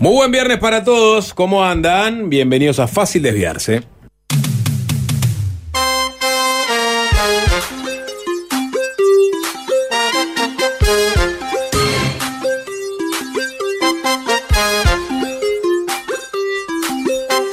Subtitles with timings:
[0.00, 2.30] Muy buen viernes para todos, ¿cómo andan?
[2.30, 3.82] Bienvenidos a Fácil Desviarse.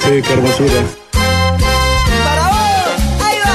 [0.02, 0.84] Sí, qué hermosura.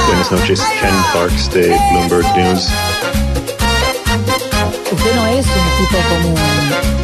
[0.06, 2.68] Buenas noches, Ken Parks de Bloomberg News.
[4.92, 7.01] Usted no es un tipo común.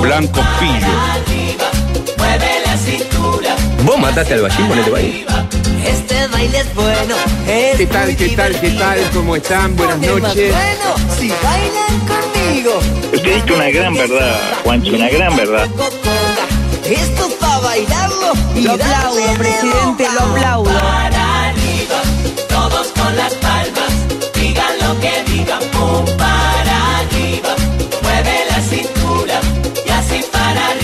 [0.00, 0.86] Blanco Pillo.
[3.84, 5.26] Vos mataste al ballín, ponete ahí.
[5.84, 7.14] Este baile es bueno.
[7.46, 8.98] es ¿Qué tal, muy qué tal, qué tal?
[9.14, 9.76] ¿Cómo están?
[9.76, 10.52] Buenas noches.
[10.52, 12.78] bueno si bailan conmigo.
[13.12, 15.68] Usted dice una gran verdad, Juancho, una gran verdad.
[16.84, 20.72] Esto es para bailarlo y Lo aplaudo, de presidente, lo aplaudo.
[20.72, 22.02] para arriba,
[22.48, 23.92] todos con las palmas,
[24.34, 26.04] digan lo que digan, pum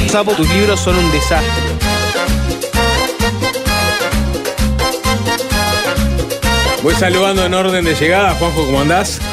[0.09, 1.51] Sapo, tus libros son un desastre.
[6.83, 9.21] Voy saludando en orden de llegada, Juanjo, ¿cómo andás?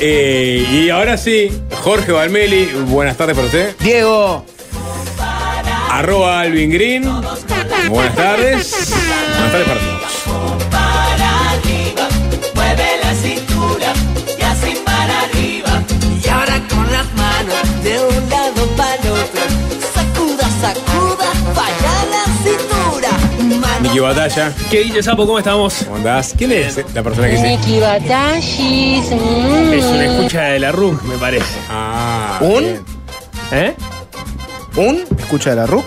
[0.00, 1.50] Eh, y ahora sí,
[1.82, 3.74] Jorge Valmeli, buenas tardes para usted.
[3.80, 4.46] Diego.
[5.90, 8.94] Arroba Alvin Green, buenas tardes.
[9.34, 9.87] Buenas tardes para todos.
[23.82, 25.24] Niki Batalla, ¿Qué dice Sapo?
[25.26, 25.74] ¿Cómo estamos?
[25.84, 26.34] ¿cómo andás?
[26.36, 27.42] ¿Quién es la persona que sí?
[27.42, 29.10] Niki Batashis.
[29.10, 29.72] mm.
[29.72, 31.44] Es una escucha de la RUC, me parece.
[31.70, 32.58] Ah, ¿Un?
[32.60, 32.84] bien.
[33.52, 33.74] ¿Eh?
[34.76, 35.04] ¿Un?
[35.18, 35.84] ¿Escucha de la RUC?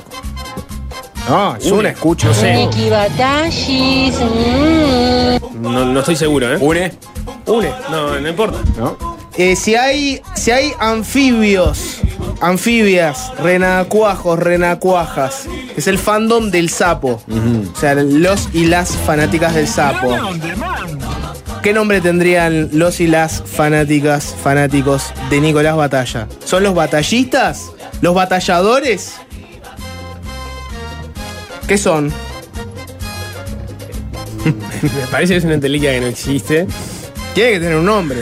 [1.30, 2.28] No, es Un- una escucha.
[2.28, 2.54] No sé.
[2.54, 4.16] Niki Batashis.
[4.20, 5.62] mm.
[5.62, 6.58] No, no estoy seguro, ¿eh?
[6.60, 6.92] ¿Une?
[7.46, 7.72] Une.
[7.92, 8.58] No, no importa.
[8.78, 8.98] ¿No?
[9.38, 11.98] Eh, si hay, si hay anfibios,
[12.42, 15.46] anfibias, renacuajos, renacuajas,
[15.78, 17.22] es el fandom del sapo.
[17.74, 20.18] O sea, los y las fanáticas del sapo.
[21.64, 26.28] ¿Qué nombre tendrían los y las fanáticas, fanáticos de Nicolás Batalla?
[26.44, 27.72] ¿Son los batallistas?
[28.02, 29.14] ¿Los batalladores?
[31.68, 32.12] ¿Qué son?
[34.82, 36.66] Me parece que es una entelequia que no existe.
[37.36, 38.22] Tiene que tener un nombre.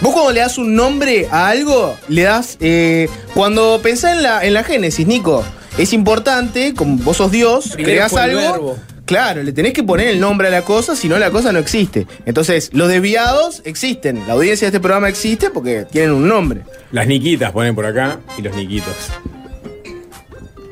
[0.00, 2.56] Vos cuando le das un nombre a algo, le das...
[2.60, 5.44] eh, cuando pensás en la, en la génesis, Nico,
[5.78, 8.40] es importante, como vos sos Dios, creás algo...
[8.40, 8.78] verbo.
[9.04, 11.58] Claro, le tenés que poner el nombre a la cosa, si no la cosa no
[11.58, 12.06] existe.
[12.26, 14.24] Entonces, los desviados existen.
[14.28, 16.60] La audiencia de este programa existe porque tienen un nombre.
[16.92, 18.94] Las Niquitas ponen por acá y los Niquitos.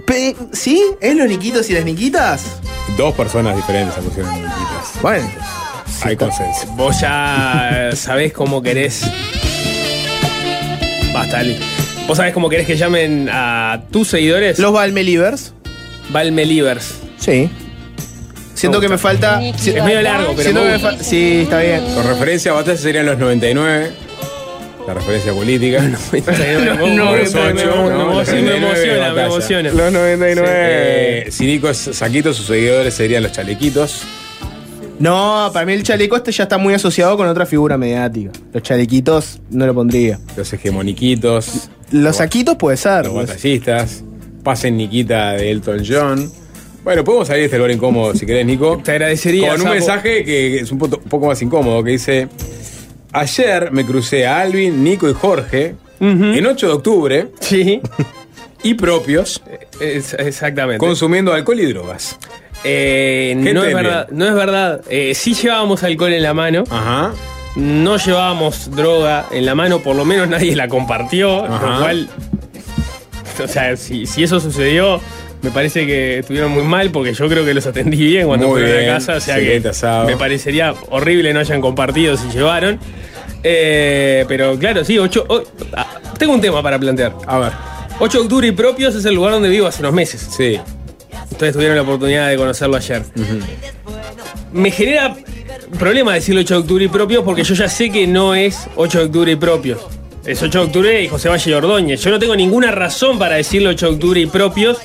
[0.07, 0.81] Pe- ¿Sí?
[1.01, 2.45] ¿Es los Niquitos y las Niquitas?
[2.97, 5.03] Dos personas diferentes se pusieron Niquitas.
[5.03, 5.29] Bueno.
[6.03, 6.67] Hay consenso.
[6.77, 9.03] Vos ya sabés cómo querés.
[11.13, 11.59] Basta, Ali.
[12.07, 14.59] ¿Vos sabés cómo querés que llamen a tus seguidores?
[14.59, 15.53] Los Valmelivers.
[16.11, 16.95] Valmelivers.
[17.19, 17.51] Sí.
[18.55, 19.41] Siento que me falta...
[19.43, 21.83] Es medio largo, pero siento que me me fa- Sí, está bien.
[21.95, 23.91] Con referencia a batalla serían los 99.
[24.87, 25.83] La referencia política.
[25.83, 29.71] No, no, no, me- no, me- no, me- no, sí, me no, emociona, me emociona.
[29.71, 30.49] Los 99.
[30.51, 34.03] Eh, si Nico es Saquito, sus seguidores serían los chalequitos.
[34.99, 38.31] No, para mí el chaleco este ya está muy asociado con otra figura mediática.
[38.53, 40.19] Los chalequitos no lo pondría.
[40.37, 41.71] Los hegemoniquitos.
[41.93, 43.05] Los saquitos puede ser.
[43.07, 44.03] Los batallistas.
[44.43, 46.31] Pasen Niquita de Elton John.
[46.85, 48.81] Bueno, podemos salir de este lugar incómodo si querés, Nico.
[48.83, 49.51] Te agradecería.
[49.51, 49.75] Con un Sapo.
[49.75, 52.29] mensaje que es un poco, un poco más incómodo, que dice...
[53.13, 57.81] Ayer me crucé a Alvin, Nico y Jorge en 8 de octubre Sí,
[58.63, 59.43] y propios
[59.81, 60.79] es- exactamente.
[60.79, 62.19] consumiendo alcohol y drogas.
[62.65, 64.81] Eh, ¿Qué no es verdad, no es verdad.
[64.91, 67.13] Eh, sí llevábamos alcohol en la mano, Ajá.
[67.57, 71.67] no llevábamos droga en la mano, por lo menos nadie la compartió, Ajá.
[71.75, 72.09] lo cual,
[73.43, 75.01] o sea, si, si eso sucedió,
[75.43, 78.85] me parece que estuvieron muy mal porque yo creo que los atendí bien cuando fueron
[78.91, 80.07] a casa, o sea que asado.
[80.07, 82.81] me parecería horrible no hayan compartido si llevaron.
[83.45, 85.43] Eh, pero claro, sí, ocho, o-
[85.77, 85.87] ah,
[86.19, 87.15] tengo un tema para plantear.
[87.25, 87.53] A ver.
[88.01, 90.27] 8 de octubre y propios es el lugar donde vivo hace unos meses.
[90.37, 90.59] Sí.
[91.39, 93.05] Ustedes tuvieron la oportunidad de conocerlo ayer.
[94.53, 95.15] Me genera
[95.79, 98.99] problema decirlo 8 de octubre y propios porque yo ya sé que no es 8
[98.99, 99.79] de octubre y propios.
[100.25, 102.01] Es 8 de octubre y José Valle y Ordóñez.
[102.01, 104.79] Yo no tengo ninguna razón para decirlo 8 de octubre y propios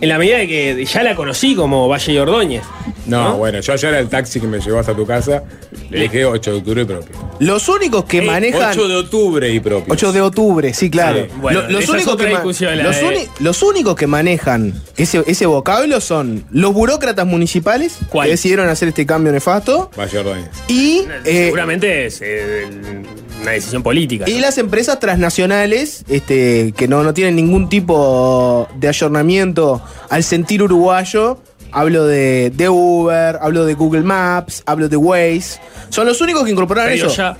[0.00, 2.62] en la medida de que ya la conocí como Valle y Ordóñez.
[3.06, 3.36] No, ¿No?
[3.38, 5.42] bueno, yo ayer el taxi que me llevó hasta tu casa,
[5.90, 7.30] le dije 8 de octubre y propio.
[7.40, 8.70] Los únicos que Eh, manejan.
[8.70, 9.92] 8 de octubre y propio.
[9.92, 11.24] 8 de octubre, sí, claro.
[11.24, 13.96] Sí, bueno, Lo- los, es únicos que ma- discusión, la los, de- uni- los únicos
[13.96, 18.26] que manejan ese, ese vocablo son los burócratas municipales ¿Cuál?
[18.26, 20.48] que decidieron hacer este cambio nefasto Valle Ordóñez.
[20.68, 23.06] y, eh, Seguramente es eh, el-
[23.42, 24.24] una decisión política.
[24.28, 30.62] y las empresas transnacionales este, que no, no tienen ningún tipo de ayornamiento al sentir
[30.62, 31.38] uruguayo.
[31.72, 35.60] Hablo de, de Uber, hablo de Google Maps, hablo de Waze.
[35.88, 37.16] Son los únicos que incorporaron Pero eso.
[37.16, 37.36] ya-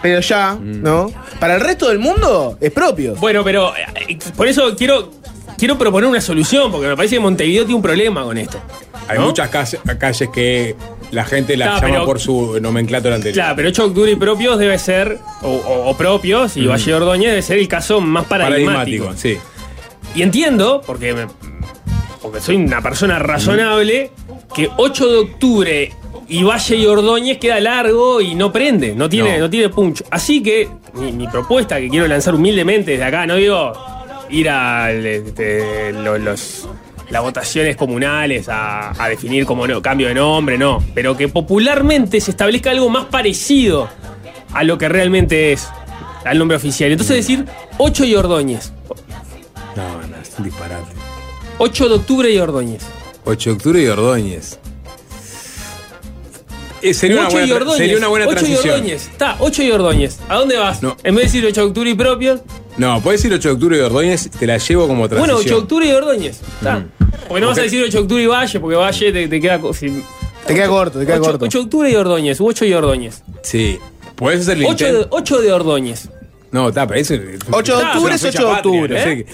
[0.00, 1.10] Pero ya, ¿no?
[1.40, 3.16] Para el resto del mundo es propio.
[3.16, 5.10] Bueno, pero eh, por eso quiero,
[5.58, 8.58] quiero proponer una solución, porque me parece que Montevideo tiene un problema con esto.
[9.08, 9.26] Hay ¿no?
[9.26, 10.76] muchas calles, calles que
[11.12, 13.34] la gente Ah, llama pero- por su nomenclatura anterior.
[13.34, 16.84] Claro, pero 8 de octubre y propios debe ser, o, o- o propios, y Valle
[16.86, 19.04] de Ordóñez debe ser el caso más paradigmático.
[19.06, 19.38] Paradigmático, sí.
[20.14, 21.26] Y entiendo, porque, me-
[22.20, 24.10] porque soy una persona razonable,
[24.54, 25.92] que 8 de octubre
[26.28, 29.44] y Valle y Ordóñez queda largo y no prende, no tiene, No.
[29.44, 29.50] no.
[29.50, 30.02] tiene punch.
[30.10, 33.72] Así que mi, mi propuesta que quiero lanzar humildemente desde acá, no digo
[34.30, 36.68] ir a este, lo- los,
[37.12, 42.22] las votaciones comunales a, a definir como no, cambio de nombre, no, pero que popularmente
[42.22, 43.90] se establezca algo más parecido
[44.54, 45.68] a lo que realmente es
[46.24, 46.90] al nombre oficial.
[46.90, 47.44] Entonces decir
[47.76, 48.72] 8 y Ordóñez.
[49.76, 50.92] No, no, es un disparate.
[51.58, 52.82] 8 de octubre y Ordóñez.
[53.24, 54.58] 8 de octubre y Ordóñez.
[56.80, 57.78] Eh, sería, una 8 y buena, Ordóñez.
[57.78, 58.74] sería una buena 8 y transición.
[58.74, 59.08] Ordóñez.
[59.08, 60.18] Está, 8 y Ordóñez.
[60.30, 60.82] ¿A dónde vas?
[60.82, 60.96] No.
[61.04, 62.40] En vez de decir 8 de octubre y propios.
[62.78, 65.36] No, puedes decir 8 de octubre y Ordóñez, te la llevo como transición.
[65.36, 66.40] Bueno, 8 de octubre y Ordóñez.
[66.40, 66.78] Está.
[66.78, 67.01] Mm.
[67.28, 69.60] Porque no vas a decir 8 de octubre y Valle, porque Valle te, te queda.
[69.72, 70.02] si-
[70.46, 71.44] Te queda corto, te queda 8, corto.
[71.46, 72.40] 8 de octubre y Ordóñez.
[72.40, 73.22] 8 y Ordóñez.
[73.42, 73.78] Sí.
[74.16, 75.16] Puedes hacer el 8 de, intento.
[75.16, 76.08] 8 de Ordóñez.
[76.50, 77.14] No, está, pero eso.
[77.50, 79.00] 8 de octubre pero es 8 de octubre.
[79.00, 79.04] ¿eh?
[79.04, 79.26] sé qué-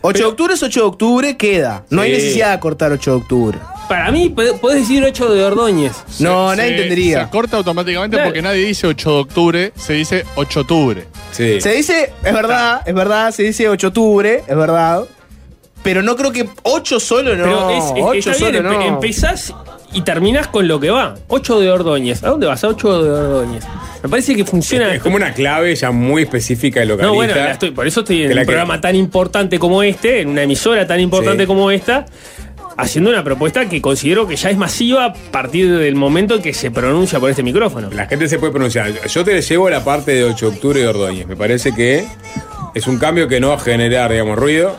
[0.00, 1.84] 8 de octubre es 8 de octubre, queda.
[1.90, 2.16] No hay Sí.
[2.16, 3.58] necesidad de cortar 8 de octubre.
[3.88, 5.92] Para mí, pod- podés decir 8 de Ordóñez.
[6.20, 7.24] No, Se- nadie se- entendería.
[7.24, 8.28] Se corta automáticamente Claro.
[8.30, 11.06] porque nadie dice 8 de octubre, se dice 8 de octubre.
[11.32, 11.60] Sí.
[11.60, 15.04] Se dice, es verdad, es verdad, se dice 8 de octubre, es verdad.
[15.82, 17.44] Pero no creo que 8 solo no.
[17.44, 18.86] Pero es, es que 8 está bien, solo empe- no.
[18.94, 19.54] empezás
[19.92, 21.14] y terminás con lo que va.
[21.28, 22.22] 8 de Ordóñez.
[22.24, 22.62] ¿A dónde vas?
[22.64, 23.64] A 8 de Ordóñez.
[24.02, 24.94] Me parece que funciona.
[24.94, 27.06] Es como una clave ya muy específica y localista.
[27.08, 29.58] No, bueno, la estoy- por eso estoy en Que la un que- programa tan importante
[29.58, 31.46] como este, en una emisora tan importante Sí.
[31.46, 32.06] como esta,
[32.76, 36.54] haciendo una propuesta que considero que ya es masiva a partir del momento en que
[36.54, 37.88] se pronuncia por este micrófono.
[37.90, 38.92] La gente se puede pronunciar.
[39.08, 41.26] Yo te llevo la parte de 8 de octubre y Ordóñez.
[41.26, 42.04] Me parece que
[42.74, 44.76] es un cambio que no va a generar, digamos, ruido.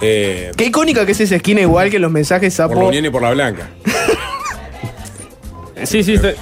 [0.00, 2.86] Eh, Qué icónica que es esa esquina, igual que los mensajes por la sapo.
[2.88, 3.68] Unión y por la Blanca.
[5.84, 6.34] Sí, sí, estoy-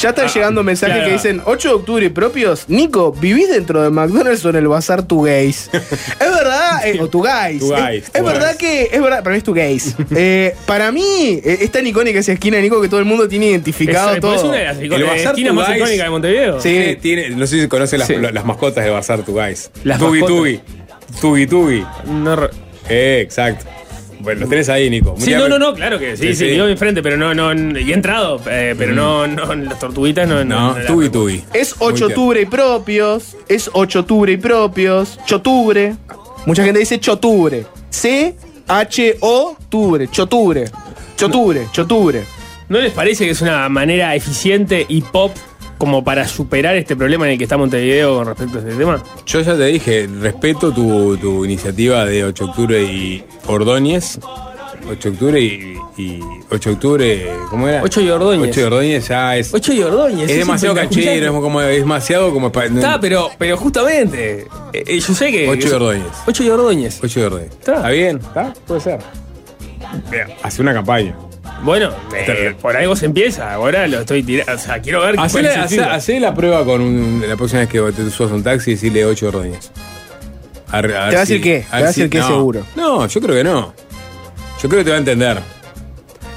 [0.00, 1.08] Ya están llegando mensajes claro.
[1.08, 2.68] que dicen 8 de octubre propios.
[2.68, 5.70] Nico, ¿vivís dentro de McDonald's o en el bazar tu gays?
[5.72, 7.60] es verdad, eh, o tu guys.
[7.60, 8.56] Tu Es- guys, es, tu verdad guys.
[8.58, 9.94] que, es verdad, para mí es tu gays.
[10.16, 13.46] Eh, para mí eh, es tan icónica esa esquina, Nico, que todo el mundo tiene
[13.46, 14.34] identificado es, todo.
[14.34, 16.60] es una de las El iconas- Bazar esquinas más icónicas de Montevideo.
[16.60, 16.68] Sí.
[16.70, 18.16] Tiene, tiene- no sé si conoce las, Sí.
[18.16, 19.70] las mascotas de Bazar Tugais.
[19.84, 20.20] Las Tubi.
[20.20, 20.60] Tubi.
[21.20, 21.86] Tubi Tubi.
[22.06, 22.36] No
[22.88, 23.64] Eh, exacto.
[24.20, 25.14] Bueno, los tenés ahí, Nico.
[25.18, 26.50] Sí, no, no, no, claro que sí, Sí, sí, sí.
[26.52, 30.42] vivo enfrente, pero no, no, y he entrado, eh, pero no, no, las tortuguitas no.
[30.44, 31.44] No, la- Tubi Tubi.
[31.52, 32.06] Es Muy 8 de tierno.
[32.14, 33.36] octubre y propios.
[33.48, 35.18] Es 8 de octubre y propios.
[35.26, 35.96] Chotubre.
[36.46, 37.66] Mucha gente dice chotubre.
[37.90, 40.08] C-H-O tubre.
[40.08, 40.64] Chotubre.
[41.16, 41.66] Chotubre.
[41.72, 42.24] Chotubre.
[42.68, 45.32] ¿No les parece que es una manera eficiente y pop
[45.78, 49.02] como para superar este problema en el que está Montevideo con respecto a este tema?
[49.26, 54.18] Yo ya te dije, respeto tu, tu iniciativa de 8 de octubre y Ordóñez.
[54.86, 57.82] 8 de octubre y, y 8 de octubre, ¿cómo era?
[57.82, 58.50] 8 y Ordóñez.
[58.50, 60.30] 8 de Ordóñez ya es, 8 y Ordóñez.
[60.30, 62.48] es demasiado canchero, es, como, es demasiado como.
[62.48, 65.48] Está, pero, pero justamente, eh, eh, yo sé que...
[65.48, 66.06] 8 de Ordóñez.
[66.26, 67.00] 8 y Ordóñez.
[67.02, 67.52] 8 de Ordóñez.
[67.52, 67.76] Está.
[67.76, 68.16] ¿Está bien?
[68.18, 68.52] ¿Está?
[68.66, 68.98] Puede ser.
[70.42, 71.16] Hace una campaña.
[71.64, 75.14] Bueno, eh, por algo se empieza, ahora lo estoy tirando, o sea, quiero ver...
[75.18, 75.88] Hacé la, feedback.
[75.92, 78.74] hacé la prueba con un- la próxima vez que te subas a un taxi y
[78.74, 79.70] decirle 8 Ordóñez.
[80.70, 81.60] A a ¿Te va a decir qué?
[81.60, 82.26] Te va a decir qué no.
[82.28, 82.66] seguro.
[82.76, 83.72] No, yo creo que no.
[84.62, 85.38] Yo creo que te va a entender.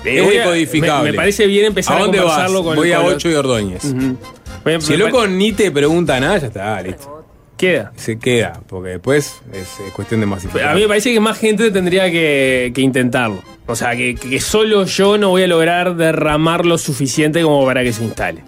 [0.06, 1.04] Eh, es a- decodificable.
[1.06, 2.28] Me, me parece bien empezar ¿A a, dónde vas?
[2.30, 3.84] conversarlo con Voy a con los- 8 y Ordóñez.
[3.86, 7.26] A- Si el loco ni te pregunta nada, ya está, listo.
[7.58, 7.92] Queda.
[7.96, 10.70] Se queda, porque después es, es cuestión de masificar.
[10.70, 13.42] A mí me parece que más gente tendría que, que intentarlo.
[13.68, 17.84] O sea, que, que solo yo no voy a lograr derramar lo suficiente como para
[17.84, 18.44] que se instale.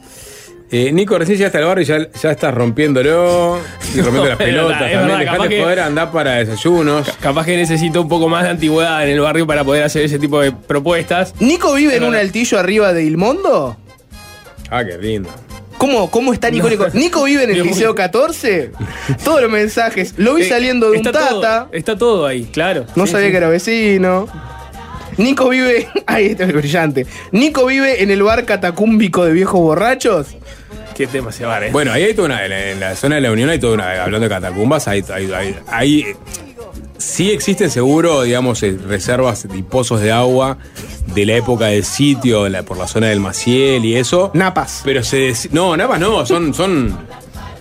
[0.72, 3.60] Eh, Nico, recién llegaste al barrio y ya, ya estás rompiéndolo
[3.96, 5.32] y rompiendo No, las pelotas verdad, también.
[5.32, 7.10] capaz que- poder andar para desayunos.
[7.20, 10.20] Capaz que necesito un poco más de antigüedad en el barrio para poder hacer ese
[10.20, 11.34] tipo de propuestas.
[11.40, 13.78] ¿Nico vive en un altillo arriba de Ilmondo?
[14.70, 15.30] Ah, qué lindo.
[15.80, 16.86] ¿Cómo, cómo es tan icónico?
[16.94, 17.96] Nico vive en el Liceo mío.
[17.96, 18.72] 14.
[19.24, 20.14] Todos los mensajes.
[20.18, 21.68] Lo vi Eh, saliendo de un todo- tata.
[21.72, 22.86] está todo ahí, claro.
[22.96, 23.32] No Sí, sabía sí.
[23.32, 24.28] que era vecino.
[25.20, 25.88] Nico vive.
[26.08, 27.06] Ay, este es brillante.
[27.32, 30.28] Nico vive en el bar catacúmbico de viejos borrachos.
[30.96, 31.70] Qué tema se va, eh.
[31.72, 32.44] Bueno, ahí hay toda una.
[32.44, 34.04] En la, en la zona de la Unión hay toda una.
[34.04, 35.04] Hablando de catacumbas, hay.
[35.14, 36.06] hay, hay- hay-
[36.98, 40.58] sí existen seguro, digamos, eh, reservas y pozos de agua
[41.16, 44.32] de la época del sitio, la- por la zona del Maciel y eso.
[44.34, 44.82] Napas.
[44.84, 45.34] Pero se.
[45.52, 46.54] No, napas no, son.
[46.54, 46.98] son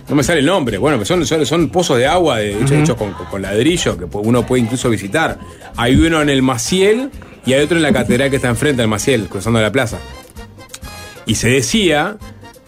[0.09, 0.77] no me sale el nombre.
[0.79, 3.95] Bueno, pero son, son, son pozos de agua de, hecho- hechos con, con- con ladrillo
[3.97, 5.37] que uno puede incluso visitar.
[5.77, 7.09] Hay uno en el Maciel
[7.49, 9.97] y hay otro en la catedral que está enfrente del Maciel, cruzando la plaza.
[11.25, 12.17] Y se decía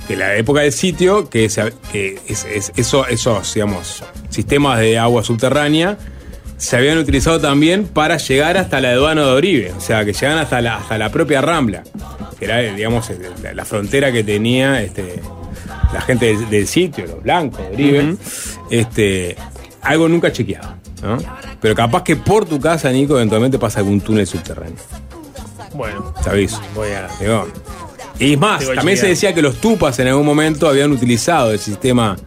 [0.07, 4.79] que en la época del sitio, que, se- que es- es- eso- esos, digamos, sistemas
[4.79, 5.97] de agua subterránea
[6.57, 10.37] se habían utilizado también para llegar hasta la aduana de Oribe, o sea, que llegan
[10.37, 11.83] hasta la, hasta la propia Rambla,
[12.37, 13.09] que era, digamos,
[13.41, 15.21] la, la frontera que tenía este,
[15.91, 18.15] la gente del, del sitio, los blancos de Oribe,
[18.69, 19.35] este,
[19.81, 21.17] algo nunca chequeado, ¿no?
[21.59, 24.77] Pero capaz que por tu casa, Nico, eventualmente pasa algún túnel subterráneo.
[25.73, 26.59] Bueno, aviso.
[26.75, 27.07] voy a.
[27.19, 27.47] Digo,
[28.19, 31.59] Y es más, también se decía que los tupas en algún momento habían utilizado el
[31.59, 32.17] sistema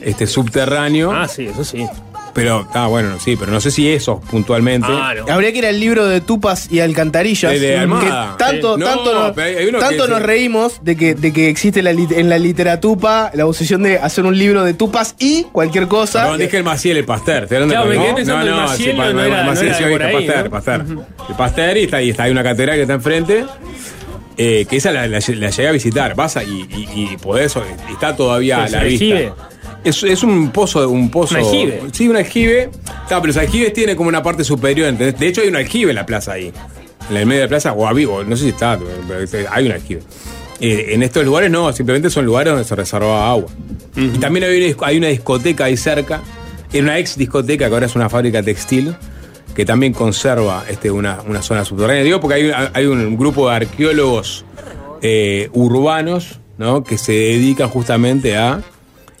[0.00, 1.12] este, subterráneo.
[1.12, 1.86] Ah, sí, eso sí.
[2.34, 4.88] Pero, ah, bueno, sí, pero no sé si esos puntualmente.
[4.90, 5.32] Ah, no.
[5.32, 7.52] Habría que ir al libro de Tupas y Alcantarillas.
[7.52, 7.68] El de
[8.00, 8.76] que tanto.
[8.76, 9.34] No, tanto, nos,
[9.80, 13.82] tanto que nos reímos de que, de que existe la en la literatura la posición
[13.84, 16.22] de hacer un libro de Tupas y cualquier cosa.
[16.22, 17.46] Perdón, dije el Maciel, el Pasteur.
[17.46, 19.22] ¿Te hablando Claro, de me quedé no, pensando no, el no, Maciel, sí, no, no
[19.22, 20.50] era- Maciel no sí, era oíste, por ahí, Pasteur, ¿no?
[20.50, 20.84] Pasteur.
[21.30, 23.44] El Pasteur y está ahí, está, hay una catedral que está enfrente.
[24.36, 27.54] eh, que esa la, la- la llegué a visitar, vas a- y, y, y podés,
[27.88, 29.34] está todavía a ¿Es la vista.
[29.84, 31.34] Es, es un pozo, un pozo.
[31.34, 31.82] ¿Un aljibe?
[31.92, 32.70] Sí, un aljibe.
[33.06, 35.18] Claro, pero los aljibes tienen como una parte superior, ¿entendés?
[35.18, 36.52] De hecho, hay un aljibe en la plaza ahí.
[37.10, 39.72] En el medio de la plaza, o no sé si está, pero este, hay un
[39.72, 40.00] aljibe.
[40.60, 43.50] Eh, en estos lugares no, simplemente son lugares donde se reservaba agua.
[43.96, 46.22] Y también hay una, hay una discoteca ahí cerca,
[46.72, 48.96] era una ex discoteca que ahora es una fábrica textil,
[49.54, 52.02] que también conserva este, una, una zona subterránea.
[52.02, 54.44] Digo porque hay, hay un grupo de arqueólogos
[55.02, 56.82] eh, urbanos ¿no?
[56.82, 58.62] que se dedican justamente a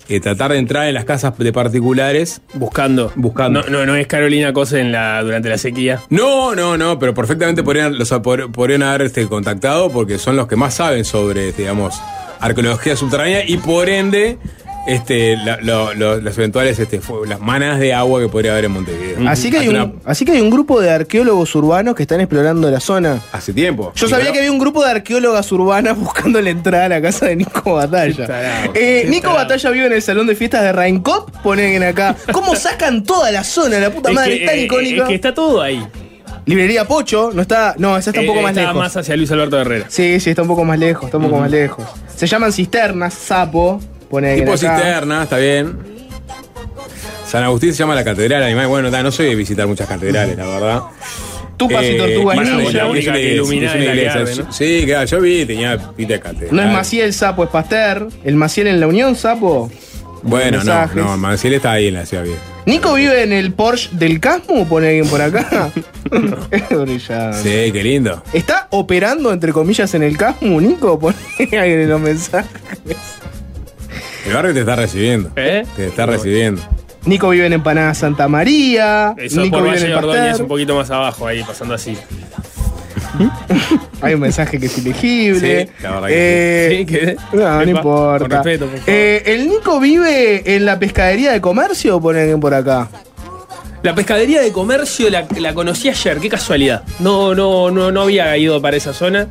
[0.08, 2.40] eh, tratar de entrar en las casas de particulares.
[2.54, 3.12] Buscando.
[3.16, 3.62] Buscando.
[3.62, 6.00] No, no, no es Carolina Cosa en la, durante la sequía.
[6.10, 10.46] No, no, no, pero perfectamente podrían, los, pod- podrían haber este, contactado porque son los
[10.46, 12.00] que más saben sobre, este, digamos,
[12.40, 14.38] arqueología subterránea y por ende
[14.86, 18.72] este, la- lo- lo- las eventuales este, las manas de agua que podría haber en
[18.72, 19.28] Montevideo.
[19.28, 22.20] Así que, hay un, una- así que hay un grupo de arqueólogos urbanos que están
[22.20, 23.20] explorando la zona.
[23.32, 23.92] hace tiempo.
[23.94, 27.26] Yo sabía que había un grupo de arqueólogas urbanas buscando la entrada a la casa
[27.26, 28.26] de Nico Batalla.
[28.26, 28.72] tarado.
[28.74, 29.38] Eh, Nico tarado.
[29.44, 32.16] Batalla vive en el salón de fiestas de Raincop, ponen acá.
[32.32, 33.78] ¿Cómo sacan toda la zona?
[33.80, 35.02] La puta Es madre, que, tan eh, icónico.
[35.04, 35.84] es que está todo ahí.
[36.46, 37.74] Librería Pocho, no está.
[37.78, 38.76] No, esa está un Eh, poco más está lejos.
[38.76, 39.86] más hacia Luis Alberto Herrera.
[39.88, 41.86] Sí, sí, está un poco más lejos, está un poco más lejos.
[42.14, 43.80] Se llaman cisternas, sapo.
[44.14, 44.76] Pone ahí Tipo acá.
[44.76, 45.76] cisterna, está bien.
[47.26, 48.68] San Agustín se llama la catedral, animal.
[48.68, 50.82] Bueno, no soy de visitar muchas catedrales, la verdad.
[51.56, 52.62] Tupas y tortugas más ninja.
[52.68, 54.44] es La una única que.
[54.52, 56.54] Sí, claro, yo vi, tenía pinta de catedral.
[56.54, 58.08] No es Maciel Sapo, es Pasteur.
[58.22, 59.68] El Maciel en la Unión, Sapo.
[60.22, 62.40] Bueno, no, no, Manciel está ahí en la ciudad vieja.
[62.66, 65.70] Nico vive en el Porsche del Casmo, pone alguien por acá.
[66.52, 67.38] es brillante.
[67.66, 68.22] Sí, qué lindo.
[68.32, 70.98] ¿Está operando, entre comillas, en el Casmo, Nico?
[71.00, 72.60] Pone alguien en los mensajes.
[74.26, 75.30] El barrio te está recibiendo.
[75.36, 75.64] ¿Eh?
[75.76, 76.62] Te está recibiendo.
[77.04, 79.14] Nico vive en Empanada Santa María.
[79.18, 81.96] Eso Nico por vive en Valle Ordóñez, un poquito más abajo, ahí, pasando así.
[84.00, 85.66] Hay un mensaje que es ilegible.
[85.66, 88.18] Sí, la verdad que Eh, Sí, que- No, no Epa, importa.
[88.20, 88.90] Con respeto, por favor.
[88.94, 92.00] Eh, ¿El Nico vive en la pescadería de comercio?
[92.00, 92.88] Pone alguien por acá.
[93.82, 96.82] La pescadería de comercio la, la conocí ayer, qué casualidad.
[97.00, 99.28] No, no, no, no había ido para esa zona.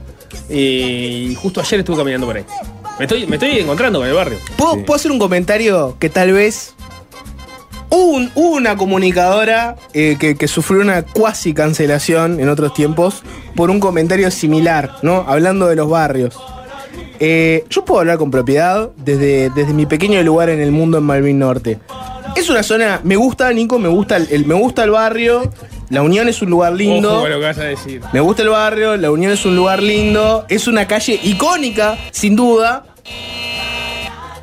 [0.50, 2.44] eh, Y justo ayer estuve caminando por ahí.
[3.00, 4.38] Me estoy, me estoy encontrando con el barrio.
[4.58, 6.74] ¿Puedo, puedo hacer un comentario que tal vez.
[7.90, 13.22] Hubo, un- hubo una comunicadora eh, que, que sufrió una cuasi cancelación en otros tiempos
[13.56, 15.26] por un comentario similar, ¿no?
[15.28, 16.36] Hablando de los barrios.
[17.20, 21.04] Eh, yo puedo hablar con propiedad desde, desde mi pequeño lugar en el mundo en
[21.04, 21.80] Malvin Norte.
[22.36, 25.52] Es una zona, me gusta, Nico, me gusta el, el- me gusta el barrio.
[25.94, 27.12] La Unión es un lugar lindo.
[27.14, 28.02] Ojo con lo que vas a decir.
[28.12, 32.36] Me gusta el barrio, La Unión es un lugar lindo, es una calle icónica, sin
[32.36, 32.86] duda.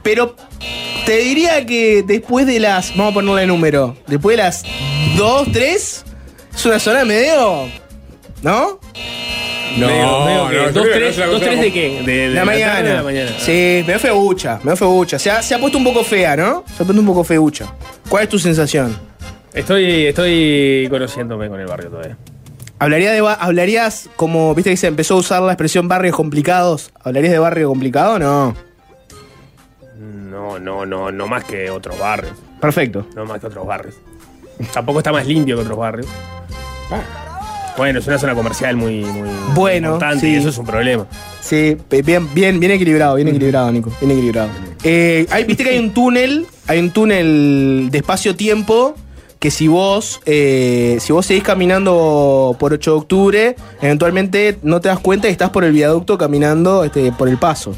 [0.03, 0.37] Pero
[1.07, 2.97] te diría que después de las.
[2.97, 3.97] Vamos a ponerle número.
[4.07, 4.65] Después de las
[5.17, 6.05] 2, 3,
[6.55, 7.67] es una zona medio.
[8.43, 8.79] ¿no?
[9.77, 12.03] No, Medio- medio que- no, yo ¿Dos, tres, no dos, tres de qué?
[12.05, 12.73] De, de la, la mañana.
[12.75, 13.31] tarde o de la mañana.
[13.39, 15.19] Sí, me feucha, me feucha.
[15.19, 16.65] Se ha, se ha puesto un poco fea, ¿no?
[16.77, 17.73] Se ha puesto un poco feucha.
[18.09, 18.99] ¿Cuál es tu sensación?
[19.55, 22.17] Estoy, estoy conociéndome con el barrio todavía.
[22.79, 26.91] ¿Hablaría de, ¿Hablarías como, viste que se empezó a usar la expresión barrios complicados?
[27.03, 28.57] ¿Hablarías de barrio complicado o no?
[30.31, 32.33] No, no, no, no más que otros barrios.
[32.61, 33.07] Perfecto.
[33.15, 33.97] No más que otros barrios.
[34.73, 36.07] Tampoco está más limpio que otros barrios.
[37.77, 40.33] Bueno, es una zona comercial muy, muy Bueno, importante sí.
[40.33, 41.07] y eso es un problema.
[41.41, 43.91] Sí, bien, bien, bien equilibrado, bien equilibrado, Nico.
[44.01, 44.49] Bien equilibrado.
[44.85, 48.95] Eh, hay- Viste que hay un túnel, hay un túnel de espacio-tiempo
[49.41, 54.89] que si vos, eh, si vos seguís caminando por 8 de octubre, eventualmente no te
[54.89, 57.75] das cuenta y estás por el viaducto caminando este, por el paso.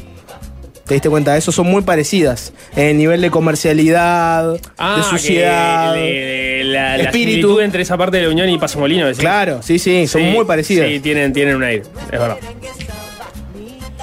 [0.85, 1.37] ¿Te diste cuenta?
[1.37, 2.51] Eso son muy parecidas.
[2.75, 5.93] En nivel de comercialidad, de Ah, que suciedad.
[5.95, 7.29] de- de la, la espíritu.
[7.29, 9.05] similitud entre esa parte de la Unión y Paso Molino.
[9.05, 9.19] decís.
[9.19, 10.89] Claro, sí, sí, son Sí, muy parecidas.
[10.89, 12.37] Sí, tienen, tienen un aire, es verdad.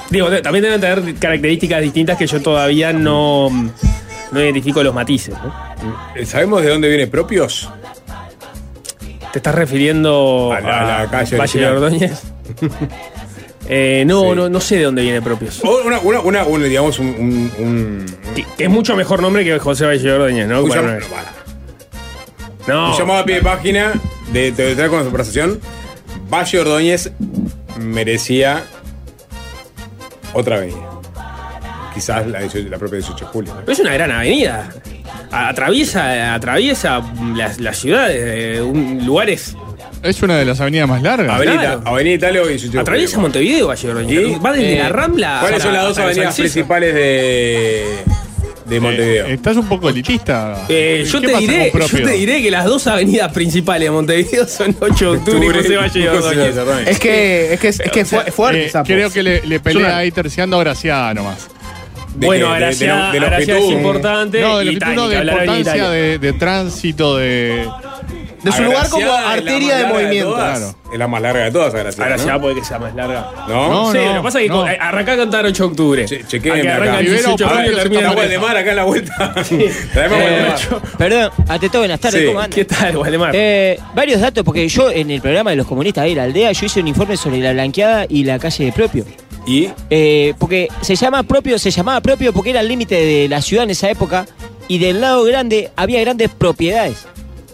[0.09, 3.49] Digo, también deben tener características distintas que yo todavía no,
[4.32, 5.34] no identifico los matices.
[5.34, 5.54] ¿no?
[6.14, 7.68] Eh, ¿Sabemos de dónde viene propios?
[9.32, 11.66] ¿Te estás refiriendo A la- a la calle Valle de.
[11.68, 12.22] Ordóñez?
[13.72, 14.34] Eh, no, Sí.
[14.34, 15.60] no, no sé de dónde viene propios.
[15.62, 17.06] Una, una, una, una, digamos, un.
[17.06, 20.62] un, un- Que, que es mucho mejor nombre que José Valle de Ordóñez, ¿no?
[20.62, 20.99] Bueno, no
[22.66, 23.92] no, Un llamado a pie de página
[24.32, 25.60] de te con la conversación.
[26.28, 27.12] Valle Ordóñez
[27.78, 28.64] merecía
[30.32, 30.89] otra avenida.
[31.94, 33.54] Quizás la, 18 la propia 18 de julio.
[33.54, 33.61] ¿no?
[33.61, 34.68] Pero es una gran avenida.
[35.32, 37.02] A- Atraviesa, atraviesa
[37.37, 38.16] las, las ciudades,
[38.59, 39.56] eh, un- lugares.
[40.02, 41.30] Es una de las avenidas más largas.
[41.35, 41.82] Avenida, claro.
[41.85, 43.23] Avenida Italia o 18 de Atraviesa julio.
[43.23, 43.88] Montevideo, Valle.
[44.14, 44.38] ¿Y?
[44.38, 45.38] Va desde Eh, la Rambla.
[45.40, 47.85] ¿Cuáles son la- las dos avenidas principales de,
[48.64, 49.26] de Montevideo?
[49.26, 50.64] Eh, estás un poco elitista.
[50.70, 52.06] Eh, yo, ¿Qué te diré, con yo propio?
[52.06, 55.76] te diré que las dos avenidas principales de Montevideo son 8 de octubre y José
[55.76, 56.90] Valle.
[56.90, 59.61] Es que es, que, es, que es fu- es fuerte, Eh, creo que le, le
[59.61, 61.49] pelea ahí terciando a Graciano nomás.
[62.21, 62.53] ¿De Bueno, qué?
[62.61, 64.41] De- de lo- es importante.
[64.43, 65.73] No, de y lo que de importancia
[66.19, 67.67] de tránsito, de.
[68.42, 70.35] De su lugar como arteria de movimiento.
[70.35, 70.75] Claro.
[70.92, 72.06] Es la más larga de todas, Agraciada.
[72.06, 72.40] Agraciada ¿no?
[72.42, 73.30] puede que sea más larga.
[73.49, 73.68] ¿No?
[73.68, 74.62] No, sí, lo que pasa es que no.
[74.62, 76.04] arranca a cantar 8 de octubre.
[76.06, 76.99] Che- acá.
[76.99, 79.35] el 18 de Pablo, termina Waldemar acá en la vuelta.
[79.50, 80.59] Eh, Waldemar.
[80.99, 82.26] Perdón, ante todo, buenas tardes, Sí.
[82.26, 82.54] ¿cómo andan?
[82.56, 83.30] ¿Qué tal, Waldemar?
[83.35, 86.66] Eh, varios datos, porque yo en el programa de los comunistas de la aldea, yo
[86.66, 89.04] hice un informe sobre la blanqueada y la calle de propio.
[89.47, 93.40] Y Eh, porque se llama propio, se llamaba propio porque era el límite de la
[93.42, 94.26] ciudad en esa época
[94.68, 97.06] y del lado grande había grandes propiedades.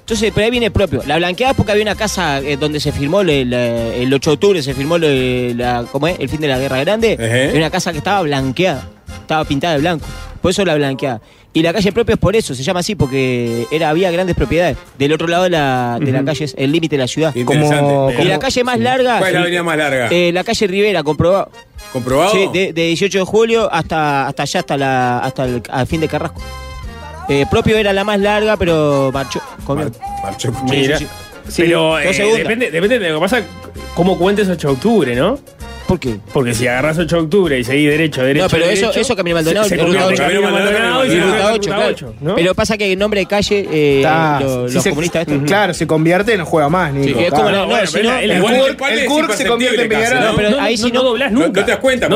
[0.07, 1.03] Entonces, por ahí viene propio.
[1.05, 4.31] La blanqueada es porque había una casa eh, donde se firmó le- la- el 8
[4.31, 6.17] de octubre, se firmó le- la, ¿cómo es?
[6.21, 7.17] el fin de la Guerra Grande.
[7.51, 8.89] Era una casa que estaba blanqueada,
[9.23, 10.07] estaba pintada de blanco.
[10.41, 11.21] Por eso la blanqueada.
[11.53, 14.77] Y la calle propio es por eso, se llama así, porque era, había grandes propiedades.
[14.97, 17.35] Del otro lado de la, de la calle es el límite de la ciudad.
[17.45, 19.19] Como- Y la calle más larga.
[19.19, 20.09] ¿Cuál es la avenida más larga?
[20.13, 21.51] eh, la calle Rivera, comprobado.
[21.93, 22.31] ¿Comprobado?
[22.31, 26.01] Sí, de, de 18 de julio hasta, hasta allá, hasta, la, hasta el al fin
[26.01, 26.41] de Carrasco.
[27.29, 29.41] Eh, propio era la más larga, pero marchó.
[29.65, 29.87] comió.
[29.87, 30.99] Mar- marchó con- Mira.
[30.99, 31.07] sí,
[31.57, 33.43] Pero dos eh, depende, depende de lo que pasa,
[33.95, 35.39] cómo cuentes 8 de octubre, ¿no?
[35.87, 36.17] ¿Por qué?
[36.33, 38.43] Porque si agarras 8 de octubre y seguís derecho, derecho.
[38.47, 40.23] No, pero eso, derecho, eso Camino Maldonado, se, se Ruta convierte en 8.
[40.35, 41.91] Camino Maldonado y Y Ruta en 8, Ruta claro.
[41.93, 42.35] 8, ¿no?
[42.35, 45.47] Pero pasa que el nombre de calle, eh, Está, lo- si los se- comunistas estos.
[45.47, 47.17] Claro, se convierte, no juega más, Nico.
[47.21, 49.47] Sí, es como No, no, bueno, si pero no- el el cual el Kurk se
[49.47, 50.21] convierte en Peñarol.
[50.25, 51.61] No, pero ahí sí no- doblás nunca.
[51.61, 52.09] no te das cuenta.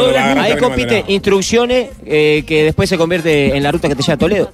[0.42, 4.18] Ahí compite instrucciones eh, que después se convierte en la ruta que te lleva a
[4.18, 4.50] Toledo.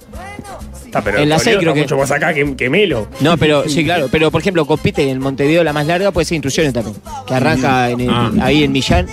[0.87, 3.07] Está, pero en la Toledo seis creo está que- mucho más acá que, que Melo.
[3.19, 4.07] No, pero sí, claro.
[4.11, 6.95] Pero por ejemplo, compite en Montevideo la más larga, puede ser instrucciones también.
[7.27, 8.31] Que arranca en el- Ah.
[8.41, 9.05] ahí en Millán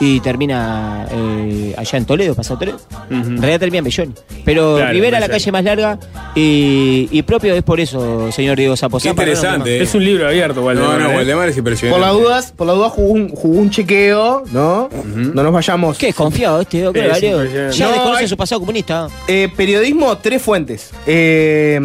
[0.00, 2.78] y termina eh, allá en Toledo, pasado Toledo.
[3.10, 4.14] En realidad termina en Belloni.
[4.44, 5.98] Pero Claro, Rivera la calle más larga
[6.34, 8.98] y, y propio es por eso, señor Diego Zapo.
[8.98, 9.78] Qué Zapa, no, no, interesante.
[9.78, 9.82] eh.
[9.82, 11.00] Es un libro abierto, No, Waldemar.
[11.00, 11.16] no, ¿eh?
[11.16, 12.00] Waldemar es Por impresionante.
[12.06, 14.88] las dudas, por las dudas jugó un, jugó un chequeo, ¿no?
[15.14, 15.98] No nos vayamos.
[15.98, 17.10] Qué desconfiado este, ¿qué
[17.68, 17.76] Es.
[17.76, 19.08] Ya No, desconoce hay- su pasado comunista.
[19.26, 20.90] Eh, periodismo, tres fuentes.
[21.06, 21.80] Eh,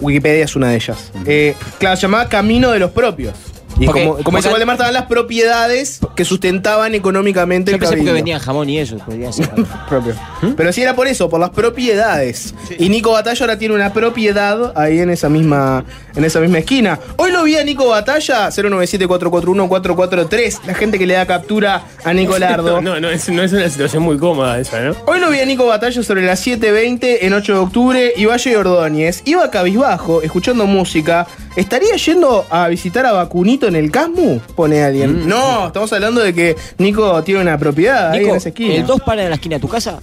[0.00, 1.10] Wikipedia es una de ellas.
[1.26, 3.34] Eh, claro, se llamaba Camino de los Propios.
[3.80, 7.80] Y Porque- como, como dice porque- Waldemar, estaban las propiedades que sustentaban económicamente Yo el
[7.80, 8.14] pensé porque cabildo.
[8.14, 8.98] vendían jamón y eso.
[8.98, 9.48] podría ser.
[9.88, 10.14] propio.
[10.56, 12.54] Pero sí era por eso, por las propiedades.
[12.78, 15.84] Y Nico Batalla ahora tiene una propiedad ahí en esa misma,
[16.16, 16.98] en esa misma esquina.
[17.16, 22.80] Hoy lo vi a Nico Batalla, 097-441-443, la gente que le da captura a Nicolardo.
[22.88, 24.94] No, no, es, no es una situación muy cómoda esa, ¿no?
[25.06, 28.56] Hoy lo vi a Nico Batalla sobre las 7.20 en 8 de octubre y Valle
[28.56, 29.22] Ordóñez.
[29.24, 31.26] Iba cabizbajo, escuchando música.
[31.58, 34.38] ¿Estaría yendo a visitar a Vacunito en el Casmu?
[34.54, 35.28] Pone alguien.
[35.28, 38.74] No, estamos hablando de que Nico tiene una propiedad ahí Nico, en esa esquina.
[38.74, 39.98] ¿el 2 para en la esquina de tu casa?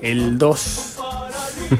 [0.00, 0.90] El 2.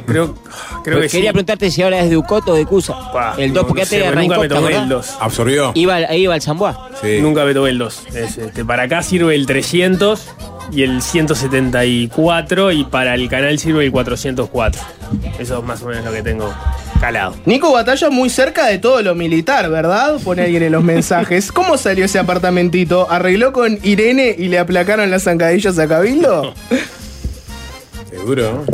[0.07, 0.35] Creo,
[0.83, 1.19] creo que sí.
[1.19, 3.13] Quería preguntarte si ahora es de Ucoto o de Cusa.
[3.13, 4.75] Pa, el 2, no- porque no antes sé, era nunca me Raincop, ¿te tomé el
[4.83, 4.89] acordás?
[5.13, 5.17] 2.
[5.21, 5.73] Absorbió.
[5.75, 6.91] Iba, al- ahí iba el Zamboa.
[7.01, 7.19] Sí.
[7.21, 8.07] Nunca me tomé el 2.
[8.15, 10.27] Es, este, para acá sirve el 300
[10.73, 14.81] y el 174 y para el canal sirve el 404.
[15.39, 16.53] Eso es más o menos lo que tengo
[17.05, 17.35] calado.
[17.45, 20.17] Nico Batalla muy cerca de todo lo militar, ¿verdad?
[20.25, 21.53] Pone alguien en los mensajes.
[21.53, 23.11] ¿Cómo salió ese apartamentito?
[23.11, 26.55] ¿Arregló con Irene y le aplacaron las zancadillas a Cabildo?
[28.09, 28.65] Seguro.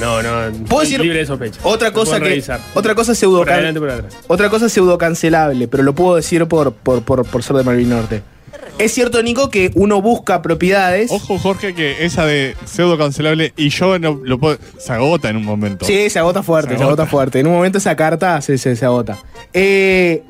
[0.00, 0.66] No, no.
[0.66, 1.60] Puedo decir libre de sospecha.
[1.62, 2.60] otra cosa que revisar.
[2.74, 4.14] otra cosa pseudo Por adelante, por atrás.
[4.26, 7.88] otra cosa pseudo cancelable, pero lo puedo decir por, por, por, por ser de Malvin
[7.90, 8.22] Norte.
[8.78, 11.10] Es cierto, Nico, que uno busca propiedades.
[11.10, 14.58] Ojo, Jorge, que esa de pseudo cancelable y yo no lo puedo.
[14.78, 15.86] Se agota en un momento.
[15.86, 17.06] Sí, se agota fuerte, Se agota.
[17.06, 17.40] fuerte.
[17.40, 19.16] En un momento esa carta se, se, se agota.
[19.54, 20.22] Eh,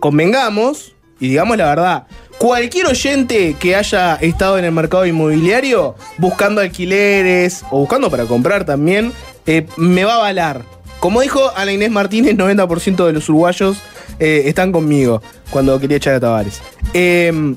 [0.00, 6.60] convengamos, y digamos la verdad, cualquier oyente que haya estado en el mercado inmobiliario buscando
[6.60, 9.12] alquileres o buscando para comprar también,
[9.46, 10.62] eh, me va a avalar.
[11.00, 13.78] Como dijo Ana Inés Martínez, 90% de los uruguayos
[14.18, 16.60] eh, están conmigo cuando quería echar a Tavares.
[16.92, 17.54] Eh,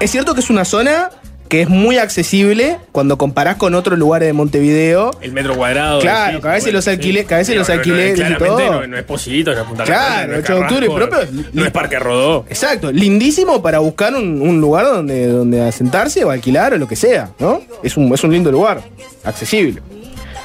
[0.00, 1.10] es cierto que es una zona
[1.48, 5.12] que es muy accesible cuando comparás con otros lugares de Montevideo.
[5.20, 6.00] El metro cuadrado.
[6.00, 8.86] Claro, decís, que a veces los alquile- que a veces Pero los alquileres y todo.
[8.86, 11.44] No, es Posito, no es Punta Claro, Carretas, no es 8 de octubre propio.
[11.52, 12.44] No es Parque Rodó.
[12.48, 17.30] Exacto, lindísimo para buscar un, lugar donde, donde asentarse o alquilar o lo que sea,
[17.38, 17.60] ¿no?
[17.82, 18.82] Es un, es un lindo lugar,
[19.24, 19.82] accesible.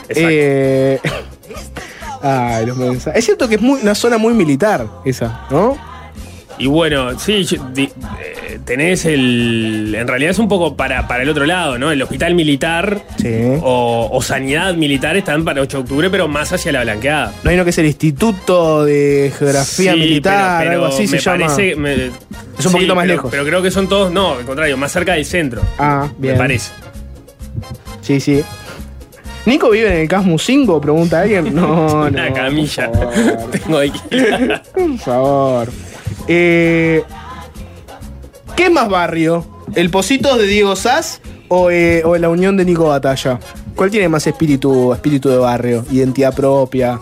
[0.09, 0.99] Eh,
[2.21, 3.17] ay, los mensajes.
[3.19, 5.90] Es cierto que es muy, una zona muy militar esa, ¿no?
[6.57, 7.45] Y bueno, sí,
[7.77, 9.95] eh, tenés el.
[9.97, 11.91] En realidad es un poco para, para el otro lado, ¿no?
[11.91, 13.01] El hospital militar
[13.63, 17.33] o, o sanidad militar están para 8 de octubre, pero más hacia la blanqueada.
[17.43, 21.07] No hay uno que es el Instituto de Geografía Sí, Militar, pero- pero algo así
[21.07, 21.45] se me llama.
[21.47, 23.31] parece- me- Es un sí, poquito más pero- lejos.
[23.31, 25.61] Pero creo que son todos, no, al contrario, más cerca del centro.
[25.79, 26.33] Ah, bien.
[26.33, 26.71] Me parece.
[28.01, 28.43] Sí, sí.
[29.45, 30.79] ¿Nico vive en el Casmu 5?
[30.79, 31.55] Pregunta alguien.
[31.55, 32.35] No, Una no.
[32.35, 32.91] camilla.
[32.91, 33.51] por favor.
[33.51, 33.99] Tengo aquí.
[34.75, 35.69] Por favor.
[36.27, 37.03] Eh,
[38.55, 39.45] ¿Qué más barrio?
[39.75, 43.39] ¿El Positos de Diego Sass o, eh, o la unión de Nico Batalla?
[43.75, 45.85] ¿Cuál tiene más espíritu, espíritu de barrio?
[45.91, 46.99] Identidad propia,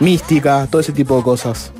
[0.00, 1.72] mística, todo ese tipo de cosas.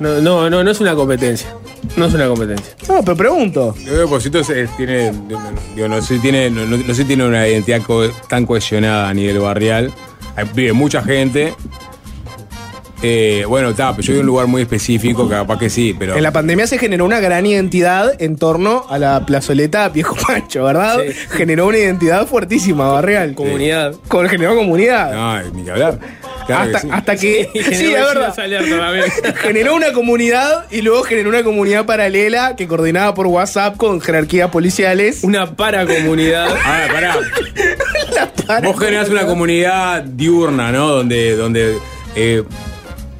[0.00, 1.48] No, no, no, no es una competencia.
[1.96, 2.74] No es una competencia.
[2.88, 3.74] No, pero pregunto.
[3.78, 5.12] Yo creo que Posito es- es- tiene,
[5.76, 8.46] digo, no sé si tiene, no, no- no sé si tiene una identidad co- tan
[8.46, 9.92] cohesionada a nivel barrial.
[10.36, 11.54] Hay- Vive mucha gente.
[13.02, 16.16] Eh, bueno, está, pero yo en un lugar muy específico, capaz que sí, pero.
[16.16, 20.64] En la pandemia se generó una gran identidad en torno a la plazoleta Viejo Pancho,
[20.64, 20.98] ¿verdad?
[21.30, 23.34] Generó una identidad fuertísima, barrial.
[23.34, 23.94] Comunidad.
[24.08, 25.12] Con, generó comunidad.
[25.12, 25.98] No, ni que hablar.
[26.46, 26.88] Claro hasta, que sí.
[26.92, 27.50] hasta que.
[27.52, 29.34] Sí, generó la verdad.
[29.36, 34.50] generó una comunidad y luego generó una comunidad paralela que coordinaba por WhatsApp con jerarquías
[34.50, 35.22] policiales.
[35.22, 36.48] Una paracomunidad.
[36.64, 37.16] Ah, pará.
[38.62, 40.88] Vos generás una comunidad diurna, ¿no?
[40.88, 41.76] Donde, donde
[42.16, 42.42] eh,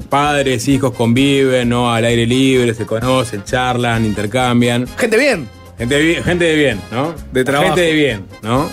[0.09, 1.93] padres, hijos conviven, ¿no?
[1.93, 4.87] Al aire libre, se conocen, charlan, intercambian.
[4.97, 5.47] Gente bien.
[5.77, 7.15] Gente de bien, gente de bien ¿no?
[7.31, 7.67] De trabajo.
[7.75, 8.69] Gente de bien, ¿no?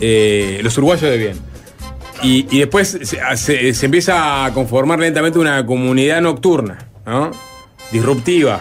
[0.00, 1.38] Eh, los uruguayos de bien.
[2.22, 7.30] Y, y después se, se- se empieza a conformar lentamente una comunidad nocturna, ¿no?
[7.92, 8.60] Disruptiva,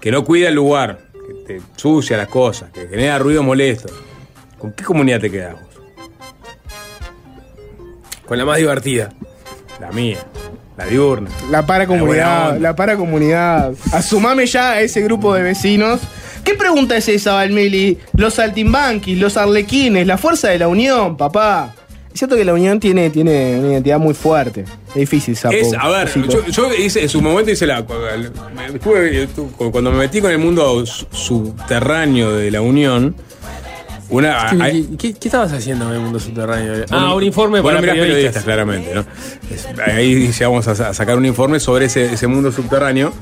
[0.00, 0.98] que no cuida el lugar,
[1.46, 3.88] que te sucia las cosas, que genera ruido molesto.
[4.58, 5.62] ¿Con qué comunidad te quedas vos?
[8.26, 9.10] Con la más divertida.
[9.80, 10.18] La mía,
[10.76, 11.30] la diurna.
[11.50, 12.58] La buena onda.
[12.60, 13.72] la paracomunidad.
[13.92, 16.00] Asumame ya a ese grupo de vecinos.
[16.44, 17.98] ¿Qué pregunta es esa, Valmeli?
[18.16, 21.74] Los saltimbanquis, los arlequines, la fuerza de la unión, papá.
[22.12, 24.64] Es cierto que la unión tiene, tiene una identidad muy fuerte.
[24.90, 25.54] Es difícil, sapo.
[25.56, 27.84] Es, a ver, yo, yo hice, en su momento hice la.
[29.70, 33.16] cuando me metí con el mundo su- subterráneo de la Unión,
[34.08, 34.46] una.
[34.50, 36.84] ¿Qué, hay- qué- qué estabas haciendo en el mundo subterráneo?
[36.90, 38.44] Ah, un informe Bueno, para mirá, periodistas.
[38.44, 39.04] claramente, ¿no?
[39.86, 43.12] Ahí dice, vamos a, sa- a sacar un informe sobre ese, ese mundo subterráneo.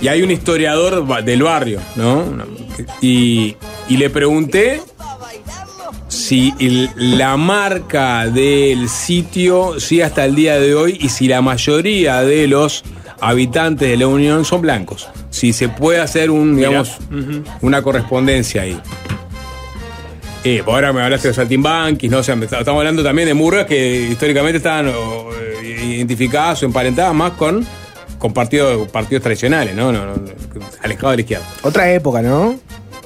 [0.00, 2.24] Y hay un historiador del barrio, ¿no?
[3.00, 3.56] Y,
[3.88, 4.80] y le pregunté
[6.08, 11.42] si el- la marca del sitio sigue hasta el día de hoy y si la
[11.42, 12.84] mayoría de los
[13.20, 15.08] habitantes de la Unión son blancos.
[15.30, 16.96] Si se puede hacer un, digamos,
[17.60, 18.80] una correspondencia ahí.
[20.50, 22.20] Eh, pues ahora me hablaste de los saltimbanquis, ¿no?
[22.20, 27.32] O sea, estamos hablando también de murgas que históricamente estaban eh, identificadas o emparentadas más
[27.32, 27.66] con,
[28.32, 28.90] partidos,
[29.22, 29.74] tradicionales.
[29.74, 30.14] No, no, no,
[30.82, 31.46] Alejados de la izquierda.
[31.60, 32.58] Otra época, ¿no?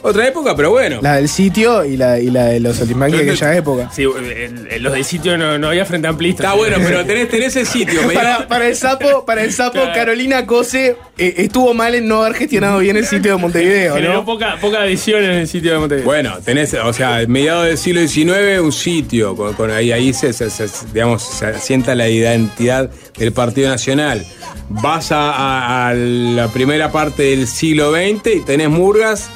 [0.02, 0.98] Otra época, pero bueno.
[1.00, 3.90] La del sitio y la, y la de los saltimbanquis de aquella época.
[3.94, 6.42] Sí, el- el- los del sitio no, no había frente amplista.
[6.42, 8.02] Está bueno, pero tenés, tenés el sitio.
[8.06, 12.22] me Para, para el sapo, para el sapo Carolina Cose eh, estuvo mal en no
[12.24, 14.24] haber gestionado bien el sitio de Montevideo, Generó ¿no?
[14.24, 16.06] poca, poca adhesión en el sitio de Montevideo.
[16.06, 20.32] Bueno, tenés, o sea, mediados del siglo XIX, un sitio, con, con- ahí, ahí se,
[20.32, 24.24] se- se- digamos, se asienta la identidad del Partido Nacional.
[24.68, 29.30] Vas a, a- a la primera parte del siglo XX y tenés murgas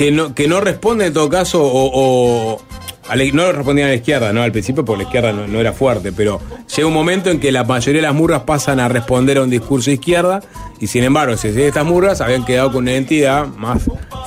[0.00, 2.62] que no, que no responden en todo caso, o, o-
[3.06, 4.42] a la- no respondían a la izquierda, ¿no?
[4.42, 6.40] Al principio porque la izquierda no, no era fuerte, pero
[6.74, 9.50] llega un momento en que la mayoría de las murgas pasan a responder a un
[9.50, 10.40] discurso de izquierda
[10.80, 13.82] y sin embargo, si estas murgas habían quedado con una identidad más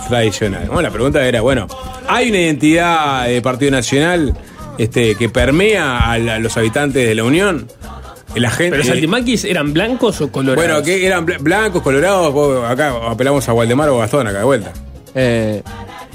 [0.10, 0.66] tradicional.
[0.68, 1.66] Bueno, la pregunta era, bueno,
[2.08, 4.38] ¿hay una identidad de Partido Nacional
[4.78, 7.68] este, que permea a, la- a los habitantes de la Unión.
[8.36, 10.66] La gente, ¿Pero los saltimaquis eran blancos o colorados?
[10.66, 14.72] bueno, que eran bla- blancos, colorados, acá apelamos a Waldemar o Gastón acá de vuelta.
[15.16, 15.62] Eh,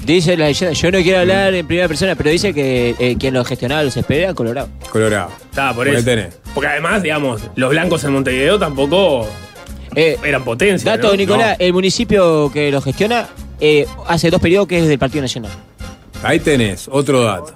[0.05, 3.33] dice la leyenda, yo no quiero hablar en primera persona, pero dice que eh, quien
[3.33, 4.69] lo gestionaba los SPD era Colorado.
[4.91, 5.31] Colorado.
[5.49, 6.05] Está, por Ahí eso.
[6.05, 6.37] tenés.
[6.53, 9.27] Porque además, digamos, los blancos en Montevideo tampoco
[9.95, 10.91] Eh, eran potencia.
[10.97, 11.15] dato, ¿no?
[11.15, 13.27] Nicolás, el municipio que lo gestiona
[13.59, 15.51] eh, hace dos periodos que es del Partido Nacional.
[16.23, 17.53] Ahí tenés, otro dato.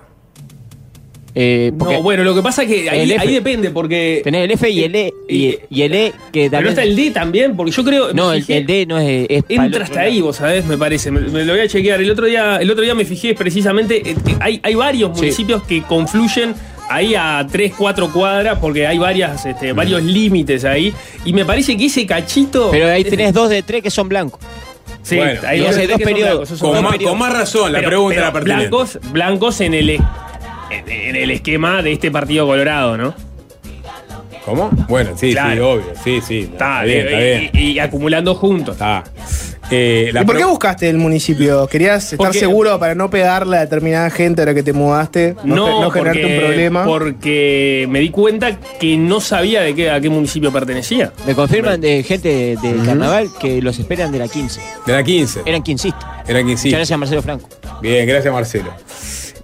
[1.36, 4.22] Eh, No, bueno, lo que pasa es que ahí, depende, porque.
[4.24, 6.70] tenés el F y el E, y, y el E que Pero también...
[6.70, 8.14] está el D también, porque yo creo.
[8.14, 9.26] no, el, fijé- el D no es...
[9.30, 11.10] es Entra hasta ahí, vos sabés, me parece.
[11.12, 12.00] Me, me lo voy a chequear.
[12.02, 14.12] El otro día, el otro día me fijé precisamente.
[14.12, 15.22] eh, hay, hay varios Sí.
[15.24, 16.54] municipios que confluyen
[16.90, 20.94] ahí a 3, 4 cuadras, porque hay varias, este, varios límites ahí.
[21.26, 22.70] Y me parece que ese cachito.
[22.70, 24.40] Pero ahí tenés dos de tres que son blancos.
[25.02, 26.48] Sí, Bueno, hay dos, dos periodos.
[26.50, 27.10] blancos, Con dos más, blancos.
[27.10, 28.68] con más razón, la Pero- pregunta pero era pertinente.
[28.70, 30.02] blancos, blancos en el, en,
[30.88, 33.14] en el esquema de este partido colorado, ¿no?
[34.46, 34.70] ¿Cómo?
[34.90, 35.86] Bueno, sí, sí, obvio.
[36.04, 36.40] Sí, sí.
[36.52, 37.50] Está, bien, está bien.
[37.54, 38.74] Y, y acumulando juntos.
[38.76, 39.04] Está.
[39.72, 41.66] Eh, la ¿Y por qué buscaste el municipio?
[41.68, 45.36] ¿Querías estar Porque- seguro para no pegarle a determinada gente ahora que te mudaste?
[45.46, 46.84] No, No, no generarte porque, un problema.
[46.86, 51.14] porque me di cuenta que no sabía de qué, a qué municipio pertenecía.
[51.26, 54.60] Me confirman de gente del carnaval que los esperan de la 15.
[54.86, 55.42] De la 15.
[55.46, 56.04] Eran quincistas.
[56.28, 56.68] Era 15.
[56.68, 57.50] Muchas gracias, Marcelo Franco.
[57.82, 58.72] Bien, gracias Marcelo.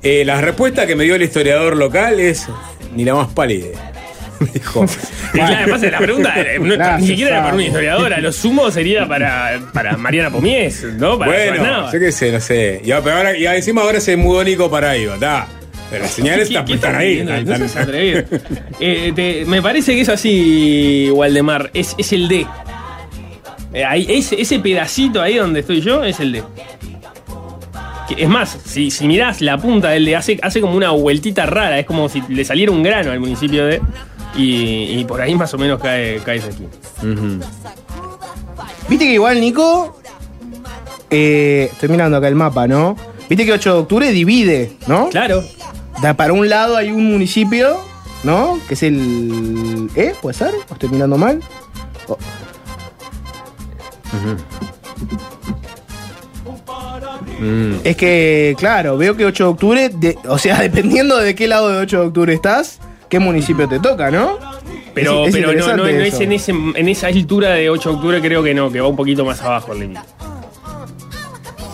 [0.01, 2.47] Eh, la respuesta que me dio el historiador local es
[2.95, 3.67] ni la más pálida.
[4.39, 4.85] Me dijo.
[5.33, 8.31] Y claro, además la pregunta eh, no- Gracias, ni siquiera era para una historiadora, lo
[8.31, 11.19] sumo sería para, para Mariana Pomies, ¿no?
[11.19, 12.81] Para bueno, yo qué sé, no sé.
[12.85, 15.45] Y, ahora, y encima ahora se mudó Nico para ahí, ¿verdad?
[15.89, 17.21] Pero las señales ¿Qué- están, qué están ahí.
[17.45, 18.23] No seas atrevido.
[18.79, 21.69] Eh, te- me parece que es así, Waldemar.
[21.73, 22.47] Es, es el D.
[23.73, 26.43] Eh, ahí, ese, ese pedacito ahí donde estoy yo es el D.
[28.09, 31.45] Que- Es más, si, si mirás la punta del D, hace, hace como una vueltita
[31.45, 31.79] rara.
[31.79, 33.81] Es como si le saliera un grano al municipio de.
[34.35, 36.39] Y, y por ahí más o menos cae, cae.
[36.39, 37.39] Ujú.
[38.89, 39.99] Viste que igual, Nico.
[41.09, 42.95] eh, estoy mirando acá el mapa, ¿no?
[43.29, 45.09] Viste que 8 de octubre divide, ¿no?
[45.09, 45.43] Claro.
[46.01, 47.77] Da- para un lado hay un municipio,
[48.23, 48.59] ¿no?
[48.67, 49.89] Que es el.
[49.95, 50.13] ¿Eh?
[50.21, 50.53] ¿Puede ser?
[50.69, 51.41] ¿O estoy mirando mal?
[52.07, 52.17] O-
[57.39, 57.73] Mm.
[57.83, 61.69] Es que, claro, veo que 8 de octubre, de- o sea, dependiendo de qué lado
[61.69, 64.37] de 8 de octubre estás, qué municipio te toca, ¿no?
[64.93, 67.89] Pero, Es- es pero no, no, no es en, ese, en esa altura de 8
[67.89, 70.01] de octubre, creo que no, que va un poquito más abajo el límite.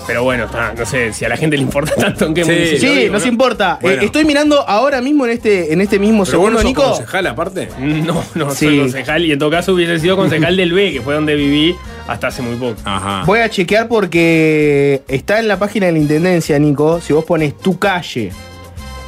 [0.07, 2.51] Pero bueno, está, no sé si a la gente le importa tanto en qué Sí,
[2.51, 3.79] municipio Sí, vivo, nos importa.
[3.81, 4.01] Bueno.
[4.01, 6.83] Eh, estoy mirando ahora mismo en este, en este mismo Pero vos no segundo, sos
[6.89, 6.97] Nico.
[6.97, 7.69] concejal aparte.
[7.79, 8.65] No, no, Sí.
[8.67, 11.75] soy concejal y en todo caso hubiese sido concejal del B, que fue donde viví
[12.07, 12.75] hasta hace muy poco.
[12.85, 13.23] Ajá.
[13.25, 17.01] Voy a chequear porque está en la página de la intendencia, Nico.
[17.01, 18.31] Si vos pones tu calle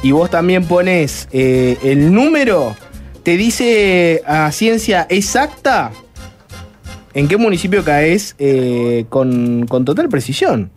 [0.02, 2.74] y vos también pones eh, el número,
[3.22, 5.92] te dice a ciencia exacta
[7.14, 10.70] en qué municipio caes eh, con, con total precisión.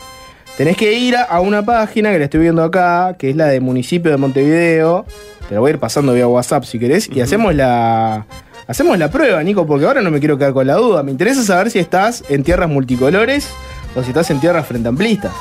[0.62, 3.60] Tenés que ir a, una página que la estoy viendo acá, que es la de
[3.60, 5.08] municipio de Montevideo.
[5.50, 7.10] Te la voy a ir pasando vía WhatsApp si querés.
[7.12, 8.28] Y hacemos la.
[8.68, 11.02] Hacemos la prueba, Nico, porque ahora no me quiero quedar con la duda.
[11.02, 13.50] Me interesa saber si estás en tierras multicolores
[13.96, 15.32] o si estás en tierras frente amplistas.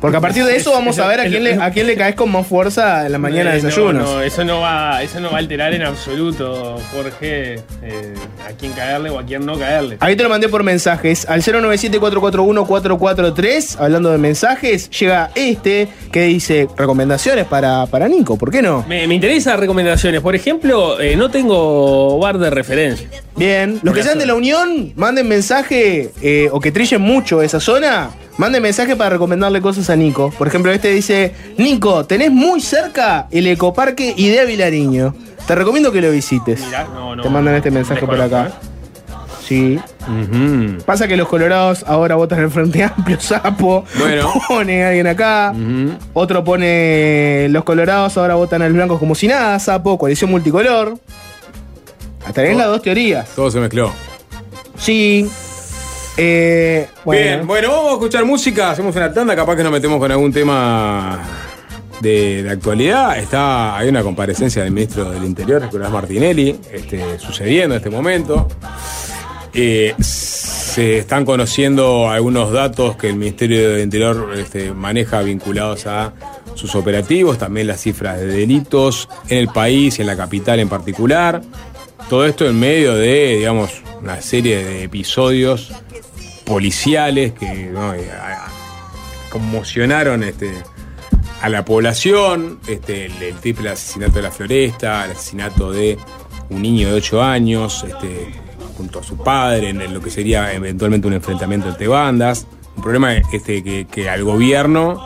[0.00, 2.14] Porque a partir de eso vamos a ver a quién le, a quién le caes
[2.14, 4.10] con más fuerza en la mañana de Eh, no, desayunos.
[4.10, 8.14] No, eso no va, eso no va a alterar en absoluto, Jorge, eh,
[8.46, 9.96] a quién caerle o a quién no caerle.
[10.00, 11.26] Ahí te lo mandé por mensajes.
[11.28, 18.36] Al 097-441-443, hablando de mensajes, llega este que dice recomendaciones para, para Nico.
[18.36, 18.84] ¿Por qué no?
[18.88, 20.20] Me, me interesan recomendaciones.
[20.20, 23.08] Por ejemplo, eh, no tengo bar de referencia.
[23.36, 27.60] Bien, los que sean de la Unión, manden mensaje eh, o que trillen mucho esa
[27.60, 30.30] zona, manden mensaje para recomendarle cosas a Nico.
[30.36, 35.14] Por ejemplo, este dice, Nico, tenés muy cerca el ecoparque Idea Vilariño.
[35.46, 36.60] Te recomiendo que lo visites.
[36.66, 37.22] Mirá, no, no.
[37.22, 38.44] Te mandan este mensaje por acá.
[38.44, 38.66] Desconozco,
[39.46, 39.78] Sí.
[40.84, 43.84] Pasa que los colorados ahora votan el Frente Amplio, sapo.
[43.96, 44.32] Bueno.
[44.48, 45.54] Pone alguien acá.
[46.14, 50.98] Otro pone los colorados ahora votan a los blancos como si nada, sapo, coalición multicolor.
[52.26, 53.28] Hasta ahí las dos teorías.
[53.36, 53.92] Todo se mezcló.
[54.76, 55.28] Sí.
[56.16, 57.22] Eh, bueno.
[57.22, 60.32] Bien, bueno, vamos a escuchar música, hacemos una tanda, capaz que nos metemos con algún
[60.32, 61.18] tema
[62.00, 63.18] de, actualidad.
[63.18, 68.48] Está, hay una comparecencia del ministro del Interior, Nicolás Martinelli, este, sucediendo en este momento.
[69.52, 76.12] Eh, se están conociendo algunos datos que el Ministerio del Interior este, maneja vinculados a
[76.54, 80.68] sus operativos, también las cifras de delitos en el país y en la capital en
[80.68, 81.42] particular.
[82.08, 85.72] Todo esto en medio de, digamos, una serie de episodios
[86.44, 87.46] policiales que.
[87.46, 87.72] Eh,
[89.30, 90.50] conmocionaron este,
[91.42, 95.98] a la población, este, el, triple asesinato de la floresta, el asesinato de
[96.48, 98.30] un niño de 8 años, este,
[98.78, 102.46] junto a su padre, en lo que sería eventualmente un enfrentamiento entre bandas.
[102.76, 105.04] Un problema este, que, al gobierno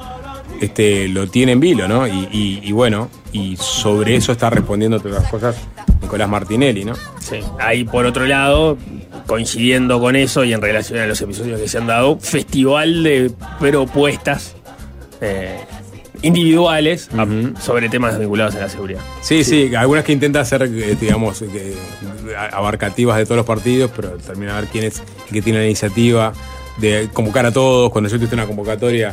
[0.60, 2.06] este, lo tiene en vilo, ¿no?
[2.06, 5.56] Y, y- y bueno, y sobre eso está respondiendo todas las cosas
[6.00, 6.94] Nicolás Martinelli, ¿no?
[7.20, 7.40] Sí.
[7.58, 8.76] Ahí por otro lado,
[9.26, 13.30] coincidiendo con eso y en relación a los episodios que se han dado, festival de
[13.58, 14.54] propuestas
[15.20, 15.58] eh,
[16.22, 17.08] individuales
[17.60, 19.00] sobre temas vinculados a la seguridad.
[19.22, 21.74] Sí, sí, algunas que intentan ser, eh, digamos, que,
[22.36, 25.60] a- abarcativas de todos los partidos, pero termina a ver quién es el que tiene
[25.60, 26.32] la iniciativa
[26.78, 27.90] de convocar a todos.
[27.90, 29.12] Cuando yo tuviste una convocatoria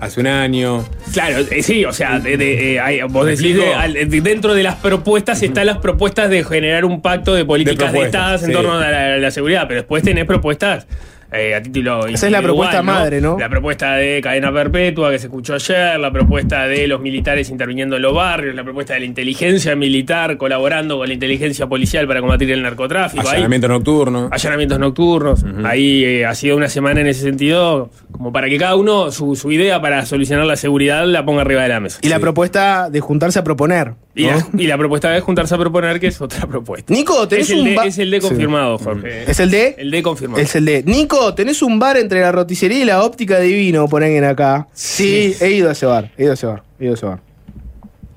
[0.00, 0.84] hace un año.
[1.12, 4.20] Claro, eh, sí, o sea, de- de, eh, hay- vos ¿Me decís, de- al- de-
[4.20, 8.42] dentro de las propuestas están las propuestas de generar un pacto de políticas de, propuestas,
[8.42, 8.52] en sí.
[8.52, 10.86] torno a la, a la seguridad, pero después tenés propuestas
[11.32, 13.38] eh, a título Esa es la propuesta madre, ¿no?
[13.38, 17.96] La propuesta de cadena perpetua que se escuchó ayer, la propuesta de los militares interviniendo
[17.96, 22.20] en los barrios, la propuesta de la inteligencia militar colaborando con la inteligencia policial para
[22.20, 23.22] combatir el narcotráfico.
[23.28, 24.28] Ahí- Allanamiento nocturno.
[24.32, 25.44] allanamientos nocturnos.
[25.64, 29.36] Ahí eh, ha sido una semana en ese sentido, como para que cada uno su,
[29.36, 31.98] su idea para solucionar la seguridad la ponga arriba de la mesa.
[32.02, 33.94] Y la propuesta de juntarse a proponer.
[34.14, 34.32] Y, ¿no?
[34.32, 36.92] la, y la propuesta de juntarse a proponer, que es otra propuesta.
[36.92, 38.28] Nico, tenés es el un de, es el de Sí.
[38.28, 39.30] confirmado, Jorge.
[39.30, 39.74] ¿Es el de?
[39.78, 40.42] El de confirmado.
[40.42, 40.82] Es el de.
[40.84, 43.86] Nico, ¿tenés un bar entre la roticería y la óptica divino?
[43.88, 44.68] Ponen acá.
[44.72, 46.10] Sí, he ido a ese bar.
[46.16, 46.62] He ido a ese bar.
[46.78, 47.20] He ido a ese bar.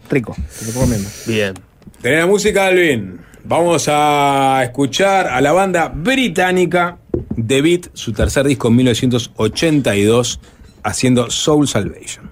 [0.10, 1.10] Rico, te lo recomiendo.
[1.28, 1.54] Bien.
[2.02, 3.20] Tenés la música, Alvin.
[3.46, 6.98] Vamos a escuchar a la banda británica
[7.36, 10.40] The Beat, su tercer disco en 1982,
[10.84, 12.32] haciendo Soul Salvation.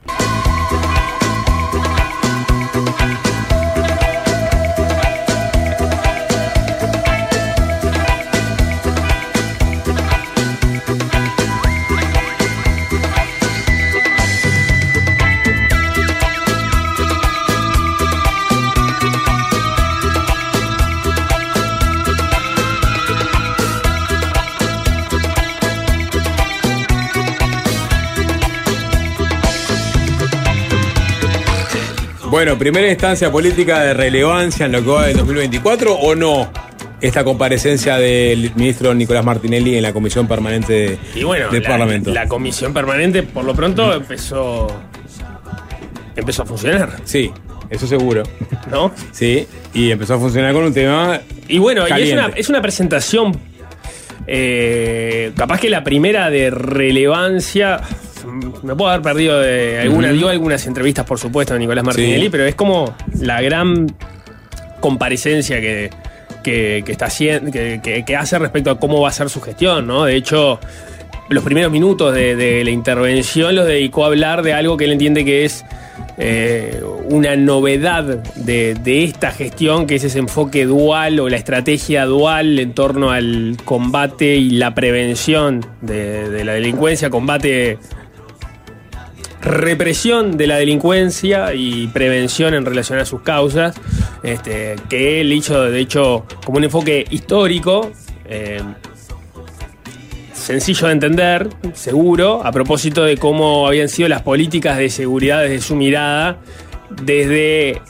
[32.42, 36.52] Bueno, primera instancia política de relevancia en lo que va del 2024 o no
[37.00, 41.70] esta comparecencia del ministro Nicolás Martinelli en la comisión permanente de- Y bueno, del la,
[41.70, 42.12] Parlamento.
[42.12, 44.76] la comisión permanente, por lo pronto, empezó.
[46.16, 47.32] Empezó a funcionar, Sí,
[47.70, 48.24] eso seguro.
[48.72, 48.92] ¿no?
[49.12, 51.22] Sí, y empezó a funcionar con un tema.
[51.48, 53.40] Y bueno, y es una, es una presentación.
[54.26, 57.82] eh, capaz que la primera de relevancia.
[58.64, 62.30] Me puedo haber perdido de alguna, dio algunas entrevistas, por supuesto, de Nicolás Martinelli, Sí.
[62.30, 63.88] pero es como la gran
[64.80, 65.90] comparecencia que,
[66.44, 69.42] que, que está haciendo, que, que- que hace respecto a cómo va a ser su
[69.42, 70.06] gestión, ¿no?
[70.06, 70.60] De hecho,
[71.30, 74.92] los primeros minutos de, de la intervención los dedicó a hablar de algo que él
[74.94, 75.64] entiende que es
[76.18, 78.04] eh, una novedad
[78.36, 83.12] de, de esta gestión, que es ese enfoque dual o la estrategia dual en torno
[83.12, 87.78] al combate y la prevención de, de la delincuencia, combate
[89.42, 93.76] represión de la delincuencia y prevención en relación a sus causas,
[94.24, 97.92] este, que él hizo, de hecho, como un enfoque histórico,
[98.26, 98.62] eh,
[100.34, 105.62] sencillo de entender, seguro, a propósito de cómo habían sido las políticas de seguridad desde
[105.62, 106.38] su mirada,
[107.04, 107.82] desde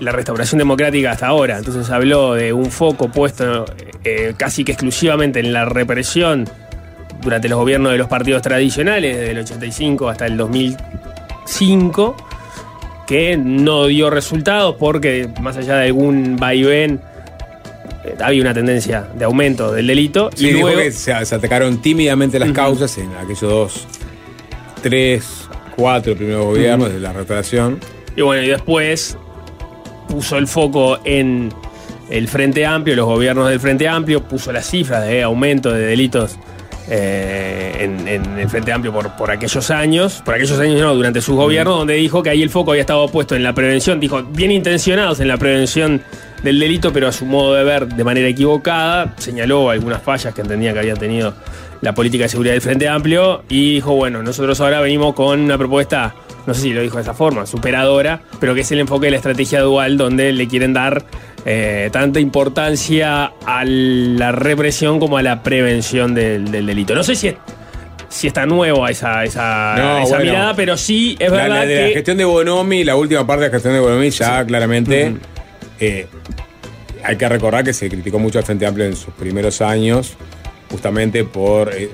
[0.00, 1.58] la restauración democrática hasta ahora.
[1.58, 3.64] Entonces habló de un foco puesto
[4.04, 6.48] eh, casi que exclusivamente en la represión
[7.26, 12.16] durante los gobiernos de los partidos tradicionales, desde el 85 hasta el 2005,
[13.04, 17.00] que no dio resultados porque más allá de algún vaivén,
[18.04, 20.30] eh, había una tendencia de aumento del delito.
[20.36, 23.88] Sí, y dijo luego, que se, se atacaron tímidamente las causas en aquellos dos,
[24.80, 27.80] tres, cuatro primeros gobiernos de la restauración.
[28.14, 29.18] Y bueno, y después
[30.08, 31.52] puso el foco en
[32.08, 36.38] el Frente Amplio, los gobiernos del Frente Amplio, puso las cifras de aumento de delitos
[36.88, 41.20] eh, en, en el Frente Amplio por, por aquellos años, por aquellos años no, durante
[41.20, 44.22] sus gobiernos, donde dijo que ahí el foco había estado puesto en la prevención, dijo,
[44.22, 46.02] bien intencionados en la prevención
[46.42, 50.42] del delito, pero a su modo de ver de manera equivocada, señaló algunas fallas que
[50.42, 51.34] entendía que había tenido
[51.80, 55.58] la política de seguridad del Frente Amplio y dijo, bueno, nosotros ahora venimos con una
[55.58, 56.14] propuesta,
[56.46, 59.12] no sé si lo dijo de esa forma, superadora, pero que es el enfoque de
[59.12, 61.04] la estrategia dual donde le quieren dar
[61.48, 66.94] eh, tanta importancia a la represión como a la prevención del, del delito.
[66.94, 67.36] No sé si, es-
[68.08, 70.24] si está nuevo a esa, esa, No, esa bueno.
[70.32, 71.92] mirada, pero sí es La- verdad la, de la que...
[71.94, 75.14] gestión de Bonomi, la última parte de la gestión de Bonomi, ya claramente
[75.80, 76.06] eh,
[77.04, 80.16] hay que recordar que se criticó mucho al Frente Amplio en sus primeros años,
[80.70, 81.72] justamente por.
[81.74, 81.90] eh,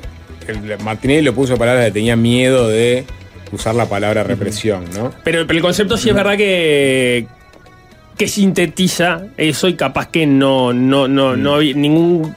[0.48, 3.04] el- lo puso palabras que tenía miedo de
[3.52, 5.12] usar la palabra represión, ¿no?
[5.24, 7.26] Pero, pero el concepto sí es verdad que,
[8.16, 12.34] que sintetiza eso y capaz que no, no, no, no había- ningún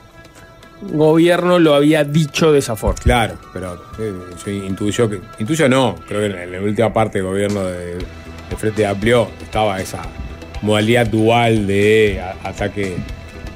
[0.81, 3.01] gobierno lo había dicho de esa forma.
[3.01, 4.13] Claro, pero eh,
[4.45, 5.19] yo intuyo que.
[5.39, 9.79] Intuyo no, creo que en la última parte del gobierno de, de Frente Amplio estaba
[9.79, 10.01] esa
[10.61, 12.97] modalidad dual de a- ataque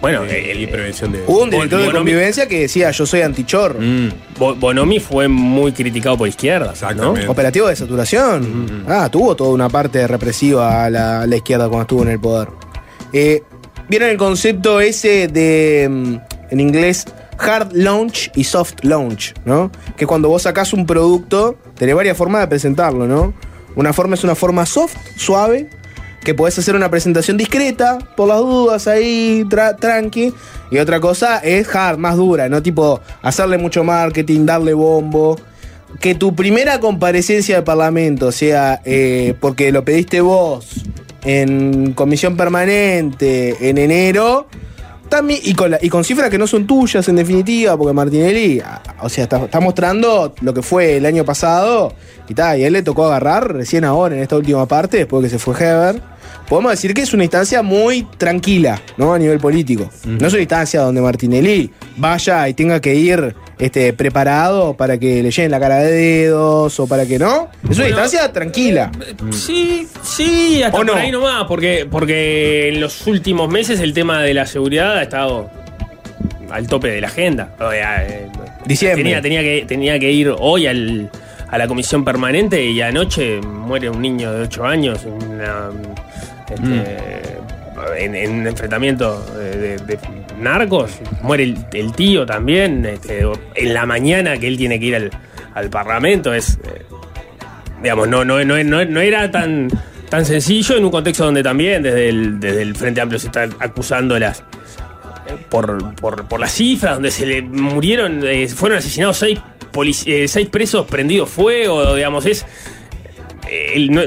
[0.01, 1.23] Bueno, eh, y prevención de.
[1.27, 3.79] Hubo un director de convivencia que decía yo soy antichorro.
[3.81, 6.73] Mm, Bo- Bonomi fue muy criticado por izquierda.
[6.95, 7.13] ¿no?
[7.27, 8.83] Operativo de saturación.
[8.87, 12.19] Ah, tuvo toda una parte represiva a la, a la izquierda cuando estuvo en el
[12.19, 12.47] poder.
[13.11, 13.43] Eh,
[13.89, 16.15] ¿Vieron el concepto ese de, mm,
[16.51, 17.05] en inglés,
[17.37, 19.71] hard launch y soft launch, ¿no?
[19.97, 23.33] Que cuando vos sacás un producto, tenés varias formas de presentarlo, ¿no?
[23.75, 25.69] Una forma es una forma soft, suave,
[26.29, 30.31] que podés hacer una presentación discreta, por las dudas ahí, tra- tranqui.
[30.69, 32.61] Y otra cosa es hard, más dura, ¿no?
[32.61, 35.39] Tipo, hacerle mucho marketing, darle bombo.
[35.99, 40.67] Que tu primera comparecencia del Parlamento sea eh, porque lo pediste vos
[41.23, 44.45] en comisión permanente en enero,
[45.09, 48.61] también, y, con la- y con cifras que no son tuyas en definitiva, porque Martinelli,
[48.63, 51.91] ah, o sea, está, mostrando lo que fue el año pasado
[52.27, 55.29] y tal, y él le tocó agarrar recién ahora en esta última parte, después que
[55.31, 56.18] se fue Heber.
[56.49, 59.13] Podemos decir que es una instancia muy tranquila, ¿no?
[59.13, 59.89] A nivel político.
[60.05, 65.21] No es una instancia donde Martinelli vaya y tenga que ir este, preparado para que
[65.21, 67.49] le llenen la cara de dedos o para que no.
[67.69, 68.91] Es una Bueno, instancia tranquila.
[69.31, 70.93] Sí, sí, hasta ¿O no?
[70.93, 75.03] por ahí nomás, porque, porque en los últimos meses el tema de la seguridad ha
[75.03, 75.51] estado
[76.49, 77.53] al tope de la agenda.
[77.59, 78.27] O sea, eh,
[78.65, 79.03] Diciembre.
[79.03, 81.11] Tenía, tenía, que, tenía que ir hoy al-
[81.47, 85.69] a la comisión permanente y anoche muere un niño de 8 años en, una,
[86.51, 87.37] este,
[87.97, 89.99] en, en un enfrentamiento de, de- de
[90.39, 90.91] narcos.
[91.21, 92.85] Muere el, el tío también.
[92.85, 93.25] este,
[93.55, 95.11] en la mañana que él tiene que ir al,
[95.53, 96.57] al parlamento es...
[96.63, 96.83] eh,
[97.81, 99.69] digamos, no, no, no, no, era tan,
[100.09, 103.55] tan sencillo en un contexto donde también desde el, desde el Frente Amplio se están
[103.59, 104.43] acusando las
[105.49, 109.39] por, por, por las cifras, donde se le murieron, eh, fueron asesinados seis,
[110.07, 112.45] eh, seis presos prendidos fuego, digamos, es...
[113.47, 114.01] eh, el- no,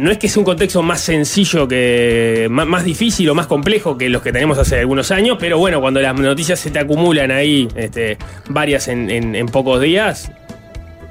[0.00, 2.48] no es que sea un contexto más sencillo que.
[2.50, 5.80] Más, más difícil o más complejo que los que tenemos hace algunos años, pero bueno,
[5.80, 8.16] cuando las noticias se te acumulan ahí, este,
[8.48, 10.32] varias en, en- en pocos días,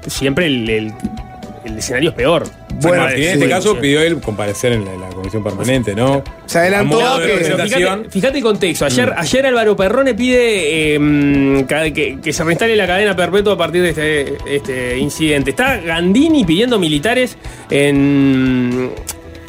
[0.06, 0.92] siempre el, el-
[1.64, 2.44] el escenario es peor.
[2.88, 3.78] Bueno, en este sí, caso sí.
[3.80, 6.22] pidió él comparecer en la, en la comisión permanente, ¿no?
[6.46, 8.84] Se adelantó que- fíjate, fíjate el contexto.
[8.86, 13.54] Ayer, ayer Álvaro Perrone pide eh, mm, ca- que, que se reinstale la cadena perpetua
[13.54, 15.50] a partir de este, este incidente.
[15.50, 17.36] Está Gandini pidiendo militares
[17.70, 18.90] en,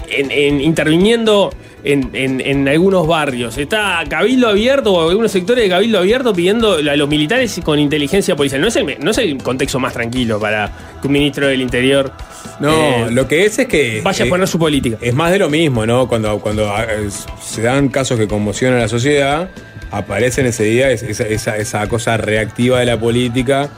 [0.09, 1.51] en- en- interviniendo
[1.83, 3.57] en, en- en algunos barrios.
[3.57, 8.35] Está Cabildo Abierto o algunos sectores de Cabildo Abierto pidiendo a los militares con inteligencia
[8.35, 8.61] policial.
[8.61, 10.71] No es el, no es el contexto más tranquilo para
[11.01, 12.11] que un ministro del Interior
[12.59, 14.01] No, eh, lo que es es que.
[14.03, 14.97] vaya a poner su política.
[15.01, 16.07] Es más de lo mismo, ¿no?
[16.07, 17.09] Cuando, cuando eh,
[17.41, 19.49] se dan casos que conmocionan a la sociedad,
[19.91, 23.69] aparece en ese día es- esa, esa- esa cosa reactiva de la política,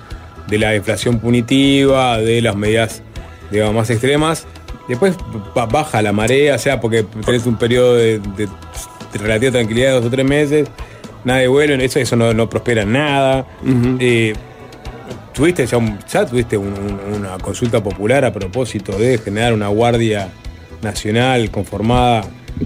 [0.47, 3.01] de la inflación punitiva, de las medidas,
[3.51, 4.45] digamos, más extremas.
[4.87, 5.15] Después
[5.55, 8.49] ba- baja la marea, o sea, porque tenés un periodo de, de-
[9.13, 10.67] relativa tranquilidad de dos o tres meses,
[11.23, 13.45] nada de bueno, eso, eso no, no prospera nada.
[13.99, 14.33] Eh,
[15.33, 19.67] tuviste ya, un- ya tuviste un- un- una consulta popular a propósito de generar una
[19.69, 20.29] guardia
[20.81, 22.25] nacional conformada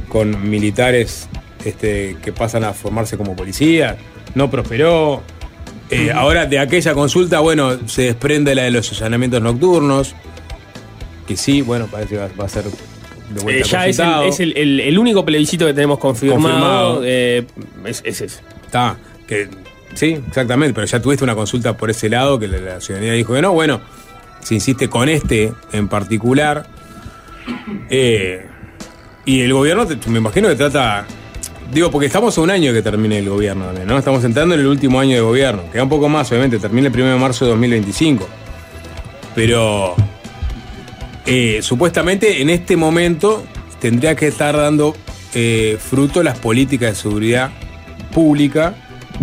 [0.09, 1.27] con militares
[1.65, 3.97] este, que pasan a formarse como policía.
[4.35, 5.21] No prosperó.
[5.89, 10.15] Eh, Ahora de aquella consulta, bueno, se desprende la de los allanamientos nocturnos.
[11.27, 14.39] Que sí, bueno, parece que va, a ser de Eh, vuelta ya es, el, es
[14.39, 16.41] el- el- el único plebiscito que tenemos confirmado.
[16.41, 17.01] Confirmado.
[17.03, 17.45] eh,
[17.85, 18.39] es, es ese.
[18.65, 18.95] Está,
[19.27, 19.49] que
[19.93, 23.33] sí, exactamente, pero ya tuviste una consulta por ese lado que la, la ciudadanía dijo
[23.33, 23.51] que no.
[23.53, 23.81] Bueno,
[24.41, 26.65] se insiste con este en particular.
[27.89, 28.45] eh,
[29.25, 31.05] y el gobierno, me imagino que trata.
[31.73, 33.97] Digo, porque estamos a un año que termine el gobierno también, ¿no?
[33.97, 35.63] Estamos entrando en el último año de gobierno.
[35.69, 38.25] Queda un poco más, obviamente, termina el 1 de marzo de 2025.
[39.35, 39.93] Pero.
[41.27, 43.43] Eh, supuestamente en este momento
[43.79, 44.95] tendría que estar dando
[45.35, 47.51] eh, fruto las políticas de seguridad
[48.13, 48.73] pública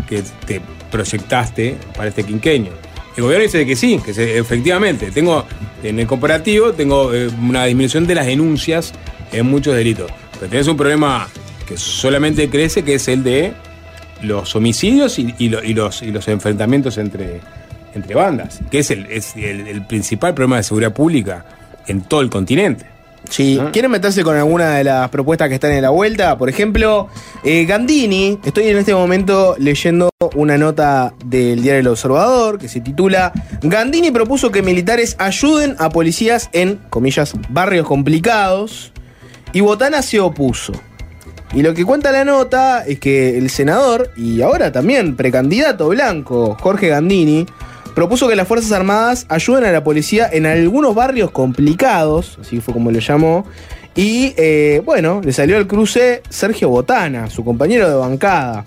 [0.08, 2.72] que te proyectaste para este quinquenio.
[3.16, 5.10] El gobierno dice que sí, que efectivamente.
[5.10, 5.44] Tengo
[5.82, 8.92] en el comparativo tengo eh, una disminución de las denuncias
[9.32, 10.10] en muchos delitos.
[10.38, 11.28] Pero tenés un problema
[11.66, 13.52] que solamente crece, que es el de
[14.22, 17.40] los homicidios y, y lo- y los, enfrentamientos entre,
[18.14, 21.44] bandas, que es, el principal problema de seguridad pública
[21.86, 22.86] en todo el continente.
[23.30, 23.70] Si Ah.
[23.72, 27.08] quieren meterse con alguna de las propuestas que están en la vuelta, por ejemplo,
[27.42, 32.80] eh, Gandini, estoy en este momento leyendo una nota del diario El Observador que se
[32.80, 33.32] titula
[33.62, 38.92] Gandini propuso que militares ayuden a policías en, comillas, barrios complicados
[39.54, 40.72] y Botana se opuso.
[41.54, 46.56] Y lo que cuenta la nota es que el senador, y ahora también precandidato blanco,
[46.60, 47.46] Jorge Gandini,
[47.94, 52.74] propuso que las Fuerzas Armadas ayuden a la policía en algunos barrios complicados, así fue
[52.74, 53.46] como lo llamó,
[53.94, 58.64] y eh, bueno, le salió al cruce Sergio Botana, su compañero de bancada.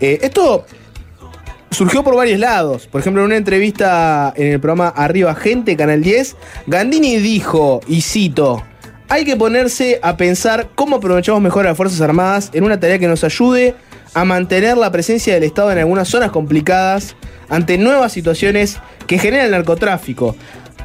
[0.00, 0.66] Eh, esto
[1.70, 2.88] surgió por varios lados.
[2.88, 6.36] Por ejemplo, en una entrevista en el programa Arriba Gente, Canal 10,
[6.66, 8.64] Gandini dijo, y cito,
[9.08, 12.98] hay que ponerse a pensar cómo aprovechamos mejor a las Fuerzas Armadas en una tarea
[12.98, 13.76] que nos ayude
[14.14, 17.14] a mantener la presencia del Estado en algunas zonas complicadas
[17.48, 20.36] ante nuevas situaciones que generan el narcotráfico.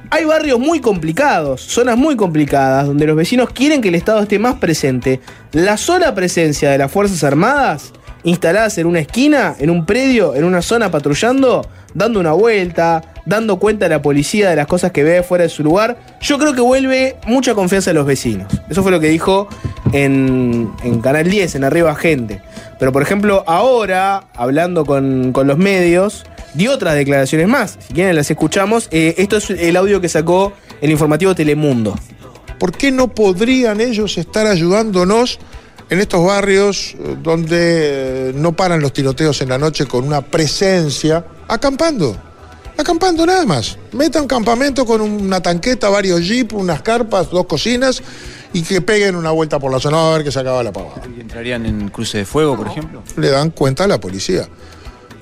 [0.10, 4.38] Hay barrios muy complicados, zonas muy complicadas, donde los vecinos quieren que el Estado esté
[4.38, 5.20] más presente.
[5.54, 7.94] La sola presencia de las Fuerzas Armadas
[8.24, 13.58] instaladas en una esquina, en un predio, en una zona patrullando, dando una vuelta, dando
[13.60, 16.54] cuenta a la policía de las cosas que ve fuera de su lugar, yo creo
[16.54, 18.48] que vuelve mucha confianza a los vecinos.
[18.70, 19.48] Eso fue lo que dijo
[19.92, 22.42] en, en Canal 10, en Arriba Gente.
[22.80, 27.78] Pero por ejemplo, ahora, hablando con, con los medios, dio otras declaraciones más.
[27.88, 28.88] Si quieren las escuchamos.
[28.92, 31.96] Eh, esto es el audio que sacó el informativo Telemundo.
[32.60, 35.40] ¿Por qué no podrían ellos estar ayudándonos
[35.90, 40.22] en estos barrios eh, donde eh, no paran los tiroteos en la noche con una
[40.22, 42.18] presencia, acampando?
[42.78, 43.78] Acampando nada más.
[43.92, 48.02] Meta un campamento con una tanqueta, varios jeeps, unas carpas, dos cocinas
[48.52, 51.02] y que peguen una vuelta por la zona a ver que se acaba la pavada.
[51.16, 53.04] ¿Y entrarían en cruce de fuego, por ejemplo?
[53.18, 54.48] Le dan cuenta a la policía.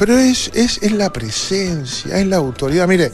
[0.02, 2.88] Pero es, es, es la presencia, es la autoridad.
[2.88, 3.12] Mire,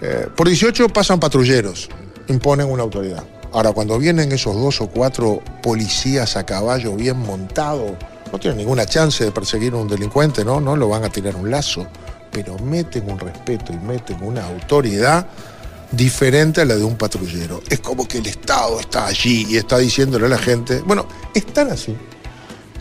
[0.00, 1.88] eh, por 18 pasan patrulleros,
[2.26, 3.22] imponen una autoridad.
[3.52, 7.92] Ahora, cuando vienen esos dos o cuatro policías a caballo bien montados,
[8.32, 10.60] no tienen ninguna chance de perseguir a un delincuente, ¿no?
[10.60, 11.86] No lo van a tirar un lazo,
[12.32, 15.24] pero meten un respeto y meten una autoridad
[15.92, 17.62] diferente a la de un patrullero.
[17.70, 21.46] Es como que el Estado está allí y está diciéndole a la gente, bueno, es
[21.46, 21.96] tan así,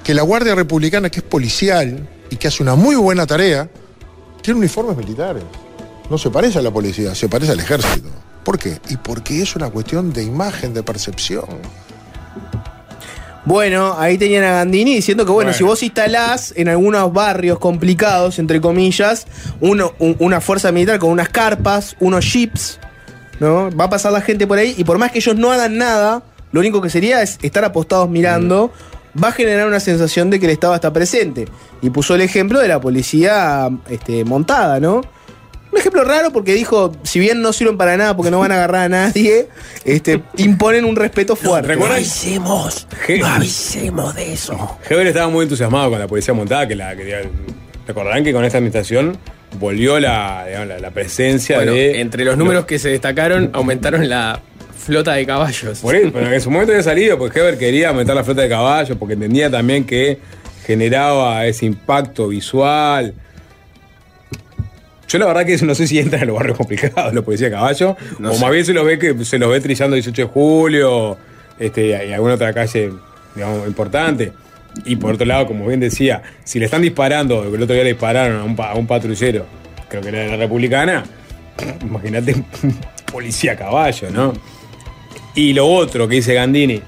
[0.04, 3.70] que la Guardia Republicana, que es policial y que hace una muy buena tarea,
[4.42, 5.44] tiene uniformes militares.
[6.10, 8.10] No se parece a la policía, se parece al ejército.
[8.44, 8.80] ¿Por qué?
[8.90, 11.46] Y porque es una cuestión de imagen, de percepción.
[13.46, 15.58] Bueno, ahí tenían a Gandini diciendo que, bueno, Bueno.
[15.58, 19.26] si vos instalás en algunos barrios complicados, entre comillas,
[19.62, 22.78] uno, un- una fuerza militar con unas carpas, unos jeeps,
[23.40, 23.70] ¿no?
[23.72, 26.24] Va a pasar la gente por ahí y por más que ellos no hagan nada,
[26.52, 28.72] lo único que sería es estar apostados mirando,
[29.22, 31.46] va a generar una sensación de que el Estado está presente.
[31.82, 35.02] Y puso el ejemplo de la policía este, montada, ¿no?
[35.72, 38.56] Un ejemplo raro porque dijo, si bien no sirven para nada porque no van a
[38.56, 39.48] agarrar a nadie,
[39.86, 41.68] este, imponen un respeto fuerte.
[41.68, 41.98] ¿recuerdan?
[41.98, 42.88] avisemos,
[43.20, 44.78] no avisemos de eso.
[44.90, 47.30] Heber estaba muy entusiasmado con la policía montada, que la que
[47.86, 49.18] recordarán que con esta administración
[49.60, 52.00] volvió la, digamos, la, la presencia Bueno, de.
[52.02, 54.40] entre los números que se destacaron, aumentaron la
[54.88, 55.80] flota de caballos.
[55.80, 58.50] Por eso, pero en su momento había salido, porque Heber quería aumentar la flota de
[58.50, 60.18] caballos, porque entendía también que
[60.66, 63.14] generaba ese impacto visual.
[65.08, 67.56] Yo la verdad que no sé si entran en los barrios complicados los policías de
[67.58, 68.42] caballo, No o sé.
[68.42, 71.18] más bien se los ve que se los ve trillando 18 de julio,
[71.60, 72.92] este, y alguna otra calle,
[73.36, 74.34] digamos, importante.
[74.86, 77.92] Y por otro lado, como bien decía, si le están disparando, el otro día le
[77.94, 79.46] dispararon a un, pa- a un patrullero,
[79.90, 81.04] creo que era de la Republicana,
[81.82, 82.46] imagínate un
[83.12, 84.34] policía a caballo, ¿no?
[85.38, 86.82] Y lo otro que dice Gandini,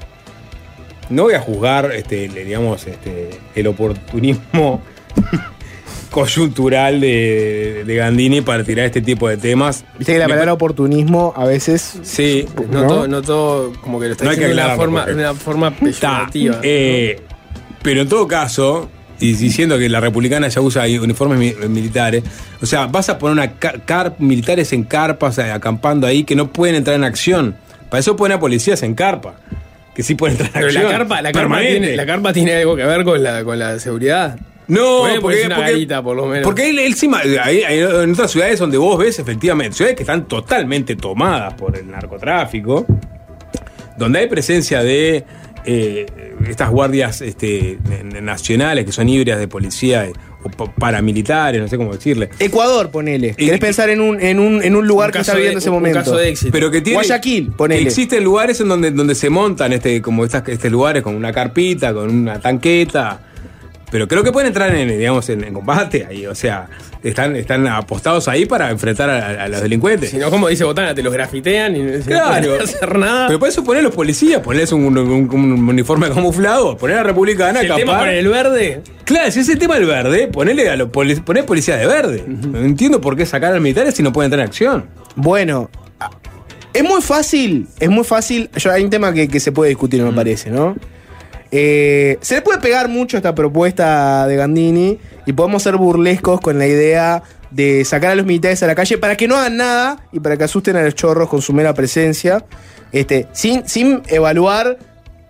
[1.12, 4.82] no voy a juzgar, este, digamos, este, el oportunismo
[6.10, 9.86] coyuntural de, de Gandini para tirar este tipo de temas.
[9.98, 12.00] Viste que la palabra oportunismo a veces.
[12.02, 12.88] Sí, No, ¿no?
[12.88, 15.14] todo, no todo como que lo está No hay que diciendo de una forma, de
[15.14, 16.60] una forma peyorativa.
[16.64, 17.22] eh,
[17.84, 18.90] pero en todo caso,
[19.20, 22.24] y diciendo que la republicana ya usa uniformes mi- militares,
[22.62, 26.36] o sea, vas a poner una car- car- militares en carpas eh, acampando ahí que
[26.36, 27.56] no pueden entrar en acción.
[27.90, 29.36] Para eso ponen a policías en carpa,
[29.96, 32.76] que sí pueden entrar en Pero la carpa, la, carpa tiene, la carpa tiene algo
[32.76, 34.38] que ver con la, con la seguridad.
[34.68, 36.44] No, porque, ponerse una porque- garita, por lo menos.
[36.44, 40.28] Porque él, encima, hay, hay en otras ciudades donde vos ves efectivamente, ciudades que están
[40.28, 42.86] totalmente tomadas por el narcotráfico,
[43.98, 45.26] donde hay presencia de
[45.66, 46.06] eh,
[46.48, 47.80] estas guardias este,
[48.22, 50.14] nacionales que son híbridas de policía eh,
[50.44, 52.30] o pa- paramilitares, no sé cómo decirle.
[52.40, 53.36] Ecuador, ponele.
[53.38, 55.60] Y- ¿Querés pensar en un, en un, en un lugar Un que está viviendo de-
[55.60, 56.00] ese un momento?
[56.00, 56.52] caso de éxito.
[56.52, 56.96] Pero que tiene.
[56.96, 57.82] Guayaquil, ponele.
[57.82, 61.32] que Existen lugares en donde, donde se montan este, como estas, este lugares con una
[61.34, 63.22] carpita, con una tanqueta.
[63.92, 66.26] Pero creo que pueden entrar en, digamos, en, en combate ahí.
[66.28, 66.68] O sea,
[67.04, 70.10] están, están apostados ahí para enfrentar a, a los delincuentes.
[70.12, 72.48] Si no, como dice Botana, te los grafitean y no se Claro.
[72.50, 73.28] puede hacer nada.
[73.28, 77.08] Pero por eso poner los policías, ponerles un, un- un uniforme camuflado, poner a la
[77.08, 78.00] republicana, Si el tema acampar.
[78.00, 78.82] con el verde.
[79.06, 82.24] Claro, si es el tema del verde, ponerle a los poli- poner policía de verde.
[82.28, 84.86] No entiendo por qué sacar a los militares si no pueden entrar en acción.
[85.16, 85.70] Bueno,
[86.00, 86.10] a-
[86.74, 88.50] es muy fácil, es muy fácil.
[88.56, 90.06] Yo, hay un tema que, que se puede discutir, Mm.
[90.06, 90.76] me parece, ¿no?
[91.52, 96.60] Eh, se le puede pegar mucho esta propuesta de Gandini y podemos ser burlescos con
[96.60, 99.98] la idea de sacar a los militares a la calle para que no hagan nada
[100.12, 102.46] y para que asusten a los chorros con su mera presencia,
[102.92, 104.78] este, sin, sin evaluar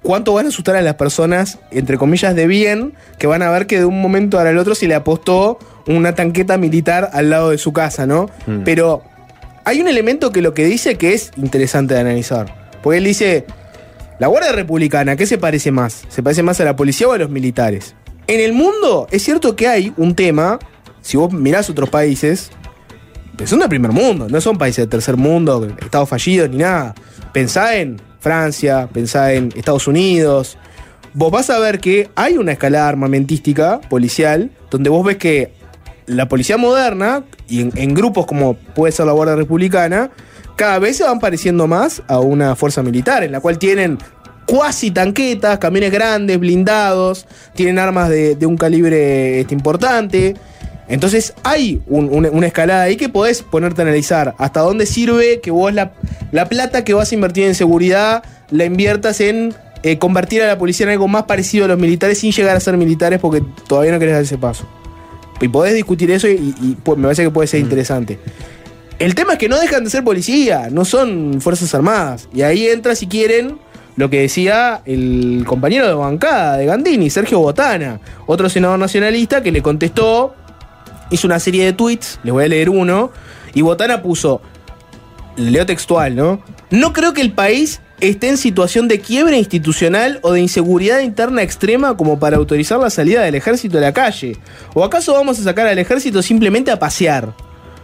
[0.01, 3.67] cuánto van a asustar a las personas, entre comillas, de bien, que van a ver
[3.67, 7.57] que de un momento el otro se le apostó una tanqueta militar al lado de
[7.57, 8.29] su casa, ¿no?
[8.45, 8.63] Mm.
[8.63, 9.03] Pero
[9.65, 12.53] hay un elemento que lo que dice que es interesante de analizar.
[12.81, 13.45] Porque él dice,
[14.19, 16.03] la Guardia Republicana, ¿qué se parece más?
[16.09, 17.95] ¿Se parece más a la policía o a los militares?
[18.27, 20.59] En el mundo es cierto que hay un tema,
[21.01, 22.51] si vos mirás otros países,
[23.37, 26.93] que son del primer mundo, no son países del tercer mundo, estados fallidos ni nada.
[27.31, 30.57] Pensá en Francia, pensá en Estados Unidos.
[31.13, 35.53] Vos vas a ver que hay una escalada armamentística policial donde vos ves que
[36.07, 40.11] la policía moderna, y en, en grupos como puede ser la Guardia Republicana,
[40.59, 43.97] cada vez se van pareciendo más a una fuerza militar, en la cual tienen
[44.45, 50.35] cuasi tanquetas, camiones grandes, blindados, tienen armas de, de un calibre este, importante.
[50.89, 55.39] Entonces hay un- una, una escalada ahí que podés ponerte a analizar hasta dónde sirve
[55.39, 55.93] que vos la,
[56.33, 59.53] la plata que vas a invertir en seguridad la inviertas en
[59.83, 62.59] eh, convertir a la policía en algo más parecido a los militares sin llegar a
[62.59, 64.67] ser militares porque todavía no querés dar ese paso.
[65.39, 68.19] Y podés discutir eso y, y, me parece que puede ser interesante.
[68.99, 72.27] El tema es que no dejan de ser policía, no son fuerzas armadas.
[72.33, 73.57] Y ahí entra, si quieren,
[73.95, 79.53] lo que decía el compañero de bancada de Gandini, Sergio Botana, otro senador nacionalista que
[79.53, 80.35] le contestó,
[81.11, 83.11] hizo una serie de tweets, les voy a leer uno,
[83.53, 84.41] y Botana puso,
[85.37, 86.43] leo textual, ¿no?
[86.69, 91.41] No creo que el país esté en situación de quiebre institucional o de inseguridad interna
[91.41, 94.35] extrema como para autorizar la salida del ejército a la calle.
[94.73, 97.33] ¿O acaso vamos a sacar al ejército simplemente a pasear?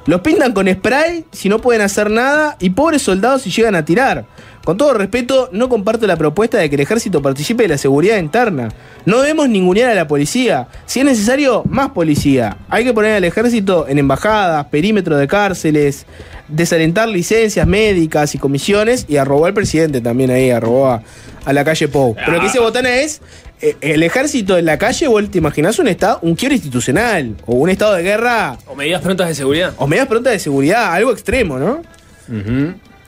[0.05, 3.85] Los pintan con spray si no pueden hacer nada y pobres soldados si llegan a
[3.85, 4.25] tirar.
[4.63, 8.17] Con todo respeto, no comparto la propuesta de que el ejército participe de la seguridad
[8.17, 8.69] interna.
[9.05, 10.67] No debemos ningunear a la policía.
[10.87, 12.57] Si es necesario, más policía.
[12.69, 16.07] Hay que poner al ejército en embajadas, perímetro de cárceles,
[16.47, 21.03] desalentar licencias médicas y comisiones y arrobó al presidente también ahí, arrobó a,
[21.45, 22.15] a la calle Pou.
[22.15, 23.21] Pero lo que dice Botana es,
[23.61, 27.69] el ejército en la calle, vos te imaginás un estado, un quiebre institucional o un
[27.69, 29.73] estado de guerra O medidas prontas de seguridad.
[29.77, 31.81] o medidas prontas de seguridad, algo extremo, ¿no?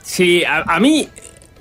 [0.02, 1.08] Sí, a, a mí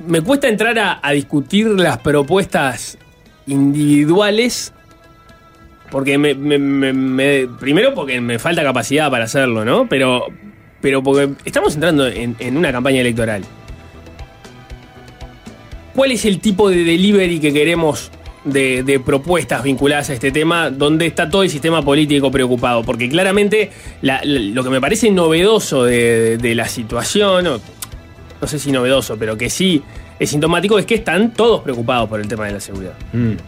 [0.05, 2.97] me cuesta entrar a, a discutir las propuestas
[3.45, 4.73] individuales.
[5.91, 9.87] Porque me, me- me- me- Primero porque me falta capacidad para hacerlo, ¿no?
[9.89, 10.25] Pero.
[10.81, 13.43] Pero porque estamos entrando en, en una campaña electoral.
[15.95, 18.11] ¿Cuál es el tipo de delivery que queremos
[18.47, 22.83] de, de propuestas vinculadas a este tema donde está todo el sistema político preocupado?
[22.83, 23.71] Porque claramente
[24.01, 27.45] la- la- lo que me parece novedoso de, de la situación,
[28.41, 29.81] no sé si novedoso, pero que sí
[30.19, 32.93] es sintomático, es que están todos preocupados por el tema de la seguridad.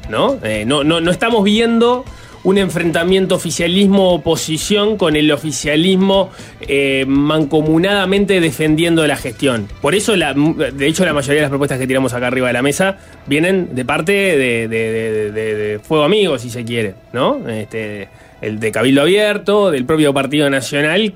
[0.10, 0.38] ¿No?
[0.44, 2.06] Eh, no, no, no estamos viendo
[2.44, 6.30] un enfrentamiento oficialismo-oposición con el oficialismo
[6.62, 9.68] eh, mancomunadamente defendiendo la gestión.
[9.82, 12.54] Por eso, la- de hecho, la mayoría de las propuestas que tiramos acá arriba de
[12.54, 17.48] la mesa vienen de parte de, de- de- Fuego Amigo, si se quiere, ¿no?
[17.50, 18.10] Este,
[18.42, 21.14] el de Cabildo Abierto, del propio Partido Nacional,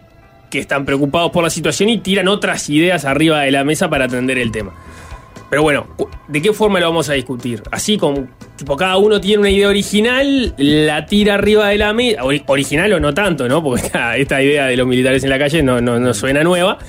[0.50, 4.06] que están preocupados por la situación y tiran otras ideas arriba de la mesa para
[4.06, 4.74] atender el tema.
[5.54, 5.86] Pero bueno,
[6.30, 7.62] ¿de qué forma lo vamos a discutir?
[7.70, 12.24] Así como, tipo, cada uno tiene una idea original, la tira arriba de la mesa,
[12.24, 13.62] ori- original o no tanto, ¿no?
[13.62, 13.84] Porque
[14.18, 16.80] esta, idea de los militares en la calle no, no, no suena nueva.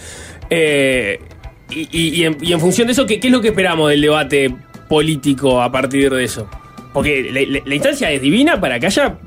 [0.49, 1.21] Eh,
[1.69, 4.57] y, en, función de eso, ¿qué, qué es lo que esperamos del debate
[4.89, 6.49] político a partir de eso?
[6.95, 9.19] Porque la, instancia es divina para que haya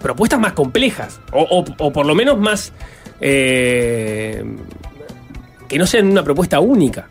[0.00, 2.72] propuestas más complejas, o por lo menos más...
[3.20, 4.42] eh,
[5.68, 7.06] que no sean una propuesta única.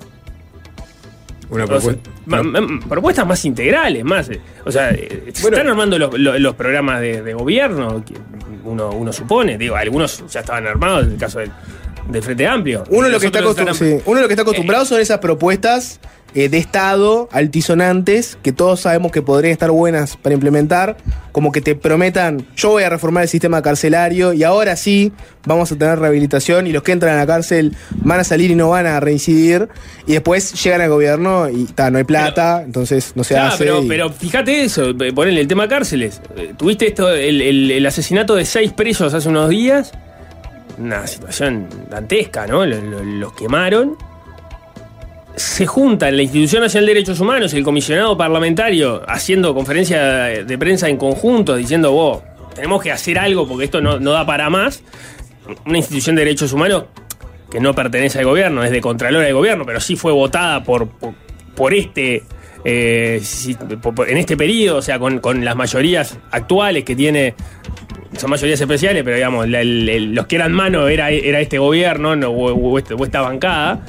[1.52, 2.10] Una propuesta.
[2.26, 4.30] ma- ma- propuestas más integrales, más.
[4.30, 8.14] eh, O sea, eh, se están armando los, los- los programas de, de gobierno, que
[8.64, 9.58] uno, uno supone.
[9.58, 11.52] Digo, algunos ya estaban armados, en el caso del,
[12.10, 12.84] del Frente Amplio.
[12.90, 13.40] Uno lo, que está
[13.74, 16.00] sí, uno lo que está acostumbrado son esas propuestas
[16.36, 20.98] eh, de Estado altisonantes que todos sabemos que podrían estar buenas para implementar,
[21.32, 25.12] como que te prometan, yo voy a reformar el sistema carcelario y ahora sí
[25.46, 28.56] vamos a tener rehabilitación y los que entran a la cárcel van a salir y
[28.56, 29.70] no van a reincidir
[30.08, 33.64] y después llegan al gobierno y ta, no hay plata, entonces no se hace.
[33.66, 36.22] pero, y- pero fíjate eso, eh, ponele el tema cárceles.
[36.36, 39.92] Eh, Tuviste esto, el, el- el asesinato de seis presos hace unos días.
[40.78, 42.66] Una situación dantesca, ¿no?
[42.66, 43.96] Lo- lo- Los, quemaron.
[45.36, 50.02] Se juntan la Institución Nacional de Derechos Humanos y el comisionado parlamentario haciendo conferencia
[50.44, 52.22] de prensa en conjunto, diciendo, vos,
[52.54, 54.84] tenemos que hacer algo porque esto no, no da para más.
[55.66, 56.86] Una institución de derechos humanos
[57.50, 60.88] que no pertenece al gobierno, es de Contralora del gobierno, pero sí fue votada por,
[61.56, 62.24] por, este.
[62.64, 63.22] eh,
[64.08, 67.36] en este periodo, o sea, con, con las mayorías actuales que tiene.
[68.18, 72.78] Son mayorías especiales, pero digamos, los que eran mano era, era este gobierno no, o,
[72.78, 73.86] este- o esta bancada,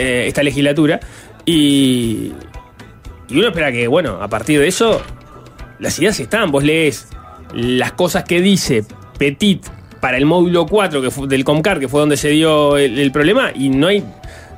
[0.00, 1.00] eh, esta legislatura.
[1.44, 2.32] Y,
[3.28, 5.00] y uno espera que, bueno, a partir de eso,
[5.78, 6.50] las ideas están.
[6.50, 7.08] Vos lees
[7.54, 8.84] las cosas que dice
[9.18, 9.64] Petit
[10.00, 13.12] para el módulo 4 que fue- del Comcar, que fue donde se dio el, el
[13.12, 14.02] problema, y no hay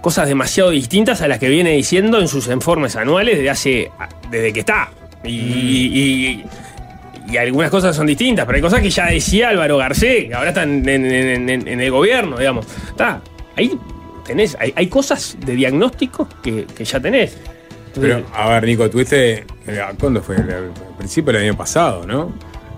[0.01, 3.91] cosas demasiado distintas a las que viene diciendo en sus informes anuales desde hace.
[4.31, 4.91] desde que está.
[5.25, 6.45] Y, y-
[7.31, 10.49] y algunas cosas son distintas, pero hay cosas que ya decía Álvaro Garcés, que ahora
[10.51, 12.67] están en, en- en- en el gobierno, digamos.
[12.89, 13.21] Está,
[13.57, 13.71] ahí
[14.27, 17.37] tenés, hay, hay cosas de diagnóstico que, que ya tenés.
[17.95, 19.45] Pero, a ver, Nico, tuviste.
[19.67, 20.37] eh, ¿Cuándo fue?
[20.37, 22.33] Al principio del año pasado, ¿no?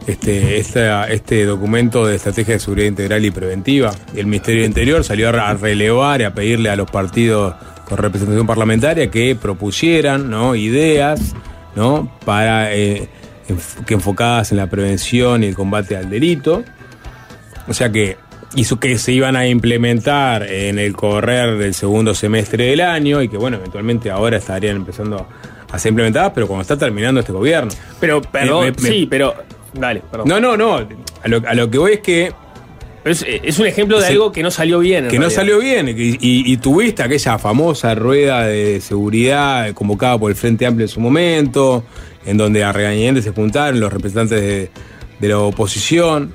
[0.06, 3.90] Este, este documento de estrategia de seguridad integral y preventiva.
[4.14, 7.54] El Ministerio del Interior salió a re- a relevar y a pedirle a los partidos
[7.88, 10.54] con representación parlamentaria que propusieran ¿no?
[10.56, 11.34] ideas
[11.76, 12.12] ¿no?
[12.26, 13.08] para eh,
[13.86, 16.64] que enfocadas en la prevención y el combate al delito.
[17.66, 18.18] O sea que
[18.56, 23.28] hizo que se iban a implementar en el correr del segundo semestre del año y
[23.28, 25.26] que bueno, eventualmente ahora estarían empezando
[25.70, 27.70] a ser implementadas, pero cuando está terminando este gobierno.
[28.00, 29.34] Pero, perdón, Me- me- sí, pero.
[29.72, 30.28] Dale, perdón.
[30.28, 30.76] No, no, no.
[30.76, 32.32] A lo, a lo que voy es que
[33.04, 34.12] Es, es un ejemplo de Sí.
[34.12, 35.04] algo que no salió bien.
[35.06, 36.16] en que no salió bien y, y-
[36.52, 41.84] y tuviste aquella famosa rueda de seguridad convocada por el Frente Amplio en su momento,
[42.24, 44.70] en donde a regañadientes se juntaron los representantes de,
[45.18, 46.32] de la oposición.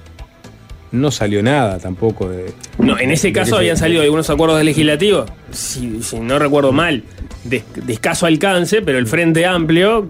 [0.91, 2.51] No salió nada tampoco de.
[2.79, 7.03] No, en ese caso habían salido algunos acuerdos legislativos, si, si no recuerdo mal,
[7.43, 10.07] de, de escaso alcance, pero el Frente Amplio,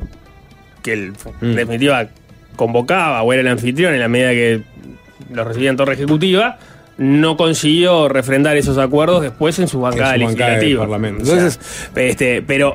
[0.82, 1.45] que el, Mm.
[1.45, 2.07] en definitiva
[2.55, 4.61] convocaba o era el anfitrión en la medida que
[5.34, 6.57] lo recibía en torre ejecutiva,
[6.97, 10.82] no consiguió refrendar esos acuerdos después en su bancada En su bancada legislativa.
[10.84, 11.23] Parlamento.
[11.23, 11.59] O sea, Entonces-
[11.95, 12.73] este, pero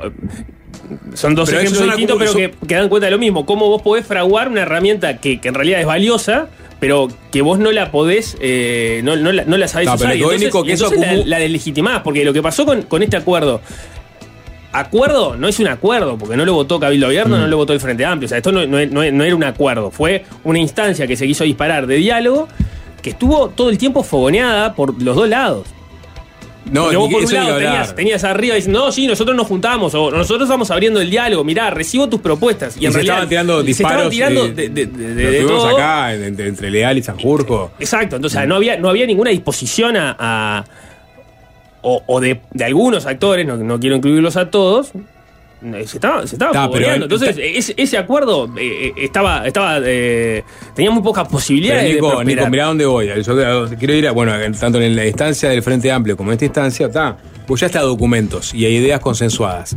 [1.15, 3.45] son dos Pero ejemplos distintos, pero que dan cuenta de lo mismo.
[3.45, 6.47] Cómo vos podés fraguar una herramienta que, que en realidad es valiosa,
[6.85, 10.07] pero que vos no la podés, eh, no, no la, no la sabés No, usar.
[10.09, 12.63] pero Y lo entonces, único que y eso la, la deslegitimás, porque lo que pasó
[12.63, 13.59] con, con este acuerdo.
[14.71, 17.39] Acuerdo no es un acuerdo, porque no lo votó Cabildo Abierto, Mm.
[17.39, 18.25] no lo votó el Frente Amplio.
[18.25, 21.25] O sea, esto no, no- no- no era un acuerdo, fue una instancia que se
[21.25, 22.47] quiso disparar de diálogo
[23.01, 25.67] que estuvo todo el tiempo fogoneada por los dos lados.
[26.71, 29.93] No, Porque vos por un lado tenías, tenías arriba diciendo, no, sí, nosotros nos juntamos,
[29.93, 32.75] o nosotros estamos abriendo el diálogo, mirá, recibo tus propuestas.
[32.77, 33.91] Y, Y, en se realidad estaban tirando se disparos.
[33.97, 35.75] estaban tirando de, de- de- de- lo de tuvimos todo.
[35.77, 37.71] acá, entre, entre Leal y Sanjurjo.
[37.79, 40.15] Exacto, entonces no, había, no había ninguna disposición a.
[40.19, 40.65] a-
[41.87, 44.91] o o de, de algunos actores, no, no quiero incluirlos a todos.
[45.61, 49.47] No, Se estaba, se estaba pero Entonces, ese, ese acuerdo eh, eh, estaba.
[49.47, 50.43] estaba eh,
[50.75, 52.23] tenía muy pocas posibilidades Pero de Nico.
[52.23, 53.07] Nico, mirá dónde voy.
[53.23, 56.33] Yo quiero ir a, bueno, en- tanto en la instancia del Frente Amplio como en
[56.33, 57.17] esta instancia, está.
[57.47, 59.75] Pues ya está documentos y hay ideas consensuadas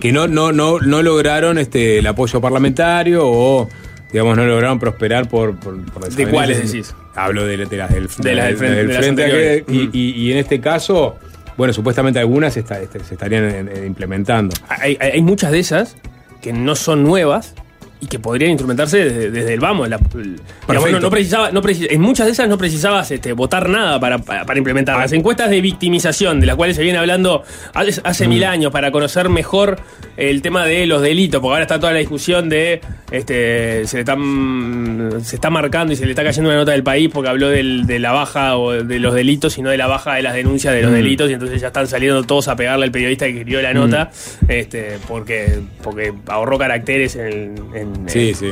[0.00, 3.68] que no, no, no, no lograron este, el apoyo parlamentario o,
[4.10, 5.58] digamos, no lograron prosperar por.
[5.60, 6.94] por, por ¿De cuáles decís?
[7.14, 10.32] Hablo de, de las del, De las del frente- de las Frente y, y- y
[10.32, 11.16] en este caso,
[11.60, 14.56] bueno, supuestamente algunas este, se estarían eh, implementando.
[14.70, 15.94] hay muchas de esas
[16.40, 17.54] que no son nuevas
[18.00, 19.88] y que podrían instrumentarse desde, desde el vamos.
[19.88, 23.68] La- digamos, no, no precisaba, no precis- en muchas de esas no precisabas este, votar
[23.68, 24.98] nada para, para, para implementar.
[24.98, 27.42] Las encuestas de victimización, de las cuales se viene hablando
[27.74, 29.78] hace, hace mil años, para conocer mejor
[30.16, 32.80] el tema de los delitos, porque ahora está toda la discusión de
[33.10, 36.82] este se le están se está marcando y se le está cayendo una nota del
[36.82, 39.86] país porque habló del- de la baja o de los delitos y no de la
[39.88, 40.94] baja de las denuncias de los Mm.
[40.94, 44.10] delitos y entonces ya están saliendo todos a pegarle al periodista que escribió la nota
[44.48, 48.50] este porque porque ahorró caracteres en, el- Sí, sí.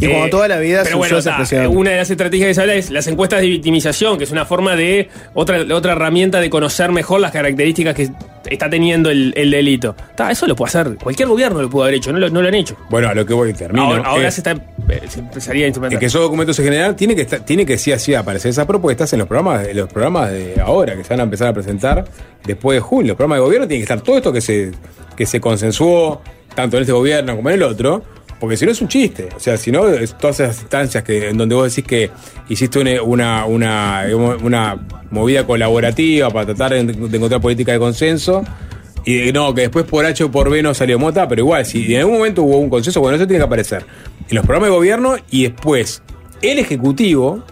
[0.00, 2.74] Y como toda la vida pero bueno, esa una de las estrategias que se habla
[2.74, 6.90] es las encuestas de victimización, que es una forma de otra, otra herramienta de conocer
[6.90, 8.10] mejor las características que
[8.50, 9.94] está teniendo el, el delito.
[10.16, 12.48] Ta, eso lo puede hacer, cualquier gobierno lo pudo haber hecho, no lo, no lo
[12.48, 12.76] han hecho.
[12.90, 13.84] Bueno, a lo que voy, termino.
[13.86, 14.50] ahora ahora es- se está
[14.88, 16.00] eh, se empezaría a Es instrumentar.
[16.00, 19.12] que esos documentos en general tiene que estar, tiene que sí así aparecer esas propuestas
[19.12, 22.04] en los programas, en los programas de ahora que se van a empezar a presentar
[22.44, 23.08] después de julio.
[23.08, 24.72] Los programas de gobierno tiene que estar todo esto que se,
[25.16, 26.20] que se consensuó
[26.56, 28.02] tanto en este gobierno como en el otro,
[28.42, 29.28] porque si no es un chiste.
[29.36, 29.82] O sea, si no,
[30.18, 32.10] todas esas instancias que, en donde vos decís que
[32.48, 34.04] hiciste una, una,
[34.42, 38.42] una, movida colaborativa para tratar de, encontrar política de consenso.
[39.04, 41.94] Y no, que después por H o por B no salió mota, pero igual, si
[41.94, 43.86] en algún momento hubo un consenso, bueno, eso tiene que aparecer
[44.28, 46.02] en los programas de gobierno y después
[46.42, 47.44] el Ejecutivo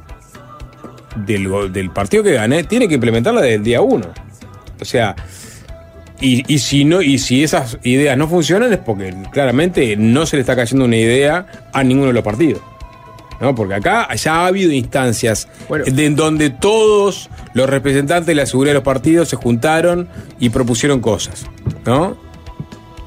[1.25, 4.09] del, del partido que gane tiene que implementarla desde el día uno.
[4.81, 5.15] O sea,
[6.21, 10.37] y, y si no, y si esas ideas no funcionan es porque claramente no se
[10.37, 12.61] le está cayendo una idea a ninguno de los partidos.
[13.41, 13.55] ¿no?
[13.55, 15.49] Porque acá ya ha habido instancias
[15.91, 20.09] de en donde todos los representantes de la seguridad de los partidos se juntaron
[20.39, 21.47] y propusieron cosas.
[21.87, 22.19] ¿No?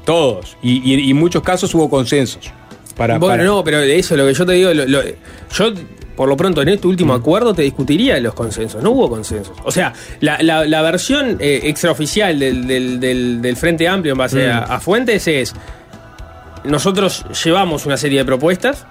[0.04, 0.56] Todos.
[0.62, 2.50] Y, y- y en muchos casos hubo consensos.
[2.96, 5.72] Para, bueno, para- no, pero eso, lo que yo te digo, lo- lo- yo
[6.16, 9.56] por lo pronto en este último acuerdo te discutiría los consensos, no hubo consensos.
[9.64, 14.18] O sea, la, la- la versión eh, extraoficial del, del- del- del Frente Amplio en
[14.18, 14.50] base Mm.
[14.50, 15.54] a, a fuentes es,
[16.64, 18.86] nosotros llevamos una serie de propuestas,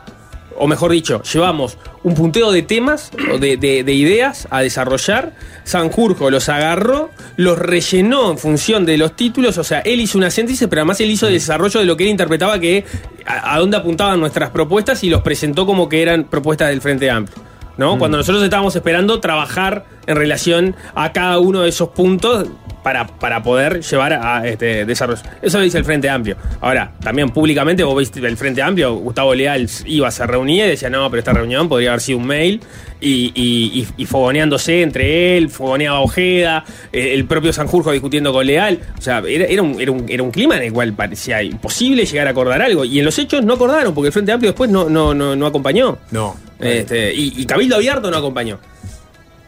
[0.57, 5.33] o mejor dicho, llevamos un punteo de temas o de, de- de ideas a desarrollar.
[5.63, 10.29] Sanjurjo los agarró, los rellenó en función de los títulos, o sea, él hizo una
[10.29, 12.83] síntesis, pero además él hizo el desarrollo de lo que él interpretaba que
[13.25, 17.09] a, a dónde apuntaban nuestras propuestas y los presentó como que eran propuestas del Frente
[17.09, 17.37] Amplio.
[17.77, 17.97] ¿no?
[17.97, 22.47] Cuando nosotros estábamos esperando trabajar en relación a cada uno de esos puntos
[22.83, 25.21] para, para poder llevar a este desarrollo.
[25.41, 26.35] Eso dice el Frente Amplio.
[26.61, 30.89] Ahora, también públicamente vos viste el Frente Amplio, Gustavo Leal iba, se reunía y decía,
[30.89, 32.61] no, pero esta reunión podría haber sido un mail
[32.99, 38.45] y, y- y- y fogoneándose entre él, fogoneaba Ojeda, eh, el propio Sanjurjo discutiendo con
[38.45, 38.79] Leal.
[38.97, 42.05] O sea, era, era un, era, un, era un clima en el cual parecía imposible
[42.05, 42.85] llegar a acordar algo.
[42.85, 45.45] Y en los hechos no acordaron, porque el Frente Amplio después no, no, no, no
[45.45, 45.97] acompañó.
[46.11, 46.35] No.
[46.59, 48.59] Este, y, y Cabildo Abierto no acompañó.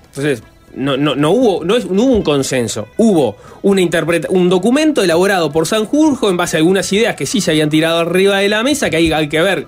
[0.08, 0.44] Entonces,
[0.76, 2.88] no, no, no hubo, no, es- no hubo un consenso.
[2.98, 7.42] Hubo una interpreta un documento elaborado por Sanjurjo en base a algunas ideas que sí
[7.42, 9.68] se habían tirado arriba de la mesa, que hay, hay que ver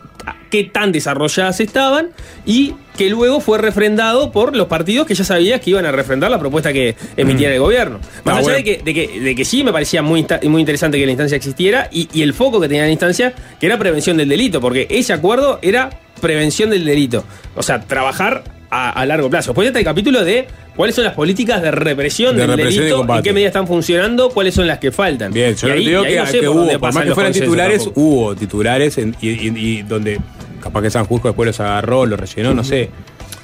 [0.49, 2.10] qué tan desarrolladas estaban,
[2.45, 6.32] y que luego fue refrendado por los partidos que ya sabías que iban a refrendar
[6.32, 7.99] la propuesta que emitiera el gobierno.
[8.24, 8.58] Más Ah, allá bueno.
[8.58, 11.36] de, que, de, que, de que sí me parecía muy, muy interesante que la instancia
[11.36, 14.88] existiera y, y el foco que tenía la instancia, que era prevención del delito, porque
[14.89, 15.89] ese acuerdo era
[16.22, 17.24] prevención del delito.
[17.55, 19.51] O sea, trabajar a, a largo plazo.
[19.51, 22.97] Después está el capítulo de cuáles son las políticas de represión De del represión delito,
[22.97, 23.20] combate.
[23.20, 25.32] en qué medidas están funcionando, cuáles son las que faltan.
[25.32, 27.84] Bien, yo ahí- digo que, no sé que por hubo, por más que fueran titulares,
[27.86, 27.99] tampoco.
[28.01, 30.20] hubo titulares en- y, y- y donde
[30.61, 32.89] capaz que Sanjurjo después los agarró, los rellenó, no sé.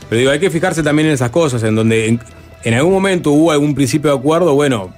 [0.10, 2.20] Pero digo, hay que fijarse también en esas cosas, en donde en,
[2.64, 4.94] en algún momento hubo algún principio de acuerdo, bueno,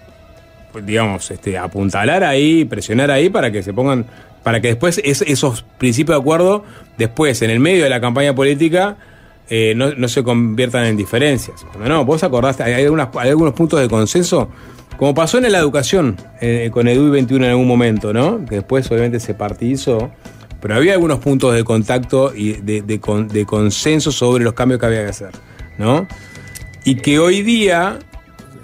[0.72, 4.06] pues, digamos, este, apuntalar ahí, presionar ahí para que se pongan,
[4.44, 6.64] para que después es- esos principios de acuerdo,
[6.98, 8.98] después en el medio de la campaña política,
[9.50, 11.64] eh, no, no se conviertan en diferencias.
[11.72, 14.50] Cuando no, vos acordaste, hay, algunas- hay algunos puntos de consenso,
[14.98, 18.46] como pasó en la educación, eh, con EDUI 21 en algún momento, ¿no?
[18.46, 20.10] Que después obviamente se partidizó,
[20.62, 24.80] pero había algunos puntos de contacto y de, de con- de consenso sobre los cambios
[24.80, 25.30] que había que hacer,
[25.78, 26.08] ¿no?
[26.84, 28.00] Y que hoy día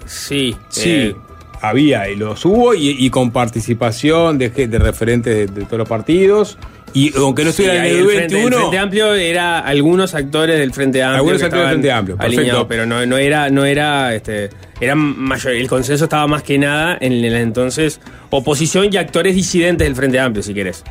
[0.06, 1.14] Sí, Sí, eh,
[1.60, 5.88] había y los hubo y, y con participación de, de referentes de, de todos los
[5.88, 6.58] partidos.
[6.94, 10.58] Y aunque no estuviera en el el frente, el 21, Frente Amplio era algunos actores
[10.58, 11.18] del Frente Amplio.
[11.18, 12.40] Algunos actores del Frente Amplio, perfecto.
[12.40, 16.58] alineados, pero no, no era, no era, este, era mayor, el consenso estaba más que
[16.58, 20.84] nada en la entonces oposición y actores disidentes del Frente Amplio, si querés.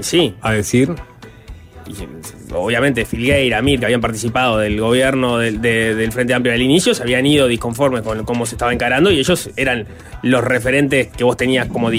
[0.00, 0.34] Sí.
[0.42, 0.94] a decir,
[2.54, 6.94] obviamente Filgueira, Mir, que habían participado del gobierno del, de- del Frente Amplio al inicio,
[6.94, 9.86] se habían ido disconformes con cómo se estaba encarando y ellos eran
[10.22, 11.98] los referentes que vos tenías como de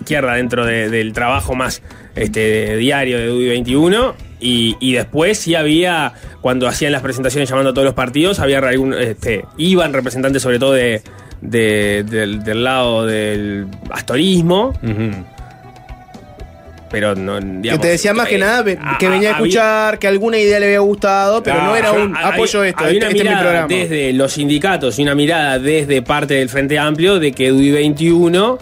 [0.00, 1.82] izquierda dentro de- del trabajo más
[2.16, 6.12] este, diario de DUI 21 y, después sí había,
[6.42, 10.58] cuando hacían las presentaciones llamando a todos los partidos, había algún, este, iban representantes sobre
[10.58, 11.00] todo de,
[11.40, 14.74] de- del, del lado del astorismo.
[16.94, 19.98] Pero no, Que digamos, te decía más que eh, nada que venía a había- escuchar,
[19.98, 22.96] que alguna idea le había gustado, pero no era yo- un apoyo esto, hay este,
[22.98, 23.68] una este es mi mirada programa.
[23.68, 28.58] desde los sindicatos y una mirada desde parte del Frente Amplio de que DUI 21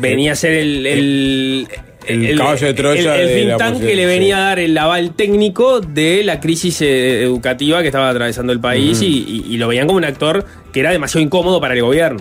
[0.00, 1.68] venía a ser el, el,
[2.06, 4.40] El caballo de Troya el, el de la que le venía sí.
[4.40, 8.98] a dar el aval técnico de la crisis eh, educativa que estaba atravesando el país
[8.98, 9.06] Ujú.
[9.06, 12.20] y, y- y lo veían como un actor que era demasiado incómodo para el gobierno.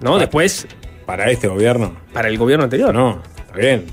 [0.00, 0.18] ¿No?
[0.18, 0.66] Después,
[1.10, 1.94] para este gobierno.
[2.12, 2.94] para el gobierno anterior.
[2.94, 3.84] No, está bien.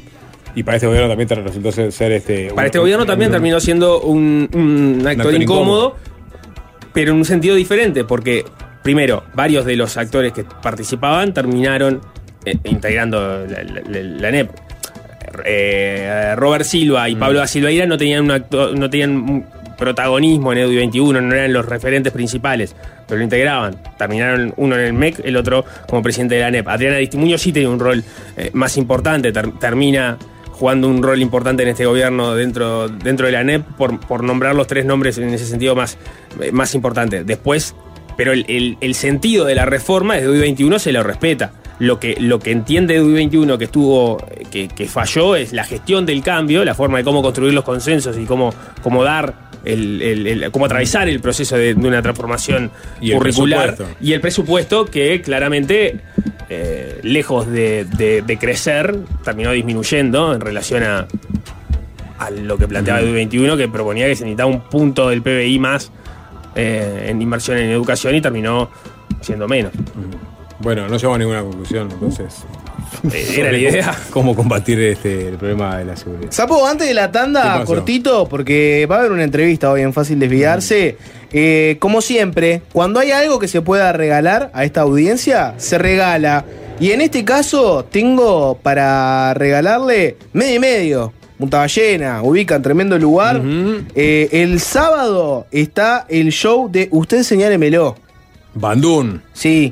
[0.55, 2.49] Y para este gobierno también resultó ser, ser este.
[2.55, 4.49] Para este gobierno también terminó siendo un,
[5.05, 5.95] actor, actor incómodo,
[6.93, 8.43] pero en un sentido diferente, porque
[8.81, 12.01] primero, varios de los actores que participaban terminaron
[12.45, 14.49] eh, integrando la, la- la- la NEP.
[15.45, 19.45] eh, Robert Silva y Pablo da Silveira no tenían un acto- no tenían
[19.77, 22.75] protagonismo en Edu 21, no eran los referentes principales,
[23.07, 23.75] pero lo integraban.
[23.97, 26.67] Terminaron uno en el MEC, el otro como presidente de la ANEP.
[26.67, 28.03] Adriana Aristimuño sí tenía un rol
[28.35, 30.17] eh, más importante, ter- termina
[30.51, 34.55] jugando un rol importante en este gobierno dentro, dentro de la ANEP por, por nombrar
[34.55, 35.97] los tres nombres en ese sentido más,
[36.41, 37.23] eh, más importante.
[37.23, 37.75] Después,
[38.17, 41.51] pero el, el- sentido de la reforma desde hoy 21 se lo respeta.
[41.79, 44.17] Lo que, lo que entiende hoy 21 que estuvo,
[44.49, 48.17] que, que falló es la gestión del cambio, la forma de cómo construir los consensos
[48.17, 48.51] y cómo,
[48.81, 53.75] cómo dar el, el- el- cómo atravesar el proceso de, de una transformación Y curricular
[54.01, 55.99] y el presupuesto que claramente
[56.49, 61.07] eh, lejos de, de- de crecer terminó disminuyendo en relación a,
[62.19, 65.59] a lo que planteaba el 21 que proponía que se necesitaba un punto del PBI
[65.59, 65.91] más
[66.55, 68.69] eh, en inversión en educación y terminó
[69.21, 69.71] siendo menos.
[70.59, 72.45] Bueno, no llegamos a ninguna conclusión, entonces.
[73.35, 73.95] Era la idea.
[74.09, 76.31] ¿Cómo combatir este, el problema de la seguridad?
[76.31, 79.93] Sapo, antes de la ¿Qué tanda, cortito, porque va a haber una entrevista hoy en
[79.93, 80.97] Fácil Desviarse.
[81.31, 86.45] Eh, como siempre, cuando hay algo que se pueda regalar a esta audiencia, se regala.
[86.79, 91.13] Y en este caso, tengo para regalarle medio y medio.
[91.37, 93.41] Punta Ballena, ubican tremendo lugar.
[93.93, 97.95] Eh, el sábado está el show de Usted Señálemelo.
[98.55, 99.21] Bandún.
[99.33, 99.71] Sí.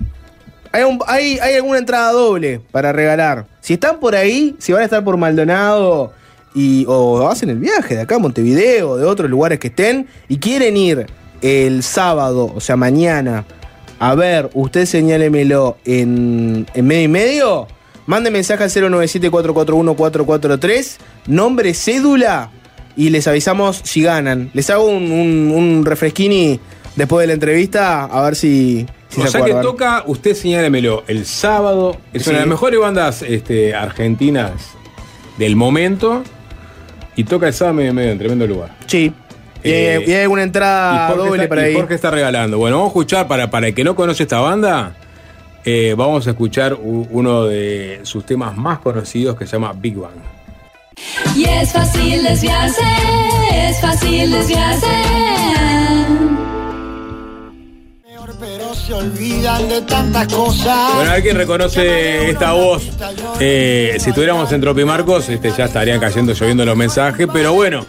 [0.76, 3.46] Hay, un- hay, hay alguna entrada doble para regalar.
[3.62, 6.12] Si están por ahí, si van a estar por Maldonado
[6.54, 10.38] y, o hacen el viaje de acá a Montevideo, de otros lugares que estén, y
[10.38, 11.06] quieren ir
[11.42, 13.46] el sábado, o sea, mañana,
[14.00, 17.68] a ver, usted señálemelo en, en medio y medio,
[18.06, 20.98] mande mensaje al 097-441-443,
[21.28, 22.52] nombre, cédula,
[22.98, 24.50] y les avisamos si ganan.
[24.54, 26.60] Les hago un refresquini
[26.98, 28.86] después de la entrevista, a ver si,
[29.16, 31.98] si o se sea que toca, usted señálemelo, el sábado.
[32.14, 32.30] Es Sí.
[32.30, 34.52] una de las mejores bandas este, argentinas
[35.38, 36.24] del momento.
[37.16, 38.76] Y toca el sábado medio medio en tremendo lugar.
[38.88, 39.12] Sí.
[39.64, 41.76] Y, Eh, y hay alguna entrada doble está, para y ahí.
[41.76, 42.58] Jorge está regalando.
[42.58, 44.96] Bueno, vamos a escuchar, para, para el que no conoce esta banda,
[45.64, 49.96] eh, vamos a escuchar u- uno de sus temas más conocidos que se llama Big
[49.96, 50.12] Bang.
[51.36, 52.82] Y es fácil desviarse,
[53.54, 54.88] es fácil desviarse.
[58.76, 60.94] Se olvidan de tantas cosas.
[60.96, 62.84] Bueno, alguien reconoce esta voz.
[63.40, 67.28] Eh, si tuviéramos en Tropimarcos, este, ya estarían cayendo, lloviendo los mensajes.
[67.32, 67.86] Pero bueno,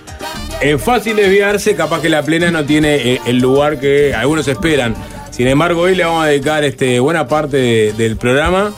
[0.61, 1.75] es fácil desviarse.
[1.75, 4.95] Capaz que la plena no tiene eh, el lugar que algunos esperan.
[5.31, 8.73] Sin embargo, hoy le vamos a dedicar este, buena parte de- del programa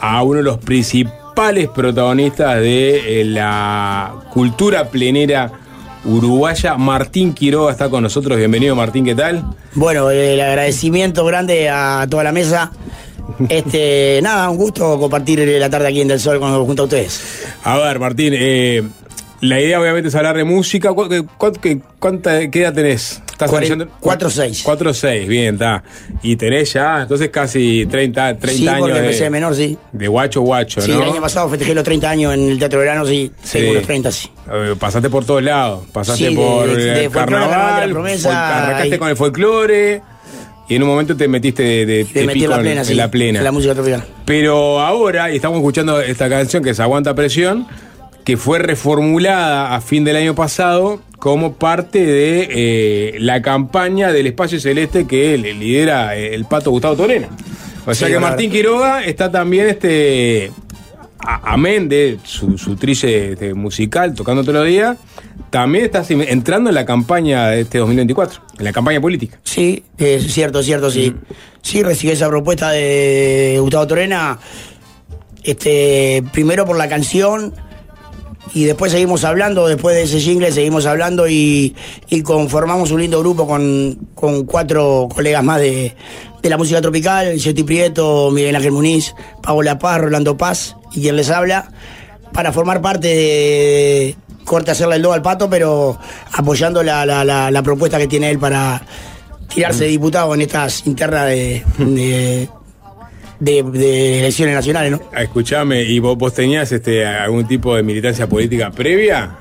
[0.00, 5.52] a uno de los principales protagonistas de eh, la cultura plenera
[6.04, 6.76] uruguaya.
[6.76, 8.38] Martín Quiroga está con nosotros.
[8.38, 9.44] Bienvenido, Martín, ¿qué tal?
[9.74, 12.72] Bueno, el agradecimiento grande a toda la mesa.
[13.48, 17.44] Este, nada, un gusto compartir la tarde aquí en Del Sol con, junto a ustedes.
[17.64, 18.82] A ver, Martín, eh,
[19.40, 20.92] la idea obviamente es hablar de música.
[20.92, 23.22] ¿Cu- qué- cuán- qué- cuánta, ¿Qué edad tenés?
[23.32, 23.88] ¿Estás Cuaren- analizando?
[24.00, 24.62] 4-6.
[24.62, 25.82] 4-6, bien, está.
[26.22, 29.78] Y tenés ya, entonces casi 30, 30 sí, años empecé de menor, sí.
[29.92, 31.02] de guacho guacho, Sí, ¿no?
[31.02, 33.58] el año pasado festejé los 30 años en el Teatro Verano, sí, Sí.
[33.58, 34.28] tengo unos 30, sí.
[34.52, 35.84] Eh, Pasaste por todos lados.
[35.90, 38.98] Pasaste Sí, por de- el de folclore, Carnaval la Promesa, arrancaste ahí.
[38.98, 40.02] con el folclore
[40.68, 42.86] y en un momento te metiste de, de- Te metí en la en- plena, en
[42.86, 42.94] sí.
[42.94, 43.38] la plena.
[43.38, 44.04] en la música tropical.
[44.26, 47.66] Pero ahora, y estamos escuchando esta canción que es Aguanta Presión,
[48.24, 54.26] que fue reformulada a fin del año pasado como parte de eh, la campaña del
[54.26, 57.28] Espacio Celeste que le lidera eh, el pato Gustavo Torena.
[57.86, 58.20] O sea Sí, que.
[58.20, 60.50] Martín Quiroga está también, este,
[61.18, 64.96] amén de su, su trille este, musical, tocando todos los días,
[65.50, 69.38] también estás in- entrando en la campaña de este 2024, en la campaña política.
[69.44, 71.14] Sí, es cierto, cierto, sí.
[71.62, 74.38] Sí, recibí esa propuesta de Gustavo Torena.
[75.42, 77.54] Este, primero por la canción
[78.54, 81.74] y después seguimos hablando, después de ese jingle seguimos hablando y,
[82.08, 85.94] y conformamos un lindo grupo con, con cuatro colegas más de,
[86.42, 91.16] de la música tropical, Yeti Prieto, Miguel Ángel Muniz, Paola Paz, Rolando Paz y quien
[91.16, 91.70] les habla,
[92.32, 95.96] para formar parte de corte hacerle el do al pato, pero
[96.32, 98.82] apoyando la, la- la- la propuesta que tiene él para
[99.54, 102.48] tirarse de diputado en estas internas de, de,
[103.40, 105.00] de- de elecciones nacionales, ¿no?
[105.12, 109.38] Ah, Escuchame, ¿y vos, vos tenías este, algún tipo de militancia política previa?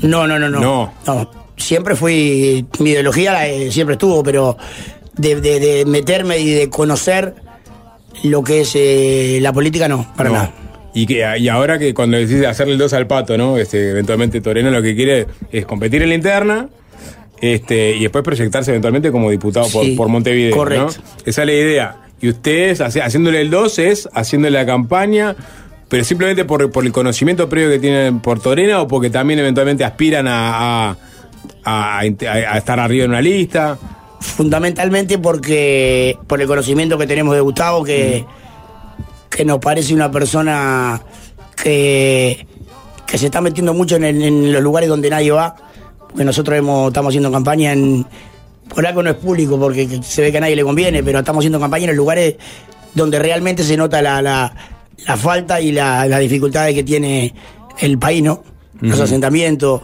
[0.00, 0.60] No, no, no, no.
[0.60, 0.92] No.
[1.06, 1.30] No.
[1.56, 4.56] Siempre fui, mi ideología eh, siempre estuvo, pero
[5.16, 7.34] de, de- de meterme y de conocer
[8.24, 10.34] lo que es eh, la política, no, para No.
[10.36, 10.52] nada.
[10.94, 13.56] Y, que, y ahora que cuando decís hacerle el 2 al pato, ¿no?
[13.56, 16.68] Este, eventualmente Toreno lo que quiere es competir en la interna
[17.40, 20.54] este, y después proyectarse eventualmente como diputado por, por Montevideo.
[20.56, 20.86] correcto.
[20.98, 21.04] ¿no?
[21.24, 21.96] Esa es la idea.
[22.22, 25.36] Y ustedes, haciéndole el 2 es haciéndole la campaña
[25.88, 29.84] pero simplemente por, por el conocimiento previo que tienen por Torena o porque también eventualmente
[29.84, 30.96] aspiran a, a,
[31.64, 33.76] a- a estar arriba en una lista.
[34.18, 38.24] Fundamentalmente porque por el conocimiento que tenemos de Gustavo, que,
[39.28, 41.02] que nos parece una persona
[41.62, 42.46] que,
[43.06, 45.54] que se está metiendo mucho en, el- en los lugares donde nadie va.
[46.08, 48.06] Porque nosotros hemos, estamos haciendo campaña en.
[48.74, 51.42] Por algo no es público, porque se ve que a nadie le conviene, pero estamos
[51.42, 52.36] haciendo campaña en los lugares
[52.94, 54.54] donde realmente se nota la, la,
[55.06, 57.34] la falta y la, las dificultades que tiene
[57.78, 58.44] el país, ¿no?
[58.80, 59.82] Los asentamientos,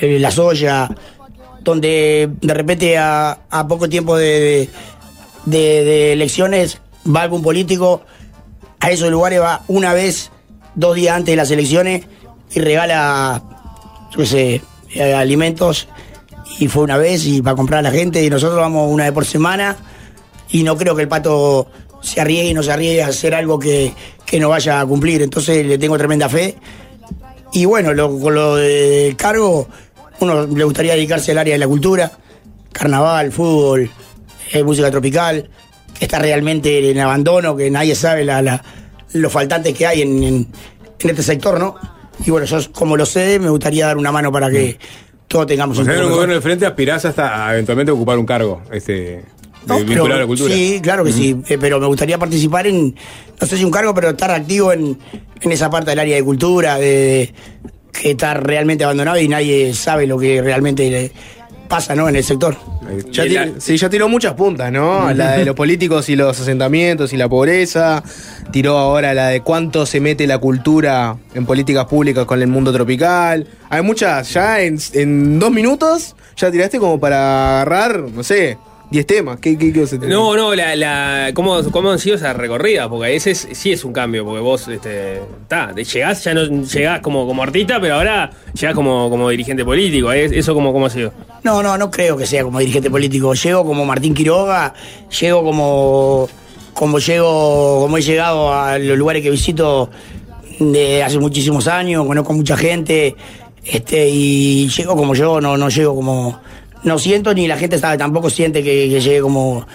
[0.00, 0.90] eh, la soya,
[1.62, 4.68] donde de repente a, a poco tiempo de,
[5.46, 8.02] de, de elecciones va algún político,
[8.80, 10.30] a esos lugares va una vez,
[10.74, 12.04] dos días antes de las elecciones
[12.52, 13.42] y regala,
[14.16, 14.60] yo sé,
[14.94, 15.88] eh, alimentos
[16.58, 19.12] y fue una vez y para comprar a la gente y nosotros vamos una vez
[19.12, 19.76] por semana
[20.50, 21.68] y no creo que el pato
[22.02, 23.92] se arriesgue y no se arriesgue a hacer algo que,
[24.26, 25.22] que no vaya a cumplir.
[25.22, 26.56] Entonces le tengo tremenda fe.
[27.52, 29.68] Y bueno, lo- con lo del cargo,
[30.20, 32.10] uno le gustaría dedicarse al área de la cultura,
[32.72, 33.90] carnaval, fútbol,
[34.52, 35.48] eh, música tropical,
[35.98, 38.62] que está realmente en abandono, que nadie sabe la,
[39.12, 40.46] los faltantes que hay en, en-
[41.00, 41.76] en este sector, ¿no?
[42.24, 44.78] Y bueno, yo como lo sé, me gustaría dar una mano para que
[45.30, 48.26] todos tengamos O un en un gobierno de frente aspirás hasta a eventualmente ocupar un
[48.26, 49.22] cargo este,
[49.64, 50.52] No, de- pero- a la cultura.
[50.52, 52.96] Sí, claro que sí, eh, pero me gustaría participar en,
[53.40, 54.98] no sé si un cargo, pero estar activo en,
[55.40, 57.32] en esa parte del área de cultura, de,
[57.92, 61.12] que está realmente abandonado y nadie sabe lo que realmente
[61.70, 62.08] pasa ¿no?
[62.08, 62.56] en el sector.
[63.12, 65.10] Ya tir- sí, ya tiró muchas puntas, ¿no?
[65.14, 68.02] La de los políticos y los asentamientos y la pobreza.
[68.50, 72.72] Tiró ahora la de cuánto se mete la cultura en políticas públicas con el mundo
[72.72, 73.46] tropical.
[73.70, 78.58] Hay muchas, ya en, en dos minutos, ya tiraste como para agarrar, no sé,
[78.90, 79.38] 10 temas.
[79.38, 80.08] ¿Qué, qué, qué a?
[80.08, 82.88] No, no, la, la, ¿cómo, ¿cómo han sido esas recorridas?
[82.88, 87.00] Porque ese es, sí es un cambio, porque vos este, ta, llegás, ya no llegás
[87.00, 90.12] como, como artista, pero ahora llegás como, como dirigente político.
[90.12, 90.28] ¿eh?
[90.32, 91.12] ¿Eso cómo, cómo ha sido?
[91.44, 93.32] No, no, no creo que sea como dirigente político.
[93.34, 94.74] Llego como Martín Quiroga,
[95.20, 96.28] llego como,
[96.74, 99.88] como llego, como he llegado a los lugares que visito
[100.58, 103.16] de hace muchísimos años, conozco mucha gente,
[103.64, 106.40] este, y llego como yo, no, no llego como,
[106.84, 109.66] no siento ni la gente sabe, tampoco siente que, que llegue como,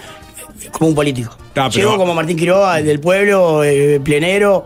[0.72, 1.36] como un político.
[1.54, 4.64] Pero- Llego como Martín Quiroga, del pueblo, eh, plenero,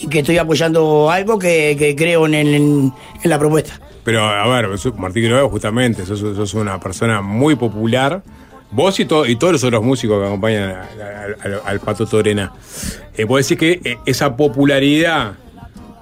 [0.00, 3.78] y que estoy apoyando algo que, que creo en, en- en la propuesta.
[4.04, 8.22] Pero, a ver, Martín Quiroga, justamente, sos, sos una persona muy popular.
[8.70, 10.74] Vos y, to- y todos los otros músicos que acompañan
[11.42, 12.52] al- al Pato Torena.
[13.16, 15.34] Eh, ¿Puedo decir que eh, esa popularidad,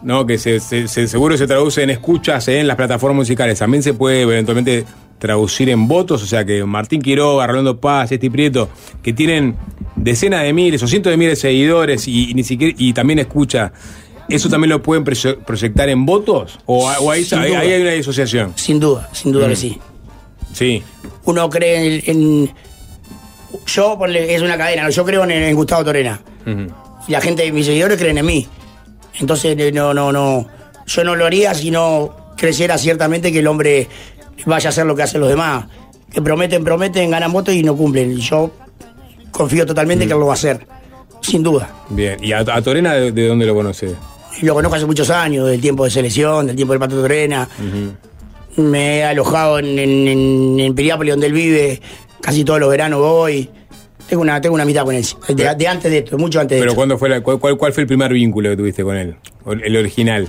[0.03, 0.26] ¿no?
[0.26, 3.93] que se, se- se- seguro se traduce en escuchas en las plataformas musicales, también se
[3.93, 4.87] puede eventualmente
[5.22, 6.22] traducir en votos?
[6.22, 8.68] O sea, que Martín Quiroga, Rolando Paz, Esti Prieto,
[9.02, 9.56] que tienen
[9.96, 13.18] decenas de miles o cientos de miles de seguidores y, y ni siquiera y también
[13.20, 13.72] escucha.
[14.28, 16.58] ¿Eso también lo pueden proye- proyectar en votos?
[16.66, 18.52] ¿O, o ahí, hay una disociación?
[18.56, 19.50] Sin duda, sin duda Mm.
[19.50, 19.78] que sí.
[20.52, 20.82] Sí.
[21.24, 22.10] uno cree en.
[22.44, 22.54] en-
[23.66, 26.20] yo, es una cadena, yo creo en, en Gustavo Torena.
[27.06, 28.46] Y la gente, mis seguidores creen en mí.
[29.20, 30.46] Entonces, eh, no, no, no.
[30.86, 33.88] Yo no lo haría si no creciera ciertamente que el hombre
[34.47, 35.66] vaya a hacer lo que hacen los demás.
[36.12, 38.12] Que prometen, prometen, ganan votos y no cumplen.
[38.12, 38.51] Y yo
[39.30, 40.66] confío totalmente que él lo va a hacer.
[41.20, 41.70] Sin duda.
[41.89, 42.22] Bien.
[42.22, 43.95] ¿Y a, a Torena de, de dónde lo conoce?
[44.43, 47.49] Lo conozco hace muchos años, del tiempo de selección, del tiempo del Pato Torena.
[48.57, 51.80] Me he alojado en, en, en, en Piriápolis, donde él vive.
[52.20, 53.49] Casi todos los veranos voy.
[54.09, 55.05] Tengo una, tengo una mitad con él.
[55.28, 56.76] De, de antes de esto, mucho antes de Pero esto.
[56.76, 59.16] ¿cuándo fue la- cuál, cuál- fue el primer vínculo que tuviste con él?
[59.47, 60.28] El original.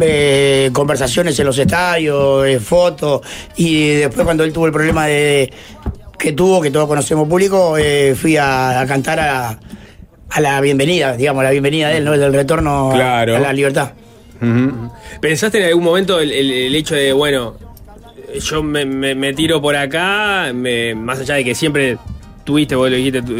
[0.00, 3.22] Eh, conversaciones en los estadios, eh, fotos.
[3.56, 5.52] Y después, cuando él tuvo el problema de
[6.18, 9.58] que tuvo, que todos conocemos público, eh, fui a, a cantar a,
[10.28, 12.12] a la bienvenida, digamos, la bienvenida de él, ¿no?
[12.12, 13.36] Del retorno a- Claro.
[13.36, 13.92] a la libertad.
[15.20, 17.56] ¿Pensaste en algún momento el, el- el hecho de, bueno,
[18.40, 21.96] yo me, me- me tiro por acá, me- más allá de que siempre
[22.50, 22.74] tuviste,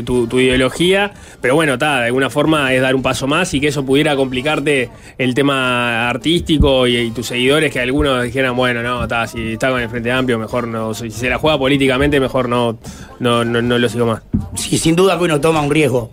[0.02, 3.68] tu, ideología, pero bueno, ta, de alguna forma es dar un paso más y que
[3.68, 4.88] eso pudiera complicarte
[5.18, 9.80] el tema artístico y, tus seguidores, que algunos dijeran, bueno, no, ta, si está con
[9.80, 12.78] el Frente Amplio, mejor no, si se la juega políticamente, mejor no,
[13.18, 14.22] no, no, lo sigo más.
[14.54, 16.10] Sí, sin duda que uno toma un riesgo.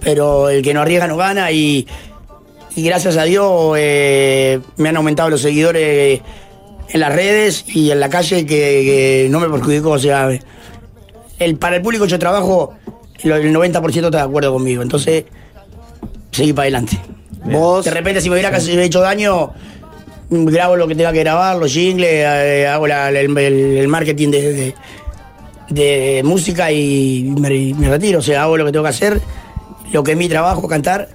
[0.00, 1.86] Pero el que no arriesga no gana y,
[2.76, 6.20] y gracias a Dios eh, me han aumentado los seguidores
[6.88, 9.90] en las redes y en la calle que, que no me perjudicó.
[9.90, 10.28] O sea,
[11.38, 12.74] el, para el público yo trabajo,
[13.22, 14.82] el, el 90% está de acuerdo conmigo.
[14.82, 15.24] Entonces,
[16.32, 16.98] seguí para adelante.
[17.44, 17.84] Vos.
[17.84, 19.52] De repente, si me hubiera hecho daño,
[20.30, 23.38] grabo lo que tenga que grabar, los jingles, eh, hago la- el, el-
[23.78, 24.74] el marketing de, de-
[25.70, 28.18] de música y me, me retiro.
[28.20, 29.20] O sea, hago lo que tengo que hacer,
[29.92, 31.08] lo que es mi trabajo, cantar,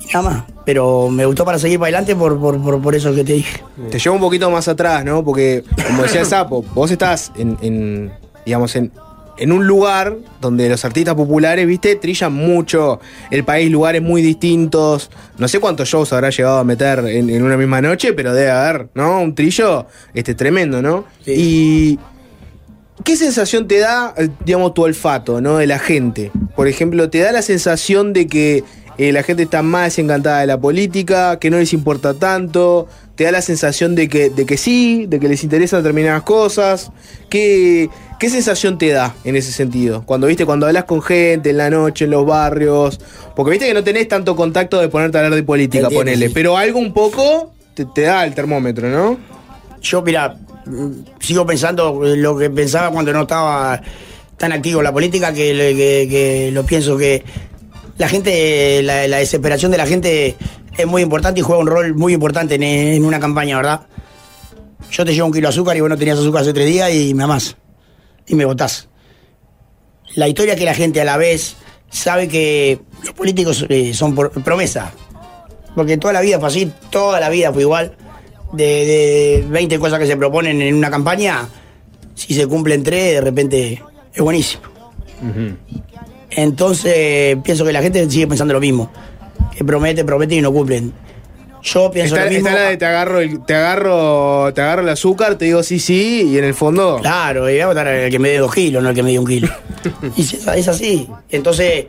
[0.00, 0.44] y nada más.
[0.64, 3.62] Pero me gustó para seguir para adelante por, por, por, por eso que te dije.
[3.90, 5.24] Te llevo un poquito más atrás, ¿no?
[5.24, 8.12] Porque, como decía el Sapo, vos estás en, en,
[8.44, 8.92] digamos, en,
[9.38, 13.00] en un lugar donde los artistas populares, viste, trillan mucho
[13.30, 15.10] el país, lugares muy distintos.
[15.38, 18.50] No sé cuántos shows habrá llegado a meter en, en una misma noche, pero debe
[18.50, 19.20] haber, ¿no?
[19.20, 21.04] Un trillo este, tremendo, ¿no?
[21.26, 21.98] Y.
[23.04, 25.58] ¿Qué sensación te da, eh, digamos, tu olfato, ¿no?
[25.58, 26.32] De la gente.
[26.56, 28.64] Por ejemplo, ¿te da la sensación de que
[28.98, 32.88] eh, la gente está más desencantada de la política, que no les importa tanto?
[33.18, 36.92] ¿Te da la sensación de que, de que sí, de que les interesan determinadas cosas?
[37.28, 37.90] ¿Qué,
[38.20, 40.04] ¿Qué sensación te da en ese sentido?
[40.06, 43.00] Cuando viste, cuando hablas con gente en la noche, en los barrios.
[43.34, 46.28] Porque viste que no tenés tanto contacto de ponerte a hablar de política, Entiendo, ponele.
[46.28, 46.32] sí.
[46.32, 49.18] Pero algo un poco te, te da el termómetro, ¿no?
[49.82, 50.36] Yo, mira,
[50.66, 53.82] mm, sigo pensando lo que pensaba cuando no estaba
[54.36, 57.24] tan activo en la política, que- que lo pienso que
[57.98, 60.36] la gente, la, la desesperación de la gente
[60.78, 63.86] es muy importante y juega un rol muy importante en, en una campaña, ¿verdad?
[64.90, 66.92] Yo te llevo un kilo de azúcar y vos no tenías azúcar hace tres días
[66.94, 67.56] y me amás.
[68.26, 68.88] Y me votás.
[70.14, 71.56] La historia es que la gente a la vez
[71.90, 74.92] sabe que los políticos eh, son por promesa.
[75.74, 77.96] Porque toda la vida fue así, toda la vida fue igual.
[78.52, 81.46] De, de 20 cosas que se proponen en una campaña,
[82.14, 83.82] si se cumplen tres, de repente
[84.14, 84.62] es buenísimo.
[86.30, 88.90] Entonces, pienso que la gente sigue pensando lo mismo.
[89.58, 90.92] Que promete, promete y no cumplen.
[91.64, 92.48] Yo pienso Está, lo mismo.
[92.48, 95.80] está la de te agarro, el, te agarro, te agarro el azúcar, te digo sí,
[95.80, 96.98] sí, y en el fondo.
[97.02, 99.10] Claro, y voy a votar al que me dé dos kilos, no al que me
[99.10, 99.48] dé un kilo.
[100.16, 101.08] y es, es así.
[101.28, 101.86] Entonces,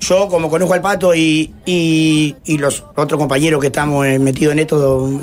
[0.00, 4.54] yo como conozco al pato y, y, y los otros compañeros que estamos eh, metidos
[4.54, 5.20] en esto,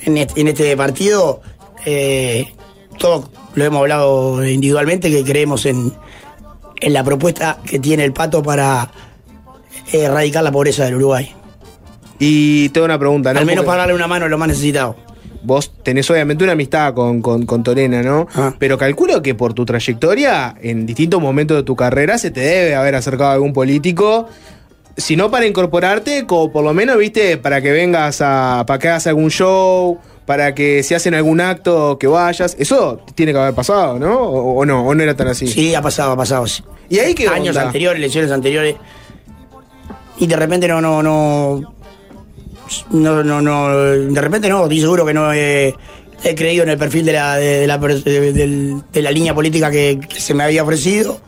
[0.00, 1.40] en este, en este partido,
[1.84, 2.52] eh,
[2.98, 5.92] todos lo hemos hablado individualmente, que creemos en,
[6.80, 9.05] en la propuesta que tiene el pato para eh,
[9.92, 11.32] erradicar la pobreza del Uruguay.
[12.18, 13.40] Y tengo una pregunta, ¿no?
[13.40, 14.96] Al menos Porque para darle una mano a los más necesitados.
[15.42, 18.26] Vos tenés obviamente una amistad con, con, con Torena, ¿no?
[18.34, 18.54] Ah.
[18.58, 22.74] Pero calculo que por tu trayectoria, en distintos momentos de tu carrera, se te debe
[22.74, 24.26] haber acercado algún político.
[24.96, 28.64] Si no para incorporarte, como por lo menos, viste, para que vengas a.
[28.66, 32.56] para que hagas algún show, para que si hacen algún acto, que vayas.
[32.58, 34.18] Eso tiene que haber pasado, ¿no?
[34.18, 35.46] O, o no, o no era tan así.
[35.46, 36.46] Sí, ha pasado, ha pasado.
[36.46, 36.64] sí.
[36.88, 37.66] ¿Y ahí qué Años onda?
[37.66, 38.76] anteriores, elecciones anteriores.
[40.18, 41.74] Y de repente no, no, no.
[42.90, 43.76] No, no, no.
[43.76, 45.74] De repente no, estoy seguro que no he,
[46.36, 50.44] creído en el perfil de la, de, la, de- la línea política que, se me
[50.44, 51.20] había ofrecido.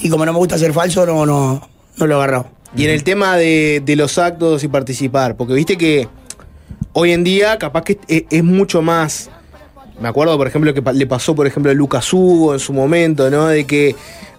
[0.00, 2.48] Y como no me gusta ser falso, no, no, no lo he agarrado.
[2.76, 6.08] Y en el tema de, los actos y participar, porque viste que
[6.92, 9.30] hoy en día capaz que es mucho más.
[10.00, 13.30] Me acuerdo, por ejemplo, que le pasó, por ejemplo, a Lucas Hugo en su momento,
[13.30, 13.46] ¿no?
[13.46, 13.94] De que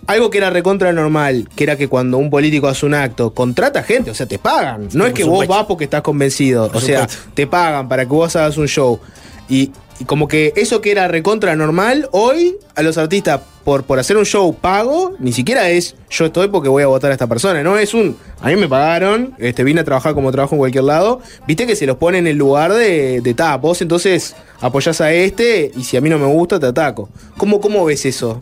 [0.07, 3.81] algo que era recontra normal, que era que cuando un político hace un acto, contrata
[3.83, 4.89] gente, o sea, te pagan.
[4.93, 8.35] No es que vos vas porque estás convencido, o sea, te pagan para que vos
[8.35, 8.99] hagas un show.
[9.47, 13.99] Y, y como que eso que era recontra normal, hoy a los artistas, por, por
[13.99, 17.27] hacer un show pago, ni siquiera es yo estoy porque voy a votar a esta
[17.27, 18.15] persona, no es un.
[18.39, 21.75] A mí me pagaron, este, vine a trabajar como trabajo en cualquier lado, viste que
[21.75, 25.83] se los pone en el lugar de, de ta, vos entonces apoyás a este y
[25.83, 27.09] si a mí no me gusta te ataco.
[27.35, 28.41] ¿Cómo, cómo ves eso?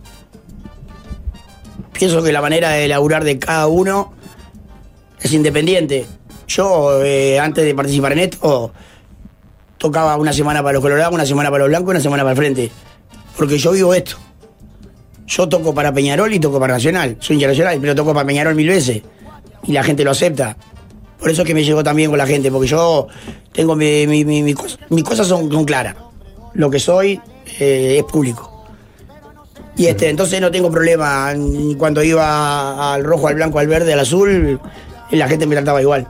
[1.94, 4.14] pienso que la manera de laburar de cada uno
[5.22, 6.06] es independiente.
[6.48, 8.74] Yo, eh, antes de participar en esto,
[9.78, 12.38] tocaba una semana para los colorados, una semana para los blancos, una semana para el
[12.38, 12.72] frente.
[13.38, 14.18] Porque yo vivo esto.
[15.28, 17.18] Yo toco para Peñarol y toco para Nacional.
[17.20, 19.02] Soy internacional, pero toco para Peñarol mil veces.
[19.66, 20.58] Y la gente lo acepta.
[21.20, 23.08] Por eso es que me llegó también con la gente, porque yo
[23.54, 25.96] tengo mi, mi- mis cosas son, claras.
[26.54, 27.20] Lo que soy
[27.60, 28.50] eh, es público.
[29.78, 31.34] Y este, entonces no tengo problema.
[31.78, 34.60] Cuando iba al rojo, al blanco, al verde, al azul,
[35.12, 36.08] la gente me trataba igual.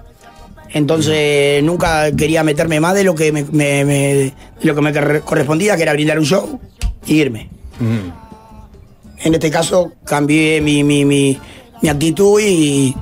[0.72, 3.42] Entonces nunca quería meterme más de lo que me,
[4.64, 6.60] lo que me corre- correspondía, que era brindar un show
[7.06, 7.50] y irme.
[9.24, 11.40] En este caso cambié mi, mi, mi,
[11.82, 12.94] mi actitud y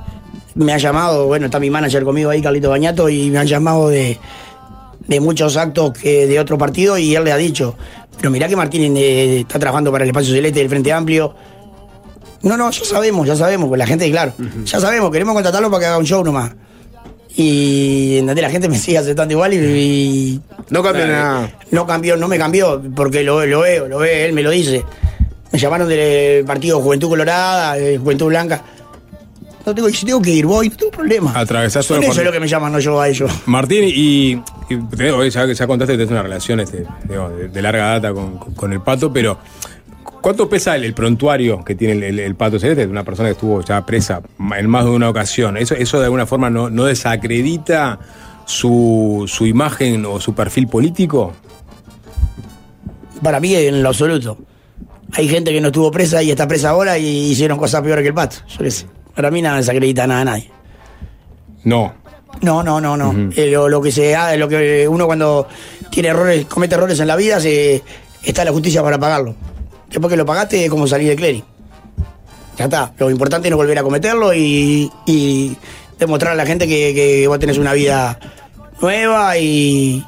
[0.54, 3.88] me ha llamado, bueno, está mi manager conmigo ahí, Carlito Bañato, y me han llamado
[3.88, 4.18] de,
[5.06, 7.74] de muchos actos que de otro partido y él le ha dicho,
[8.18, 11.34] pero mirá que Martín eh, está trabajando para el Espacio Celeste del Frente Amplio.
[12.42, 14.32] No, no, ya sabemos, ya sabemos, pues la gente, claro,
[14.64, 16.52] ya sabemos, queremos contratarlo para que haga un show nomás.
[17.34, 20.40] Y la gente me sigue aceptando igual y, y-
[20.70, 21.50] No cambió nada.
[21.70, 24.84] no cambió, no me cambió, porque lo, lo veo, lo ve, él me lo dice.
[25.52, 28.62] Me llamaron del partido Juventud Colorada, de Juventud Blanca.
[29.64, 31.32] No tengo, si tengo que ir, voy, no tengo problema.
[31.38, 33.30] Atravesás Son el eso es lo que me llaman, no yo a ellos.
[33.46, 34.32] Martín, y,
[34.68, 37.86] y te digo, ya, ya contaste que tenés una relación este, digo, de, de larga
[37.92, 39.38] data con, con- el pato, pero
[40.20, 42.86] ¿Cuánto pesa el, el prontuario que tiene el, el- el pato celeste?
[42.86, 44.22] Una persona que estuvo ya presa
[44.56, 45.56] en más de una ocasión.
[45.56, 47.98] ¿Eso, eso de alguna forma no, no desacredita
[48.46, 51.32] su, su imagen o su perfil político?
[53.22, 54.38] Para mí, en lo absoluto.
[55.14, 58.08] Hay gente que no estuvo presa y está presa ahora y hicieron cosas peores que
[58.08, 58.36] el pato.
[58.48, 58.86] Yo qué sé.
[59.14, 60.50] Para mí nada desacredita nada a nadie.
[61.64, 61.92] No.
[62.40, 63.30] No, no, no, no.
[63.36, 65.46] Eh, lo, lo que se ha- lo que uno cuando
[65.90, 67.82] tiene errores, comete errores en la vida, se,
[68.24, 69.34] está la justicia para pagarlo.
[69.90, 71.46] Después que lo pagaste es como salir de clérigo.
[72.56, 72.92] Ya está.
[72.98, 75.54] Lo importante es no volver a cometerlo y, y
[75.98, 78.18] demostrar a la gente que, que vos tenés una vida
[78.80, 80.02] nueva y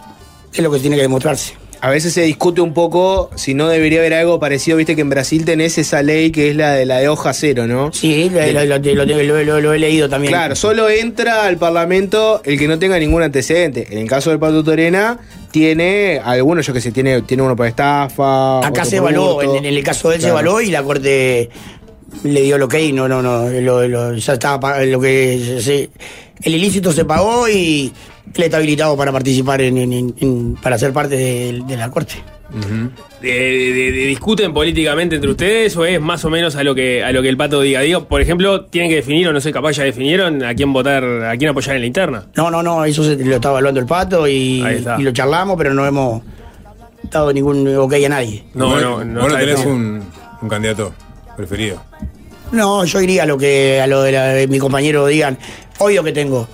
[0.52, 1.55] es lo que tiene que demostrarse.
[1.85, 5.11] A veces se discute un poco si no debería haber algo parecido, viste que en
[5.11, 7.93] Brasil tenés esa ley que es la de la de hoja cero, ¿no?
[7.93, 10.32] Sí, lo, lo- lo- lo- lo- lo- lo he leído también.
[10.32, 13.86] Claro, solo entra al Parlamento el que no tenga ningún antecedente.
[13.90, 15.19] En el caso del Pato Torena,
[15.51, 18.66] tiene algunos, yo que sé, tiene, tiene uno por estafa.
[18.66, 20.36] Acá se evaluó, en, en el caso de él Claro.
[20.36, 21.51] se evaluó y la corte
[22.23, 25.35] le dio el ok, no, no, no, lo, lo- ya estaba lo que
[26.44, 27.93] el ilícito se pagó y
[28.34, 31.90] él está habilitado para participar en, en- en- en- para ser parte de, de la
[31.90, 32.14] corte.
[33.20, 37.02] de- de- de- ¿Discuten políticamente entre ustedes o es más o menos a lo que
[37.02, 37.80] a lo que el pato diga?
[37.80, 41.02] Digo, por ejemplo, tienen que definir, o no sé, capaz ya definieron a quién votar,
[41.05, 42.26] a quién apoyar en la interna.
[42.36, 44.62] No, no, no, eso se, lo está evaluando el pato y,
[44.98, 46.22] y lo charlamos, pero no hemos
[47.10, 48.44] dado ningún ok a nadie.
[48.55, 50.02] No, no, no vos no tenés un,
[50.42, 50.92] un candidato
[51.36, 51.82] preferido.
[52.52, 55.38] No, yo iría a lo que a lo de, la- de mi compañero digan,
[55.78, 56.46] obvio que tengo,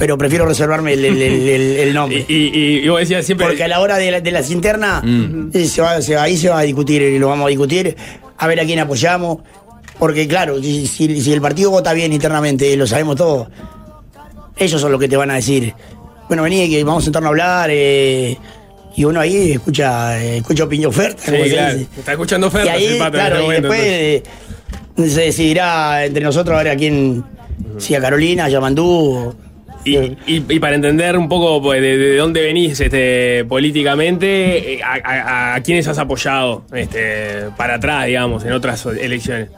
[0.00, 2.24] pero prefiero reservarme el, el- el- el- el nombre.
[2.28, 3.46] Y, y, y vos decías siempre.
[3.46, 5.50] Porque a la hora de, la- de las internas, Mm.
[5.52, 7.94] eh, se va, se va- ahí se va a discutir, y lo vamos a discutir,
[8.38, 9.38] a ver a quién apoyamos.
[9.98, 13.48] Porque claro, si, si- si el partido vota bien internamente, lo sabemos todos,
[14.56, 15.74] ellos son los que te van a decir,
[16.28, 18.36] bueno, vení, que vamos a sentarnos a hablar, eh,
[18.96, 21.22] y uno ahí escucha, escucha opinión oferta.
[21.24, 21.78] Sí, como se claro.
[21.78, 21.90] dice.
[21.98, 24.22] Está escuchando Y ofertas ahí, pato claro, este y después eh,
[24.96, 27.22] se decidirá entre nosotros a ver a quién,
[27.78, 29.34] si a Carolina, a Yamandú.
[29.84, 34.80] Y, y- y para entender un poco pues, de, de dónde venís este, políticamente, eh,
[34.82, 39.48] a, a- a quiénes has apoyado este, para atrás, digamos, en otras elecciones.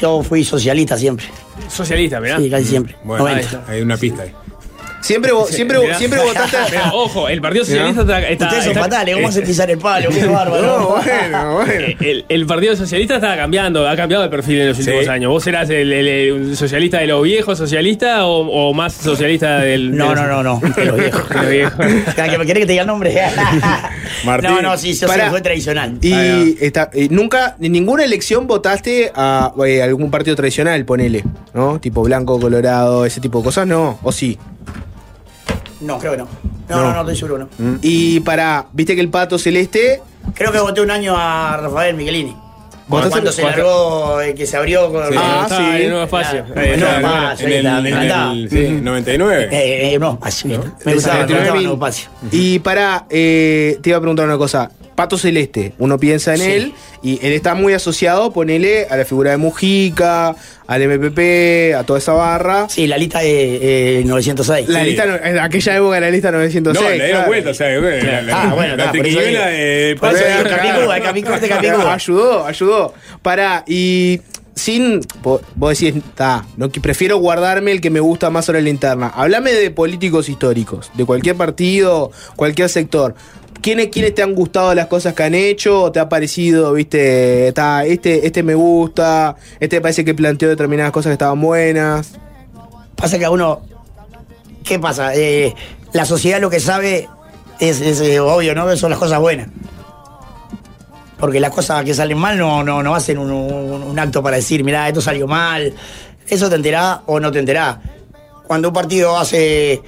[0.00, 1.26] Yo fui socialista siempre.
[1.68, 2.38] Socialista, mirá.
[2.38, 2.96] Sí, casi siempre.
[3.02, 3.24] Bueno,
[3.66, 4.32] hay una pista ahí.
[5.02, 5.98] Siempre, vo- siempre, Mirá.
[5.98, 6.56] siempre votaste.
[6.70, 9.70] Pero, ojo, el Partido Socialista está, está- Ustedes son está- fatales, ¿cómo eh, se pisar
[9.70, 10.10] el palo?
[10.10, 10.62] Qué bárbaro.
[10.62, 11.86] No, bueno, bueno.
[12.00, 15.30] El, el Partido Socialista está cambiando, ha cambiado de perfil en los últimos años.
[15.30, 19.58] ¿Vos serás el, el- el- un socialista de los viejos socialista o, o más socialista
[19.58, 19.96] del.
[19.96, 20.60] No, no, no, no.
[20.76, 21.28] De los viejos.
[21.28, 21.86] de los viejos?
[22.16, 23.14] Ah, ¿Que me querés que te diga el nombre?
[24.24, 25.24] Martín, no, no, sí, yo pará.
[25.24, 25.98] sé, fue tradicional.
[26.00, 31.24] Y está, eh, nunca, en ninguna elección votaste a eh, algún partido tradicional, ponele,
[31.54, 31.80] ¿no?
[31.80, 34.38] Tipo blanco, colorado, ese tipo de cosas, no, o sí.
[35.82, 36.28] No, creo que no.
[36.68, 37.78] No, no, no, estoy seguro, no.
[37.82, 40.00] Y para, viste que el pato celeste.
[40.34, 42.36] Creo que voté un año a Rafael Michelini.
[42.88, 43.64] ¿Votaste- Cuando se cuatro?
[43.64, 45.06] largó, eh, que se abrió con.
[45.08, 45.14] Sí.
[45.16, 45.82] Ah, sí.
[45.82, 46.44] en nuevo espacio.
[46.44, 46.76] Claro.
[46.76, 47.08] Nuevo bueno.
[47.08, 48.32] espacio, En el, está, me en encantaba.
[48.32, 49.48] el- sí, 99.
[49.52, 51.60] Eh, eh, no, así, me gustaba, me 79 gustaba.
[51.60, 52.08] Nuevo Espacio.
[52.32, 54.70] Y para, eh, te iba a preguntar una cosa.
[55.02, 56.50] Pato Celeste, uno piensa en Sí.
[56.52, 60.36] él y él está muy asociado, ponele, a la figura de Mujica,
[60.68, 62.68] al MPP, a toda esa barra.
[62.68, 64.68] Sí, la lista de eh, 906.
[64.68, 64.90] La Sí.
[64.90, 65.02] lista,
[65.42, 66.84] aquella época la lista 906.
[66.84, 67.26] No, le dieron claro.
[67.26, 71.52] vuelta, o sea, bueno, la, la- Ah, bueno, la triquiñuela de Pato- este.
[71.52, 72.94] Ayudó, ayudó.
[73.22, 74.20] Pará, y
[74.54, 75.00] sin.
[75.22, 78.68] Vos vos decís, está, no, que prefiero guardarme el que me gusta más sobre la
[78.68, 79.08] interna.
[79.14, 83.16] Hablame de políticos históricos, de cualquier partido, cualquier sector.
[83.60, 85.82] ¿Quiénes, ¿Quiénes te han gustado las cosas que han hecho?
[85.82, 90.90] ¿O te ha parecido, viste, está, este, este me gusta, este parece que planteó determinadas
[90.92, 92.12] cosas que estaban buenas?
[92.96, 93.60] Pasa que a uno.
[94.64, 95.14] ¿Qué pasa?
[95.14, 95.54] Eh,
[95.92, 97.08] la sociedad lo que sabe
[97.60, 98.76] es, es, eh, obvio, ¿no?
[98.76, 99.48] Son las cosas buenas.
[101.18, 104.36] Porque las cosas que salen mal no, no, no hacen un, un- un acto para
[104.36, 105.72] decir, mirá, esto salió mal.
[106.28, 107.80] Eso te enterá o no te enterá.
[108.46, 109.82] Cuando un partido hace.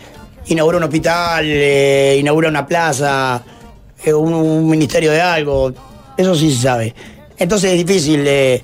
[0.46, 3.42] Inaugura un hospital, eh, inaugura una plaza,
[4.04, 5.72] eh, un, un ministerio de algo,
[6.16, 6.94] eso sí se sabe.
[7.38, 8.62] Entonces es difícil eh,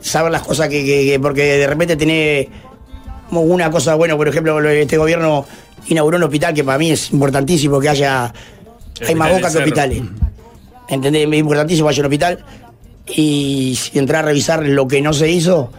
[0.00, 2.48] saber las cosas que, que- que- porque de repente tenés
[3.30, 5.46] una cosa buena, por ejemplo, lo- este gobierno
[5.86, 8.32] inauguró un hospital que para mí es importantísimo que haya
[9.06, 10.02] hay más bocas que hospitales.
[10.88, 11.28] ¿Entendés?
[11.30, 12.44] Es importantísimo que haya un hospital
[13.06, 15.70] y si entrar a revisar lo que no se hizo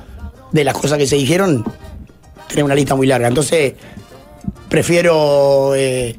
[0.51, 1.63] de las cosas que se dijeron,
[2.47, 3.27] tenés una lista muy larga.
[3.27, 3.73] Entonces,
[4.71, 6.15] prefiero eh,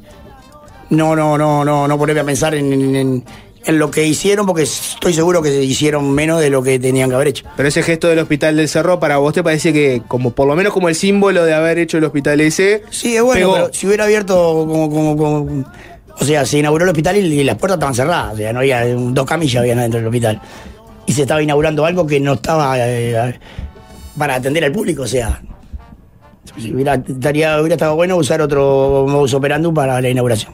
[0.91, 3.23] no, no, no, no, no ponerme a pensar en, en- en-
[3.65, 7.15] en lo que hicieron, porque estoy seguro que hicieron menos de lo que tenían que
[7.15, 7.45] haber hecho.
[7.55, 10.55] Pero ese gesto del hospital del Cerro, para vos te parece que, como por lo
[10.55, 12.83] menos como el símbolo de haber hecho el hospital ese.
[12.89, 13.53] Sí, es bueno, pegó?
[13.53, 14.35] pero si hubiera abierto
[14.67, 15.65] como, como, como-
[16.19, 18.33] O sea, se inauguró el hospital y, y las puertas estaban cerradas.
[18.33, 18.85] O sea, no había.
[18.85, 20.41] Dos camillas habían adentro del hospital.
[21.07, 23.39] y se estaba inaugurando algo que no estaba eh,
[24.17, 25.41] para atender al público, o sea.
[26.71, 30.51] Hubiera, estaría- hubiera estado bueno usar otro modus operandum para la inauguración.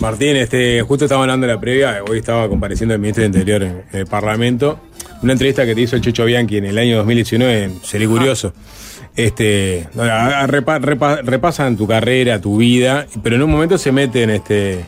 [0.00, 3.62] Martín, este, justo estaba hablando de la previa, hoy estaba compareciendo el ministro de Interior
[3.62, 4.78] en, el Parlamento.
[5.22, 8.52] Una entrevista que te hizo el Checho Bianchi en el año 2019 en Sería Curioso.
[9.16, 14.84] Este, repa- repa- repasan tu carrera, tu vida, pero en un momento se meten este,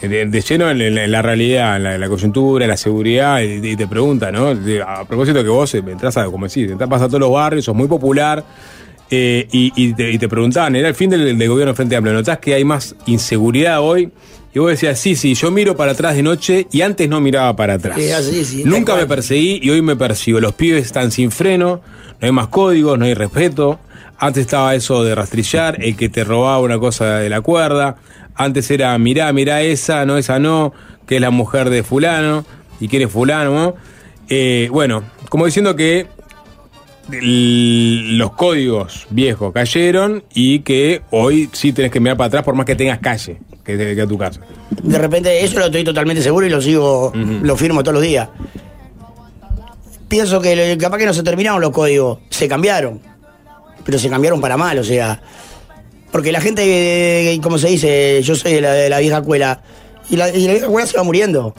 [0.00, 3.40] de, lleno en, la- en la realidad, en la, en la coyuntura, en la seguridad,
[3.40, 4.48] y, y te preguntan, ¿no?
[4.84, 7.76] A propósito que vos eh, entras a, como decís, entras a todos los barrios, sos
[7.76, 8.42] muy popular,
[9.14, 12.14] eh, y, y te, y te preguntaban, era el fin del, del gobierno Frente Amplio,
[12.14, 14.10] ¿notás que hay más inseguridad hoy?
[14.54, 17.54] Y vos decías, sí, sí, yo miro para atrás de noche y antes no miraba
[17.54, 17.98] para atrás.
[17.98, 20.40] Sí, así, sí, Nunca me perseguí y hoy me persigo.
[20.40, 21.82] Los pibes están sin freno,
[22.20, 23.78] no hay más códigos, no hay respeto.
[24.16, 27.96] Antes estaba eso de rastrillar, el que te robaba una cosa de la cuerda.
[28.34, 30.72] Antes era, mirá, mirá esa, no esa no,
[31.06, 32.46] que es la mujer de fulano
[32.80, 33.74] y que eres fulano, ¿no?
[34.30, 36.06] Eh, bueno, como diciendo que
[37.10, 42.64] los códigos viejos cayeron y que hoy sí tenés que mirar para atrás por más
[42.66, 44.40] que tengas calle, que, que a tu casa.
[44.82, 48.28] De repente, eso lo estoy totalmente seguro y lo sigo, lo firmo todos los días.
[50.08, 53.00] Pienso que capaz que no se terminaron los códigos, se cambiaron,
[53.84, 55.22] pero se cambiaron para mal, o sea.
[56.10, 59.62] Porque la gente, eh, como se dice, yo soy de la, de la vieja escuela,
[60.10, 61.54] y la, y la vieja escuela se va muriendo.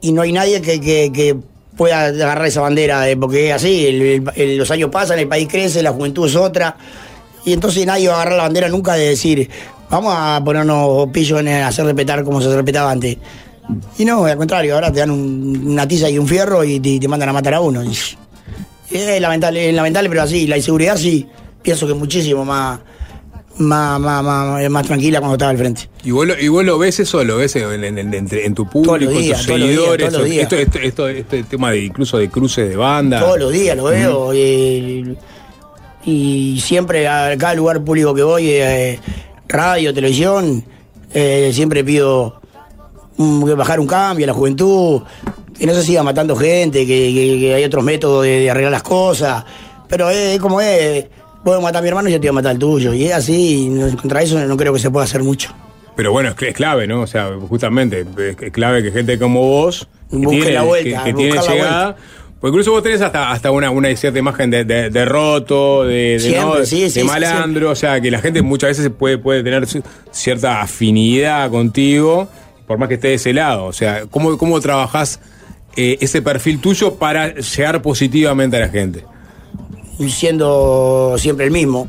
[0.00, 1.36] Y no hay nadie que, que- que
[1.78, 6.26] pueda agarrar esa bandera, eh, porque así, los años pasan, el país crece, la juventud
[6.26, 6.76] es otra,
[7.44, 9.48] y entonces nadie va a agarrar la bandera nunca de decir,
[9.88, 13.16] vamos a ponernos pillos en hacer respetar como se respetaba antes.
[13.98, 17.06] Y no, al contrario, ahora te dan un- una tiza y un fierro y te,
[17.06, 17.82] mandan a matar a uno.
[17.82, 21.26] Es lamentable, es lamentable, pero así, la inseguridad sí,
[21.62, 22.80] pienso que muchísimo más,
[23.58, 25.88] más, más, más, más tranquila cuando estaba al frente.
[26.04, 27.22] ¿Y vos, lo, y vos lo ves eso?
[27.24, 30.06] ¿Lo ves en, en- en- entre- en tu público, en días, tus días, seguidores?
[30.08, 30.42] todos los días.
[30.44, 33.20] Esto, esto, esto, este tema de incluso de cruces de banda.
[33.20, 34.30] Todos los días lo veo.
[34.34, 35.14] eh,
[36.04, 38.98] y siempre a cada lugar público que voy, eh,
[39.48, 40.64] radio, televisión,
[41.12, 42.40] eh, siempre pido
[43.16, 45.02] que bajar un cambio a la juventud,
[45.58, 48.72] que no se siga matando gente, que, que- que hay otros métodos de, de arreglar
[48.72, 49.44] las cosas.
[49.88, 51.06] Pero es como es,
[51.44, 52.94] puedo matar a mi hermano y yo te voy a matar al tuyo.
[52.94, 55.54] Y es así, y contra eso no creo que se pueda hacer mucho.
[55.96, 57.00] Pero bueno, es, cl- es clave, ¿no?
[57.02, 58.04] O sea, justamente,
[58.40, 61.96] es, clave que gente como vos, que Busque tiene, la vuelta, que, que tiene llegada,
[62.40, 65.94] pues incluso vos tenés hasta, hasta una, una cierta imagen de, de- de roto, de,
[66.12, 69.42] de, Siempre, sí, de sí, malandro, o sea, que la gente muchas veces puede, puede
[69.42, 69.82] tener ci-
[70.12, 72.28] cierta afinidad contigo,
[72.68, 73.64] por más que esté de ese lado.
[73.64, 75.18] O sea, ¿cómo, cómo trabajás
[75.76, 79.04] eh, ese perfil tuyo para llegar positivamente a la gente?
[80.08, 81.88] Siendo siempre el mismo.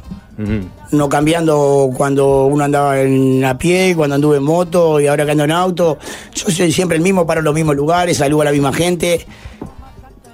[0.92, 5.32] no cambiando cuando uno andaba en a pie, cuando anduve en moto y ahora que
[5.32, 5.98] ando en auto.
[6.34, 9.26] Yo soy siempre el mismo, paro en los mismos lugares, saludo a la misma gente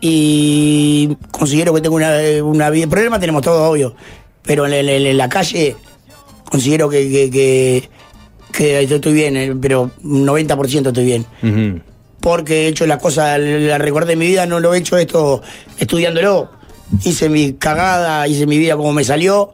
[0.02, 2.88] y considero que tengo una, una vida.
[2.88, 3.96] Problemas tenemos todos, obvio,
[4.44, 5.76] pero en, la- en la- en la calle
[6.50, 7.90] considero que, que,
[8.52, 11.26] que, estoy bien, eh, pero un 90% estoy bien.
[12.22, 15.42] Porque he hecho las cosas, la recordé de mi vida, no lo he hecho esto
[15.78, 16.50] estudiándolo.
[17.04, 19.52] Hice mi cagada, hice mi vida como me salió,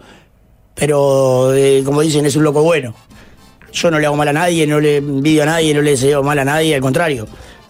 [0.75, 2.93] pero eh, como dicen, es un loco bueno.
[3.71, 6.23] Yo no le hago mal a nadie, no le envidio a nadie, no le deseo
[6.23, 7.27] mal a nadie, al contrario.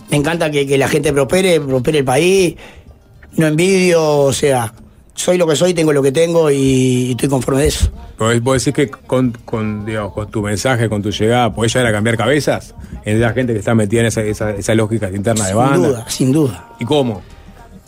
[0.10, 2.56] Me encanta que, que la gente prospere, prospere el país,
[3.38, 4.74] no envidio, o sea,
[5.14, 7.92] soy lo que soy, tengo lo que tengo y estoy conforme de eso.
[8.18, 11.88] Vos vos decís que con, con, digamos, con tu mensaje, con tu llegada, podés llegar
[11.88, 12.74] a cambiar cabezas
[13.06, 15.88] en la gente que está metida en esa, esa, esa lógica interna de Sin banda.
[15.88, 16.70] duda, sin duda.
[16.80, 17.22] ¿Y cómo?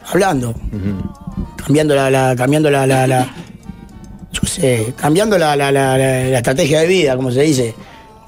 [0.05, 0.53] Hablando,
[1.55, 3.27] cambiando la, la- cambiando la, la, la-
[4.31, 5.71] yo sé, cambiando la, la,
[6.37, 7.73] estrategia de vida, como se dice,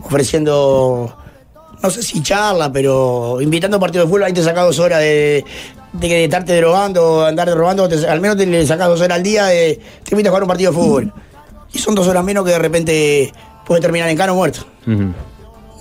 [0.04, 1.16] ofreciendo,
[1.82, 5.00] no sé si charla, pero invitando a partidos de fútbol, ahí te sacas dos horas
[5.00, 5.44] de,
[5.94, 9.46] de, que estarte drogando, andar drogando, te- al menos te sacas dos horas al día,
[9.46, 11.14] de, te invitas a jugar un partido de fútbol.
[11.74, 13.34] Y son dos horas menos que de repente
[13.66, 14.66] puede terminar en cano muerto.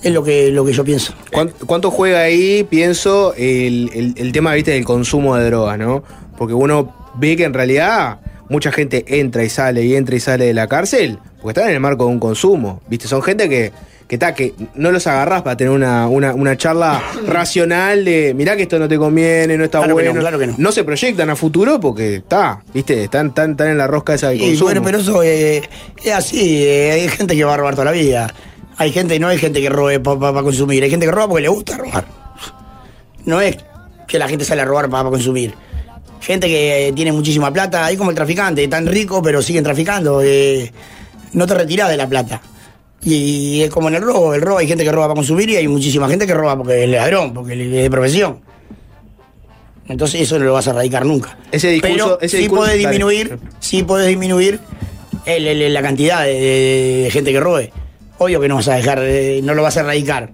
[0.04, 1.14] Es lo que, lo que yo pienso.
[1.32, 6.04] ¿Cuánto, cuánto juega ahí, pienso, el, el- el tema, viste, del consumo de drogas, ¿no?
[6.38, 8.18] Porque uno ve que en realidad
[8.48, 11.74] mucha gente entra y sale y entra y sale de la cárcel porque están en
[11.76, 13.70] el marco de un consumo, viste, son gente que,
[14.08, 18.56] que, está, que no los agarrás para tener una, una, una charla racional de, mirá
[18.56, 20.20] que esto no te conviene, no está Claro que no, bueno.
[20.20, 20.72] claro que no.
[20.72, 24.40] se proyectan a futuro porque está, viste, están, están, están en la rosca esa del
[24.40, 24.64] Y consumo.
[24.66, 25.62] bueno, pero eso eh,
[26.02, 28.32] es así, eh, hay gente que va a robar toda la vida.
[28.76, 31.48] Hay gente, no hay gente que robe para consumir, hay gente que roba porque le
[31.48, 32.04] gusta robar.
[33.24, 33.56] No es
[34.08, 35.54] que la gente sale a robar para consumir.
[36.20, 40.20] Gente que eh, tiene muchísima plata, ahí como el traficante, tan rico pero siguen traficando.
[40.22, 40.72] eh,
[41.32, 42.40] no te retirás de la plata.
[43.02, 45.56] Y es como en el robo, el robo hay gente que roba para consumir y
[45.56, 48.40] hay muchísima gente que roba porque es ladrón, porque es de profesión.
[49.86, 51.36] Entonces eso no lo vas a erradicar nunca.
[51.52, 52.88] Ese discurso- Pero ese sí discurso- podés dale.
[52.88, 54.58] disminuir, sí podés disminuir
[55.26, 57.72] el- el- la cantidad de, de- de gente que robe.
[58.18, 60.30] Obvio que no vas a dejar, eh, no lo vas a erradicar.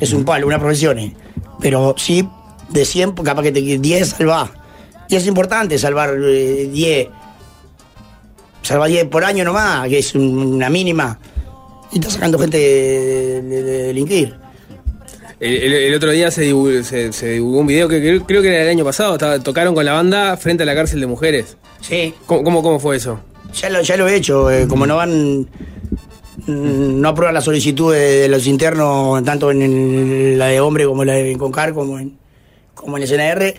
[0.00, 0.98] Es un palo, una profesión.
[0.98, 1.14] eh.
[1.60, 2.26] Pero sí,
[2.70, 4.50] de 100, capaz que te 10 salvás.
[5.08, 7.08] Y es importante salvar eh, 10.
[8.62, 11.18] Salvar 10 por año nomás, que es un- una mínima.
[11.92, 14.34] Y estás sacando gente de, de- de delinquir.
[15.38, 18.42] El, el- el otro día se divulgó, se, se divulgó un video que creo, creo
[18.42, 19.12] que era el año pasado.
[19.14, 21.56] estaba- tocaron con la banda frente a la cárcel de mujeres.
[21.80, 22.14] Sí.
[22.26, 23.20] ¿Cómo, cómo, cómo fue eso?
[23.54, 25.46] Ya lo, ya lo he hecho, eh, como no van,
[26.46, 31.14] no aprueban la solicitud de, los internos, tanto en el- la de hombre como la
[31.14, 32.16] de Concar, como en,
[32.74, 33.54] como en el SNR,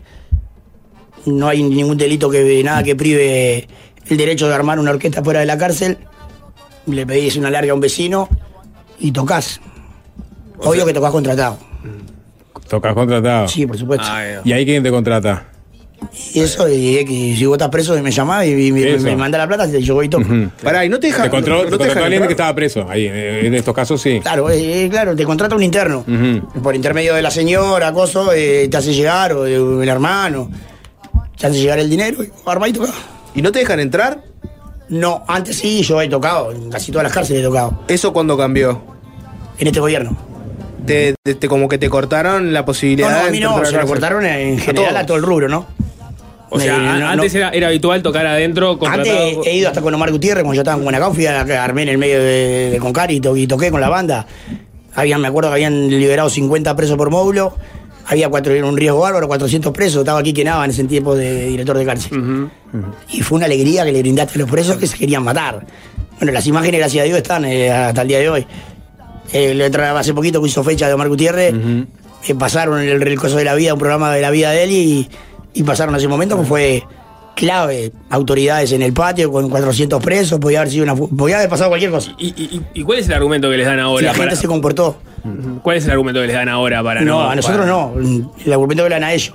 [1.25, 3.67] no hay ningún delito que nada que prive
[4.07, 5.97] el derecho de armar una orquesta fuera de la cárcel,
[6.85, 8.29] le pedís una larga a un vecino
[8.99, 9.59] y tocas.
[10.59, 11.57] Obvio que tocas contratado.
[12.69, 13.47] Tocas contratado.
[13.47, 14.05] Sí, por supuesto.
[14.45, 15.47] ¿Y ahí quién te contrata?
[16.33, 19.37] Y eso, y, y si vos estás preso, me llamás y, y me, me manda
[19.37, 20.25] la plata, yo voy y toco.
[20.63, 22.33] Pará, y no te deja- Te controló, no- te no te contrató dejan alguien que
[22.33, 22.85] estaba preso.
[22.89, 24.19] Ahí, eh, en estos casos sí.
[24.21, 26.05] Claro, eh, eh, claro, te contrata un interno.
[26.61, 30.51] Por intermedio de la señora, acoso, eh, te hace llegar, o de- el hermano,
[31.37, 32.91] te hace llegar el dinero, y arma y toca.
[33.35, 34.23] ¿Y no te dejan entrar?
[34.89, 37.83] No, antes sí, yo he tocado, en casi todas las cárceles he tocado.
[37.87, 38.81] ¿Eso cuándo cambió?
[39.59, 40.15] En este gobierno.
[40.87, 43.57] Te, te- te- como que te cortaron la No, posibilidad no, a de mí no,
[43.57, 45.65] a se lo cortaron en general a todo el rubro, ¿no?
[46.49, 47.07] O sea, no, a- no.
[47.09, 49.17] antes Era, era habitual tocar adentro contratado.
[49.17, 51.63] Antes he ido hasta con Omar Gutiérrez, cuando yo estaba en Guanacao, fui a la,
[51.63, 54.25] armé en el medio de, de Concar y, to- y toqué con la banda.
[54.95, 57.55] Habían, me acuerdo que habían liberado 50 presos por módulo,
[58.05, 61.47] había cuatro, era un riesgo bárbaro, 400 presos, estaba aquí Nava en ese tiempo de
[61.47, 62.49] director de cárcel.
[63.09, 65.65] Y fue una alegría que le brindaste a los presos que se querían matar.
[66.17, 68.47] Bueno, las imágenes, gracias a Dios, están eh, hasta el día de hoy.
[69.33, 71.53] Eh, le hace poquito que hizo fecha de Omar Gutiérrez,
[72.27, 74.71] eh, pasaron el, el coso de la vida, un programa de la vida de él
[74.71, 75.09] y,
[75.53, 76.83] y pasaron ese momento que fue
[77.35, 77.91] clave.
[78.09, 81.91] Autoridades en el patio con 400 presos, podía haber sido una, podía haber pasado cualquier
[81.91, 82.11] cosa.
[82.17, 83.99] ¿Y, y- y cuál es el argumento que les dan ahora?
[83.99, 84.97] Si la gente se comportó.
[85.61, 87.05] ¿Cuál es el argumento que les dan ahora para no?
[87.23, 87.93] No, a nosotros para- no.
[88.45, 89.33] El argumento que le dan a ellos.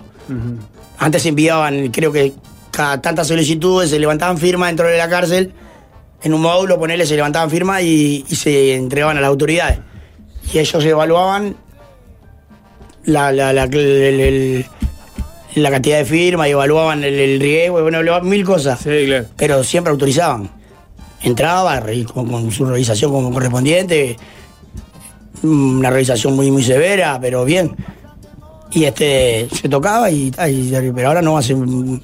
[0.98, 2.32] Antes se enviaban, creo que
[2.70, 5.52] cada tantas solicitudes, se levantaban firmas dentro de la cárcel.
[6.24, 9.78] En un módulo, ponele, se levantaban firmas y, y se entregaban a las autoridades.
[10.53, 11.57] Y ellos evaluaban
[13.05, 14.66] la, la, la, el-
[15.55, 18.81] la cantidad de firmas, y evaluaban el, el riesgo, bueno, evaluaban mil cosas.
[19.36, 20.49] Pero siempre autorizaban.
[21.23, 21.82] Entraba
[22.12, 24.16] con, con su revisación como correspondiente,
[25.43, 27.77] mm, una revisación muy, muy severa, pero bien.
[28.70, 31.55] Y este se tocaba y, y- pero ahora no hace.
[31.55, 32.01] Desde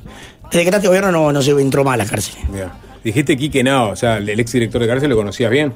[0.51, 2.41] que está este gobierno no, no se entró más a las cárceles.
[2.51, 2.75] Mira.
[3.05, 5.73] Dijiste Quique Nao, o sea, el ex director de cárcel lo conocías bien.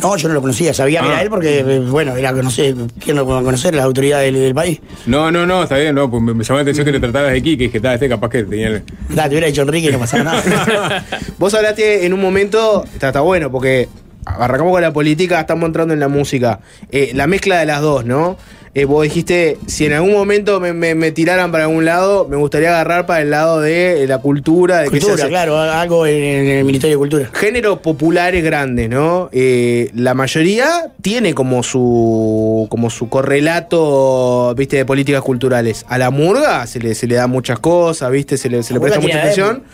[0.00, 1.12] No, yo no lo conocía, sabía que Ah.
[1.14, 2.72] era él porque, eh, bueno, era conocer,
[3.02, 3.74] ¿quién no va a conocer?
[3.74, 4.80] Las autoridades del, del país.
[5.06, 7.32] No, no, no, está bien, no, pues me, me llamó la atención que te trataras
[7.32, 8.82] de Quique y que tal, este capaz que tenía el...
[9.08, 11.04] Da, te hubiera dicho Enrique y no pasaba nada.
[11.38, 13.88] Vos hablaste en un momento, está, está bueno, porque
[14.24, 16.60] arrancamos con la política, estamos entrando en la música.
[16.92, 18.36] Eh, la mezcla de las dos, ¿no?
[18.78, 22.36] Eh, vos dijiste, si en algún momento me, me- me tiraran para algún lado, me
[22.36, 25.58] gustaría agarrar para el lado de eh, la cultura, de que se Cultura, hace- claro,
[25.58, 27.30] algo en, en el Ministerio de Cultura.
[27.32, 29.30] Géneros populares grandes, ¿no?
[29.32, 35.84] Eh, la mayoría tiene como su como su correlato, viste, de políticas culturales.
[35.88, 38.80] A la murga se le, se le da muchas cosas, viste, se le, se le
[38.80, 39.64] presta mucha atención.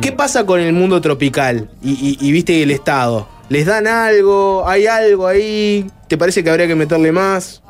[0.00, 3.26] ¿Qué pasa con el mundo tropical y, y- y, viste el Estado?
[3.48, 4.64] ¿Les dan algo?
[4.68, 5.86] ¿Hay algo ahí?
[6.08, 7.62] ¿Te parece que habría que meterle más?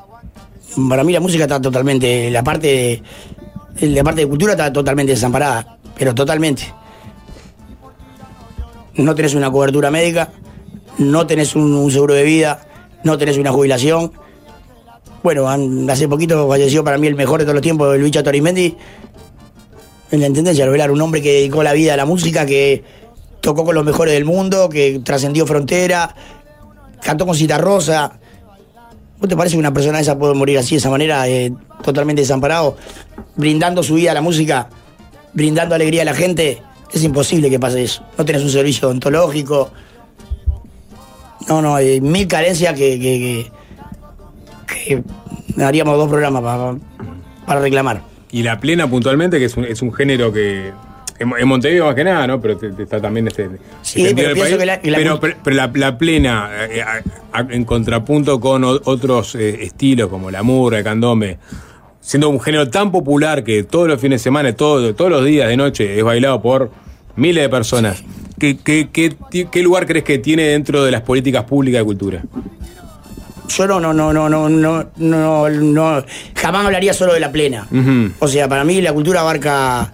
[0.89, 3.03] Para mí la música está totalmente, la parte
[3.81, 6.73] de, la parte de cultura está totalmente desamparada, pero totalmente.
[8.95, 10.31] No tenés una cobertura médica,
[10.99, 12.67] no tenés un, seguro de vida,
[13.03, 14.13] no tenés una jubilación.
[15.23, 15.49] Bueno,
[15.91, 18.77] hace poquito falleció para mí el mejor de todos los tiempos, el Luis Torimendi,
[20.13, 22.85] en la Intendencia de Velar, un hombre que dedicó la vida a la música, que
[23.41, 26.15] tocó con los mejores del mundo, que trascendió frontera,
[27.03, 28.21] cantó con Cita Rosa.
[29.21, 31.53] ¿Vos te parece que una persona esa puede morir así, de esa manera, eh,
[31.83, 32.77] totalmente desamparado,
[33.37, 34.69] brindando su vida a la música,
[35.35, 36.63] brindando alegría a la gente?
[36.93, 38.03] Es imposible que pase eso.
[38.19, 39.71] No tenés un servicio odontológico.
[41.49, 43.51] No, no, hay mil carencias que, que,
[44.67, 45.03] que-
[45.57, 46.77] que haríamos dos programas para,
[47.47, 48.03] para reclamar.
[48.31, 50.73] Y la plena puntualmente, que es un, es un género que...
[51.21, 52.41] En, en Montevideo más que nada, ¿no?
[52.41, 53.49] Pero te- te está también este...
[53.83, 54.57] Sí, extendido pero país.
[54.57, 57.03] que la- que la pero, mu- pero- pero la, la plena, eh, a-
[57.39, 61.39] a- en contrapunto con o- otros eh, estilos como la murga, el candombe,
[62.01, 65.47] siendo un género tan popular que todos los fines de semana, todo- todos los días
[65.49, 66.71] de noche es bailado por
[67.17, 68.03] miles de personas.
[68.39, 72.23] ¿Qué, qué, qué lugar crees que tiene dentro de las políticas públicas de cultura?
[73.49, 76.05] yo no, no, no, no, no, no, no, no,
[76.37, 77.67] jamás hablaría solo de la plena.
[78.21, 79.93] O sea, para mí la cultura abarca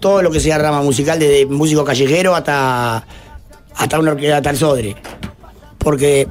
[0.00, 3.04] todo lo que sea rama musical, desde músico callejero hasta,
[3.76, 4.96] hasta, una hasta el sodre.
[5.78, 6.26] Porque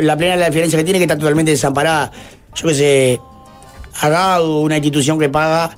[0.00, 2.10] la plena la diferencia que tiene es que está totalmente desamparada.
[2.54, 3.20] Yo qué sé,
[4.00, 5.76] Agado, una institución que paga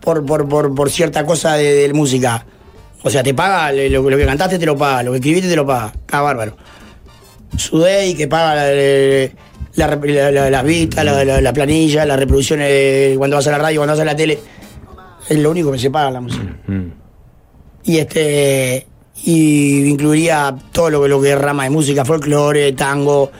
[0.00, 2.44] por, por, por, por cierta cosa de, música.
[3.02, 5.56] O sea, te paga lo, lo que cantaste, te lo paga, lo que escribiste, te
[5.56, 5.92] lo paga.
[6.10, 6.56] Ah, bárbaro.
[7.56, 8.66] Sudey, que paga la,
[9.76, 13.58] la- la- la- las vistas, la, la- la planilla, las reproducciones cuando vas a la
[13.58, 14.38] radio, cuando vas a la tele.
[15.30, 16.56] Es lo único que se paga la música.
[17.84, 18.86] Y este.
[19.24, 23.30] Y incluiría todo lo que, lo que es rama de música, folclore, tango.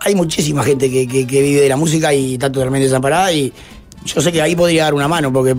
[0.00, 3.32] Hay muchísima gente que, que- que vive de la música y está totalmente desamparada.
[3.32, 3.52] Y
[4.04, 5.54] yo sé que ahí podría dar una mano, porque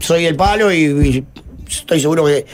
[0.00, 1.24] soy el palo y, y
[1.68, 2.46] estoy seguro que,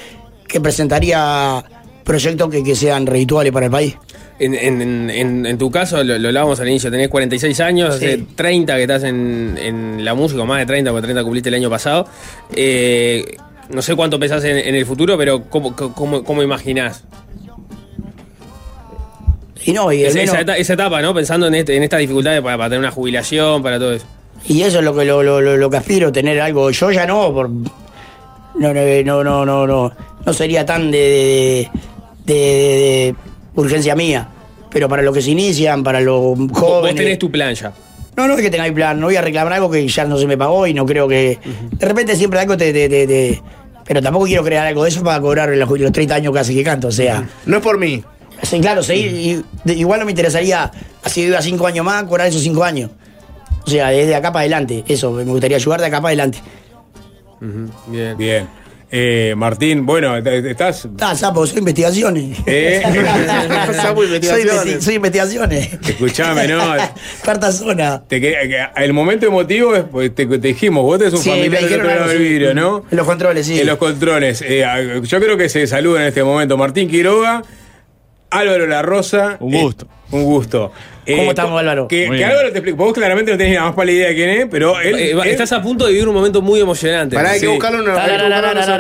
[0.49, 1.65] que presentaría
[2.03, 3.97] proyectos que, que sean redituales para el país.
[4.45, 7.97] En, en- en- en- en tu caso, lo, lo hablábamos al inicio, tenés 46 años,
[7.99, 8.05] Sí.
[8.07, 9.57] hace 30 que estás en,
[10.05, 12.07] la música, más de 30, porque 30 cumpliste el año pasado.
[12.55, 13.37] Eh,
[13.71, 17.05] no sé cuánto pensás en, el futuro, pero ¿cómo, cómo, cómo imaginás?
[19.65, 21.15] Y no, y Esa, menos- esa eta- esa etapa, ¿no?
[21.15, 24.07] Pensando en, este- estas dificultades para, para tener una jubilación, para todo eso.
[24.49, 26.71] Y eso es lo que lo, lo, lo- que aspiro, tener algo.
[26.73, 27.65] Yo ya no, por no,
[28.55, 29.93] no, no, no, no, no,
[30.27, 33.15] no sería tan de, de, de- de
[33.55, 34.29] urgencia mía.
[34.71, 36.97] Pero para los que se inician, para los Vos, vos jóvenes.
[36.97, 37.73] tenés tu plan ya.
[38.17, 40.27] No, no es que tengáis plan, no voy a reclamar algo que ya no se
[40.27, 41.39] me pagó y no creo que.
[41.73, 42.73] De repente siempre algo te.
[42.73, 43.43] te- te- te-
[43.85, 46.63] pero tampoco quiero crear algo de eso para cobrar los, los 30 años casi que
[46.63, 47.27] canto, o sea.
[47.47, 48.03] No es por mí.
[48.43, 49.13] Sí, claro, seguir.
[49.13, 50.71] y- de- igual no me interesaría,
[51.03, 52.91] así viva 5 años más, cobrar esos 5 años.
[53.67, 54.85] O sea, desde acá para adelante.
[54.89, 56.39] Eso, me gustaría ayudar de acá para adelante.
[57.89, 58.17] Bien.
[58.17, 58.49] Bien.
[58.95, 60.87] Eh, Martín, bueno, te- te- estás.
[61.01, 62.37] Ah, sapo, soy investigaciones.
[62.45, 62.83] Eh.
[63.75, 64.53] Sapo, soy, investigaciones.
[64.77, 65.73] investi- soy investigaciones.
[65.89, 66.61] Escuchame, no.
[67.25, 68.03] Cuarta zona.
[68.07, 68.21] Te
[68.77, 71.69] el momento emotivo es, pues, te, te dijimos, vos tenés un Sí, me familiar del
[71.71, 72.85] dijeron otro lado del vidrio, ¿no?
[72.91, 73.59] En los controles, sí.
[73.61, 74.45] En los controles.
[74.47, 77.43] Eh, yo creo que se saludan en este momento Martín Quiroga,
[78.29, 79.39] Álvaro La Rosa.
[79.41, 79.89] Un gusto.
[80.13, 80.71] Un gusto.
[81.05, 81.89] Eh, ¿Cómo estamos, Álvaro?
[81.89, 82.25] Que, que.
[82.25, 82.77] Álvaro te explico.
[82.77, 84.95] Vos claramente no tenés ni la más pálida idea de quién es, pero él.
[84.99, 87.17] Eh, va- él- estás a punto de vivir un momento muy emocionante.
[87.17, 87.79] Pará, hay que buscarlo
[88.65, 88.79] sola-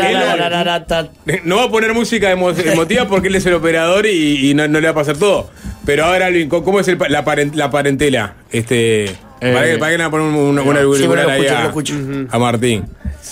[1.44, 4.68] No va a poner música emo- emotiva porque él es el operador y, y no,
[4.68, 5.50] no le va a pasar todo.
[5.84, 8.34] Pero ahora, Alvin, ¿cómo es el la parentela?
[8.52, 9.06] Este,
[9.52, 11.94] para, que, para que le poner un- una, Sí, bueno, auricular lo ahí escucho,
[12.30, 12.84] a, Martín.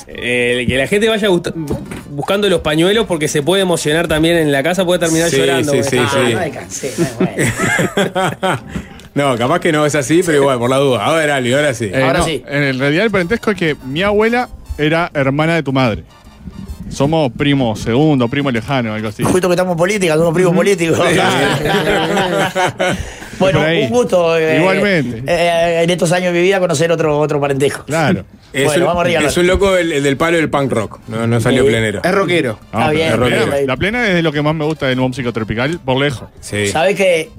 [0.08, 1.28] Eh, que la gente vaya
[2.10, 5.72] buscando los pañuelos porque se puede emocionar también en la casa, puede terminar Sí, llorando.
[5.72, 5.98] sí, sí, sí.
[6.98, 8.60] No bueno.
[9.32, 11.06] no, capaz que no es así, pero igual, por la duda.
[11.06, 11.90] A ver, Alvin, ahora sí.
[11.92, 12.42] Eh, Ahora no, sí.
[12.48, 16.04] En el realidad el parentesco es que mi abuela era hermana de tu madre.
[16.88, 19.22] Somos primo segundo, primo lejano, algo así.
[19.22, 20.98] Justo que estamos en política, somos primos políticos.
[23.40, 24.36] bueno, un gusto.
[24.38, 25.22] eh, Igualmente.
[25.26, 27.84] eh, en estos años de mi vida conocer otro, otro parentesco.
[27.84, 28.24] Claro.
[28.52, 29.20] Es, Bueno, un, vamos arriba.
[29.22, 30.98] es un loco el, el del palo del punk rock.
[31.06, 32.00] No, no salió plenero.
[32.02, 32.58] Es rockero.
[32.72, 34.86] No, Está pero bien, la plena- La plena es de lo que más me gusta
[34.88, 36.28] de música tropical, por lejos.
[36.40, 36.66] Sí.
[36.66, 37.30] Sabés que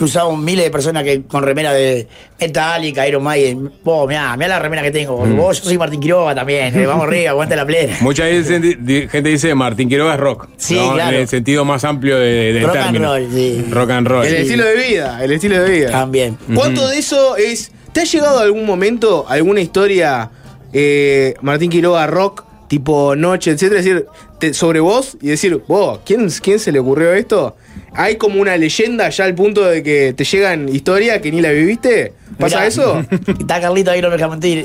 [0.00, 2.08] he cruzado miles de personas que con remera de
[2.40, 3.70] Metallica, Iron Maiden.
[3.84, 5.24] Vos, mirá, mirá la remera que tengo.
[5.26, 5.36] Mm.
[5.36, 6.74] Vos, yo soy Martín Quiroga también.
[6.78, 7.96] eh, vamos arriba, aguanta la plena.
[8.00, 10.48] Mucha gente di- gente dice Martín Quiroga es rock.
[10.56, 10.94] Sí, ¿no?
[10.94, 11.14] claro.
[11.16, 13.08] En el sentido más amplio de- del Rock and término.
[13.14, 13.64] roll, sí.
[13.70, 14.24] Rock and roll.
[14.26, 15.90] El estilo de vida, el estilo de vida.
[15.90, 16.38] También.
[16.54, 17.70] ¿Cuánto de eso es.
[17.92, 20.30] ¿Te ha llegado algún momento, alguna historia,
[20.72, 23.80] eh, Martín Quiroga rock, tipo noche, etcétera?
[23.80, 24.06] Es decir,
[24.38, 27.56] te- sobre vos y decir, vos, ¿quién, ¿quién se le ocurrió esto?
[27.94, 31.50] ¿Hay como una leyenda ya al punto de que te llegan historias que ni la
[31.50, 32.12] viviste?
[32.38, 33.04] ¿Pasa Mirá, eso?
[33.40, 34.64] Está Carlito ahí, no me deja mentir.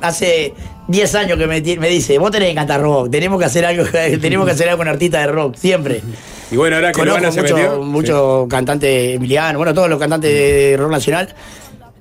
[0.00, 0.54] Hace
[0.88, 3.84] 10 años que me, dice, vos tenés que cantar rock, tenemos que hacer algo,
[4.20, 6.00] tenemos que hacer algo con artistas de rock, siempre.
[6.50, 7.82] Y bueno, ahora que Conozco Luana se mucho, metió.
[7.82, 11.34] mucho cantante Emiliano, bueno, todos los cantantes de rock nacional.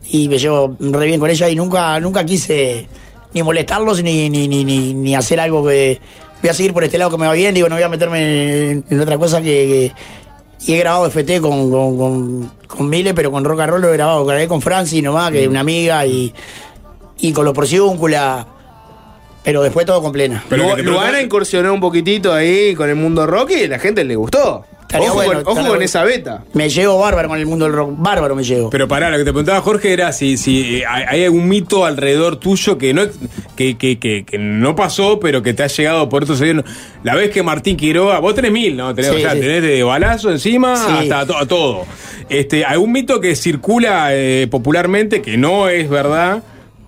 [0.10, 2.88] Y me llevo re bien con ella y nunca, nunca quise
[3.34, 6.00] ni molestarlos ni, ni, ni, ni, ni hacer algo que.
[6.42, 8.70] Voy a seguir por este lado que me va bien, digo, no voy a meterme
[8.72, 9.46] en, en otra cosa que.
[9.46, 10.14] que-
[10.66, 13.90] y he grabado FT con, con, con, con Mile, pero con rock and roll lo
[13.90, 14.26] he grabado.
[14.26, 16.34] Grabé con Franci nomás, que es una amiga, y,
[17.20, 18.48] y con los Porciúncula.
[19.44, 20.42] Pero después todo con plena.
[20.48, 24.16] Pero Lu- Luana incursionó un poquitito ahí con el mundo rock y la gente le
[24.16, 24.64] gustó.
[24.94, 26.44] Estaría ojo bueno, con, ojo esa beta.
[26.54, 27.94] Me llevo bárbaro con el mundo del rock.
[27.98, 28.70] Bárbaro me llevo.
[28.70, 31.86] Pero pará, lo que te preguntaba Jorge era si, si eh, hay hay algún mito
[31.86, 33.04] alrededor tuyo que no,
[33.56, 36.64] que, que, que, que no pasó, pero que te ha llegado por otros años.
[37.04, 38.94] La vez que Martín Quiroga, vos tenés mil, ¿no?
[38.94, 39.40] Tenés, Sí, o sea, sí.
[39.42, 41.10] tenés de balazo encima Sí.
[41.10, 41.86] hasta to- todo.
[42.30, 46.44] Este, algún mito que circula eh, popularmente, que no es verdad,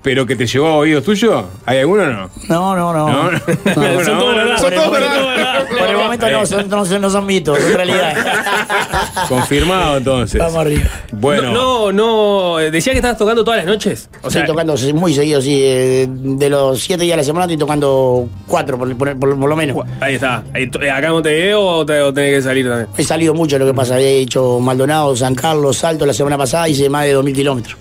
[0.06, 2.30] pero que te llegó a oídos tuyos, ¿hay alguno o no?
[2.48, 3.10] No, no, no.
[3.10, 3.40] No, no.
[4.06, 4.62] Son todos verdad.
[4.62, 5.68] Por el Son todos momento- verdad.
[5.68, 8.16] Por el momento no, son, no, son- no son mitos, son realidad.
[9.28, 10.40] Confirmado entonces.
[10.40, 10.84] Vamos arriba.
[11.12, 14.10] Bueno, No, no, eh, decía que estabas tocando todas las noches.
[14.22, 15.60] O sea, estoy tocando muy seguido, sí.
[15.64, 19.50] eh, De los siete días de la semana estoy tocando cuatro, por, por- por- por
[19.50, 19.78] lo menos.
[20.00, 20.44] ahí está.
[20.54, 22.88] Eh, ¿Acá en Montevideo o, te- o tenés que salir también?
[22.96, 23.96] He salido mucho lo que pasa.
[23.96, 27.78] Había hecho Maldonado, San Carlos, Salto la semana pasada, hice más de 2.000 kilómetros.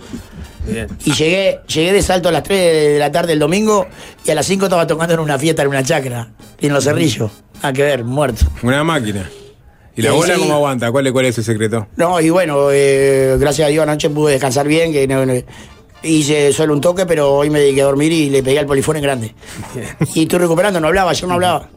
[0.67, 0.89] Bien.
[1.05, 2.59] Y llegué, llegué de Salto a las 3
[2.93, 3.87] de la tarde el domingo
[4.25, 6.29] y a las 5 estaba tocando en una fiesta en una chacra,
[6.61, 7.31] en los cerrillos.
[7.57, 8.47] Nada que ver, muerto.
[8.63, 9.29] una máquina.
[9.97, 10.41] ¿Y la bola sí.
[10.41, 10.91] cómo aguanta?
[10.91, 11.87] ¿Cuál, es- ¿Cuál es el secreto?
[11.97, 15.35] No, y bueno, eh, gracias a Dios anoche pude descansar bien, que no- no-
[16.03, 18.97] hice solo un toque, pero hoy me dediqué a dormir y le pegué al polifón
[18.97, 19.35] en grande.
[20.15, 21.69] Y estoy recuperando, no hablaba, yo no hablaba.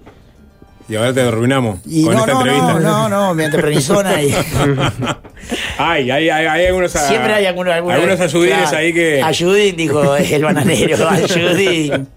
[0.89, 2.73] Y ahora te arruinamos Y con no, esta no, entrevista.
[2.75, 4.33] no, no, no, mediante prednisona y...
[5.77, 8.77] Ay, hay, hay, hay algunos a- Siempre hay algunos, algunos, algunos ayudines claro.
[8.77, 9.21] ahí que.
[9.21, 12.07] Ayudín, dijo el bananero, ayudín.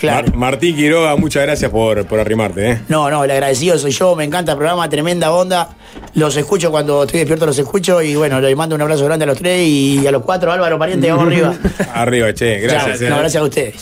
[0.00, 0.28] Claro.
[0.28, 2.78] Mar- Martín Quiroga, muchas gracias por, por arrimarte, ¿eh?
[2.88, 5.70] No, no, el agradecido soy yo, me encanta el programa, tremenda onda.
[6.14, 9.26] Los escucho cuando estoy despierto, los escucho y bueno, les mando un abrazo grande a
[9.26, 11.54] los tres y a los cuatro, Álvaro, pariente, vamos arriba.
[11.94, 12.98] Arriba, che, gracias.
[13.00, 13.06] Chao.
[13.08, 13.10] eh.
[13.10, 13.74] No, gracias a ustedes.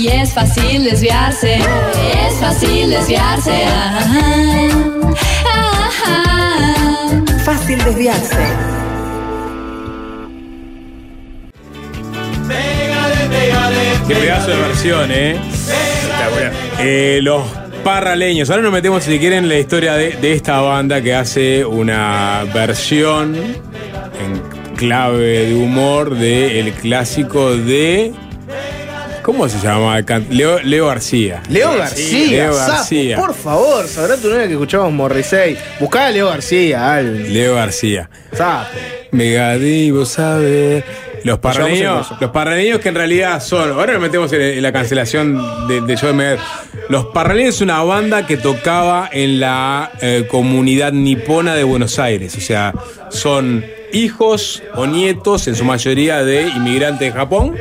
[0.00, 3.50] Y es fácil desviarse, es fácil desviarse.
[3.66, 5.10] ah,
[5.44, 7.22] ah, ah.
[7.44, 8.36] Fácil desviarse.
[14.08, 15.36] Qué pedazo de versión, ¿eh?
[16.78, 17.42] Eh, los
[17.84, 18.48] parraleños.
[18.48, 22.46] Ahora nos metemos, si quieren, en la historia de, de esta banda que hace una
[22.54, 28.14] versión en clave de humor del clásico de.
[29.30, 29.96] ¿Cómo se llama?
[29.96, 31.40] el can- Leo, Leo García.
[31.48, 33.16] Leo García, Leo sapo, García.
[33.16, 35.56] por favor, sabrá tu novia que escuchamos Morrissey.
[35.78, 37.32] Buscá a Leo García, Alvin.
[37.32, 38.10] Leo García.
[38.32, 38.76] Sapo.
[39.12, 40.82] Megadivo sabe.
[41.22, 41.84] Los el
[42.20, 43.70] los parraleños que en realidad son.
[43.70, 46.40] Ahora nos metemos en, en la cancelación de, de Joe Megadeth.
[46.88, 52.34] Los parraleños es una banda que tocaba en la eh, comunidad nipona de Buenos Aires.
[52.36, 52.74] O sea,
[53.10, 57.54] son hijos o nietos, en su mayoría, de inmigrantes de Japón.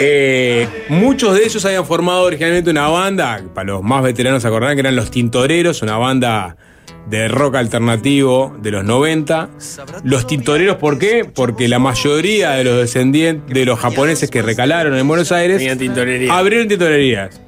[0.00, 4.76] Eh, muchos de ellos habían formado originalmente una banda, para los más veteranos se acordarán
[4.76, 6.56] que eran los Tintoreros, una banda
[7.08, 9.48] de rock alternativo de los 90.
[10.04, 11.24] Los Tintoreros, ¿por qué?
[11.24, 15.60] Porque la mayoría de los descendientes de los japoneses que recalaron en Buenos Aires
[16.30, 17.40] abrieron tintorerías.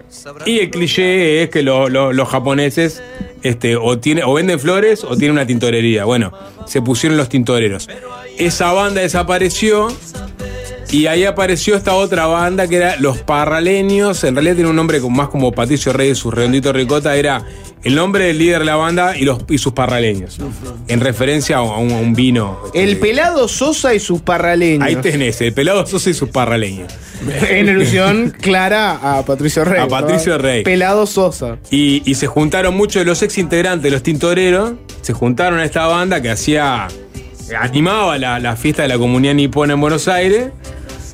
[0.46, 3.02] Y el cliché es que lo- lo- los japoneses
[3.42, 6.04] este, o, tiene, o venden flores o tienen una tintorería.
[6.04, 6.32] Bueno,
[6.66, 7.88] se pusieron los tintoreros.
[8.38, 9.88] Esa banda desapareció
[10.93, 14.23] y ahí apareció esta otra banda que era Los Parraleños.
[14.24, 17.16] En realidad tiene un nombre más como Patricio Reyes, su redondito ricota.
[17.16, 17.44] Era
[17.82, 20.39] el nombre del líder de la banda y, los, y sus parraleños.
[20.89, 22.60] En referencia a un, a un vino.
[22.74, 24.86] El pelado Sosa y sus parraleños.
[24.86, 26.93] Ahí tenés, el pelado Sosa y sus parraleños.
[27.48, 29.81] En alusión clara a Patricio Rey.
[29.81, 30.39] A Patricio.
[30.39, 30.62] Rey.
[30.62, 31.56] Pelado Sosa.
[31.70, 35.64] Y, y se juntaron muchos de los ex integrantes de los Tintoreros, se juntaron a
[35.64, 36.89] esta banda que hacía,
[37.59, 40.48] animaba la, la fiesta de la comunidad nipona en Buenos Aires.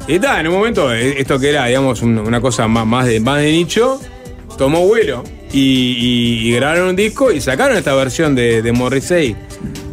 [0.08, 3.06] Y está, en un momento, eh, esto que era, digamos, un- una cosa más, más,
[3.06, 4.00] de, más de nicho,
[4.56, 5.22] tomó vuelo.
[5.52, 9.36] Y, y- y grabaron un disco y sacaron esta versión de, de Morrissey.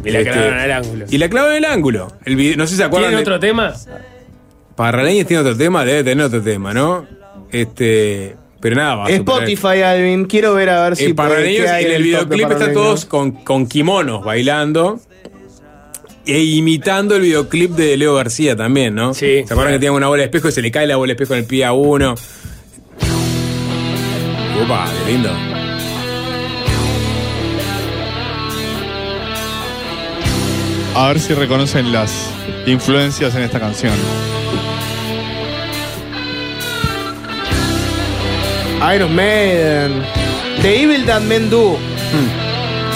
[0.04, 1.04] Y la Este, clavaron al ángulo.
[1.10, 2.12] Y la clavaron en el ángulo.
[2.24, 3.10] El video- no sé si se acuerdan.
[3.10, 3.74] ¿Tienen de- otro tema?
[4.74, 7.06] Parraleños tiene otro tema, debe tener otro tema, ¿no?
[7.50, 8.36] Este.
[8.60, 10.24] Pero nada, va Spotify, Alvin.
[10.24, 11.04] Quiero ver a ver si.
[11.06, 14.98] en Parraleños, qué hay en el videoclip están todos con, con kimonos bailando.
[16.26, 19.14] E imitando el videoclip de Leo García también, ¿no?
[19.14, 19.44] Sí.
[19.46, 21.12] ¿Se acuerdan que tenían una bola de espejo y se le cae la bola de
[21.12, 22.14] espejo en el pie a uno?
[24.64, 25.30] Opa, qué lindo.
[30.96, 32.30] A ver si reconocen las
[32.66, 33.94] influencias en esta canción.
[38.94, 40.02] Iron Maiden.
[40.62, 41.76] The Evil That Men Do.
[41.76, 42.45] Hmm.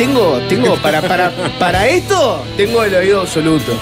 [0.01, 3.79] Tengo, tengo, para, para, para esto, tengo el oído absoluto.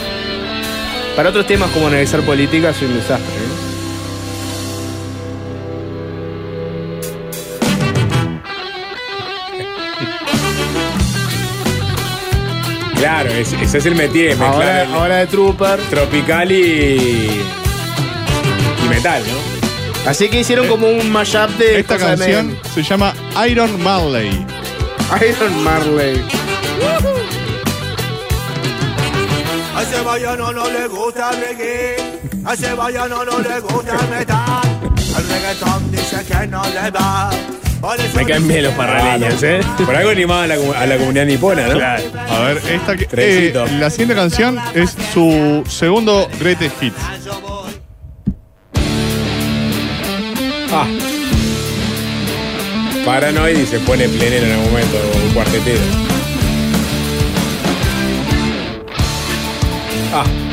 [1.14, 3.36] Para otros temas como analizar política, soy un desastre.
[3.36, 3.48] ¿eh?
[12.96, 15.78] Claro, ese, ese es el métier, mezclar Ahora, el ahora de Trooper.
[15.88, 17.40] tropical y.
[18.84, 20.10] y metal, ¿no?
[20.10, 21.78] Así que hicieron como un mashup de.
[21.78, 22.60] Esta de canción Maiden.
[22.74, 23.14] se llama
[23.48, 24.57] Iron Marley.
[25.16, 26.22] Iron Marley.
[29.74, 31.96] A ese vallano no le gusta el reggae,
[32.44, 34.60] a ese vallano no le gusta el metal.
[35.16, 37.30] El reggaetón dice que no le va.
[38.14, 39.60] Me caen bien los parraleños, ¿eh?
[39.86, 41.74] Por algo animaba a la, a la comunidad nipona, ¿no?
[41.74, 42.02] Claro.
[42.28, 46.94] A ver, esta que, eh, la siguiente canción es su segundo greatest hit.
[50.70, 50.86] Ah.
[53.04, 55.80] Paranoid y se pone plenero en el momento, un cuartetero.
[60.12, 60.47] Ah.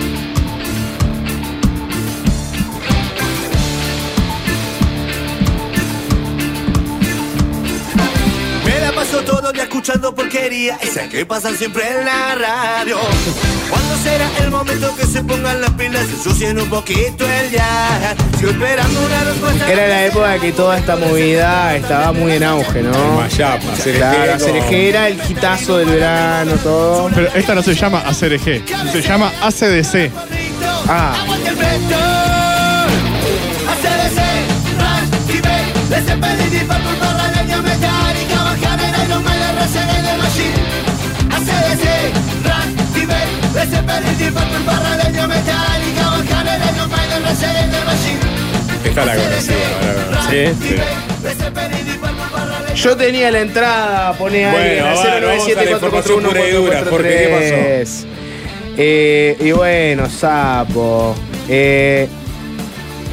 [9.65, 12.97] Escuchando porquería Esa que pasan siempre en la radio
[13.69, 18.15] ¿Cuándo será el momento que se pongan las pilas y ensucien un poquito el día?
[18.37, 22.81] Sigo esperando una respuesta Era la época que toda esta movida estaba muy en auge,
[22.81, 22.91] ¿no?
[23.15, 27.09] Mayapa, CRG, Claro, era el hitazo del verano, todo.
[27.13, 30.11] Pero esta no se llama ACRG, se llama ACDC.
[30.87, 31.97] Ah, Aguante el vector
[33.71, 34.19] ACDC,
[34.79, 37.94] Rush, Tibet, Les Zeppelin, Deep Purple, Barra Leña Van
[39.55, 40.59] Resident Evil Machine
[41.35, 41.85] ACDC,
[42.93, 43.29] Tibet,
[44.65, 44.91] Barra
[45.27, 46.05] Metallica
[46.87, 47.25] Maiden,
[47.85, 48.19] Machine
[48.83, 50.29] Esta la ahora.
[50.29, 50.75] Sí.
[52.75, 56.51] Yo tenía la entrada, pone ahí Bueno, a ver, vamos a la información pura y
[56.51, 56.83] dura.
[56.89, 57.27] Jorge, ¿qué
[57.81, 58.07] pasó?
[58.77, 61.15] Eh, y bueno, sapo.
[61.47, 62.07] Eh,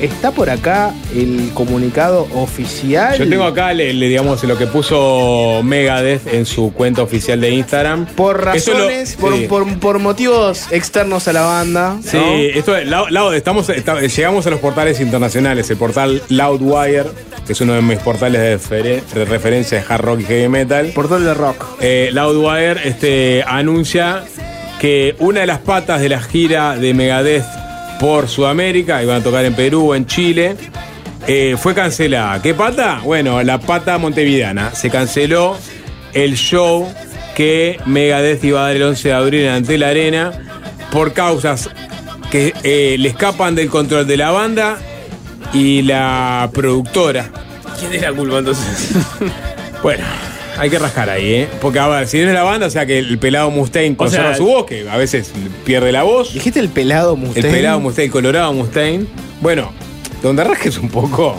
[0.03, 3.17] está por acá el comunicado oficial.
[3.19, 7.51] Yo tengo acá, le, le- digamos, lo que puso Megadeth en su cuenta oficial de
[7.51, 8.07] Instagram.
[8.07, 9.47] Por lo- razones, por, sí.
[9.49, 11.97] por- por motivos externos a la banda.
[12.05, 12.35] Sí, ¿no?
[12.37, 15.71] esto es, Loud- Loud, estamos, está- llegamos a los portales internacionales.
[15.71, 17.07] El portal Loudwire,
[17.47, 20.87] que es uno de mis portales de, de referencia de hard rock y heavy metal.
[20.95, 21.65] Portal de rock.
[21.81, 24.25] Eh, Loudwire este, anuncia
[24.81, 27.45] que una de las patas de la gira de Megadeth
[28.03, 30.57] por Sudamérica, iban a tocar en Perú, en Chile,
[31.29, 32.43] eh, fue cancelada.
[32.43, 33.01] ¿Qué pata?
[33.05, 34.75] Bueno, la pata montevideana.
[34.75, 35.57] Se canceló
[36.13, 36.93] el show
[37.37, 40.33] que Megadeth iba a dar el 11 de abril en Antel Arena
[40.91, 41.71] por causas
[42.33, 44.79] que eh, le escapan del control de la banda
[45.53, 47.31] y la productora.
[47.79, 48.97] ¿Quién es la culpa entonces?
[49.81, 50.05] Bueno,
[50.59, 51.49] hay que rascar ahí, ¿eh?
[51.61, 54.09] Porque, a ver, si no es la banda, o sea que el pelado Mustaine O
[54.09, 55.33] sea- conserva su voz, que a veces
[55.65, 56.33] pierde la voz.
[56.35, 57.49] Dijiste el pelado Mustaine.
[57.49, 59.07] El pelado Mustaine, el colorado Mustaine.
[59.41, 59.73] Bueno,
[60.23, 61.37] donde rasques un poco.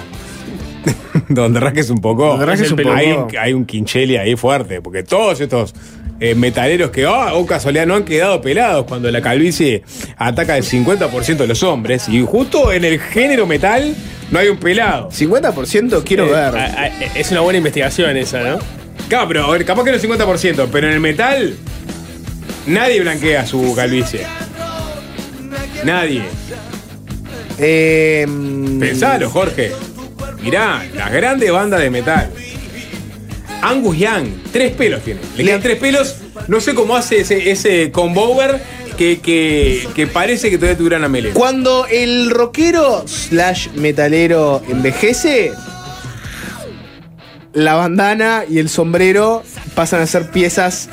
[1.29, 2.27] donde rasques un poco.
[2.27, 2.91] Donde rasques un poco.
[2.93, 5.73] Hay un, hay un quincheli ahí fuerte, porque todos estos.
[6.19, 9.83] eh, metaleros que, oh, oh, casualidad, no han quedado pelados cuando la calvicie
[10.17, 12.07] ataca el 50% de los hombres.
[12.07, 13.93] Y justo en el género metal
[14.31, 15.09] no hay un pelado.
[15.11, 16.55] 50% quiero Eh, ver.
[16.57, 18.59] ah, ah, Es una buena investigación esa, ¿no?
[19.13, 21.55] Claro, pero a ver, capaz que no el 50%, pero en el metal
[22.65, 24.25] nadie blanquea su calvicie.
[25.83, 26.23] Nadie.
[27.59, 28.25] Eh,
[28.79, 29.71] Pensalo, Jorge.
[30.41, 32.31] Mirá, las grandes bandas de metal.
[33.61, 35.19] Angus Young, tres pelos tiene.
[35.37, 36.15] Le quedan tres pelos.
[36.47, 38.63] No sé cómo hace ese, ese combover
[38.97, 41.35] que, que, que parece que todavía tuviera una melena.
[41.35, 45.51] Cuando el rockero slash metalero envejece,
[47.53, 49.43] la bandana y el sombrero
[49.75, 50.89] pasan a ser piezas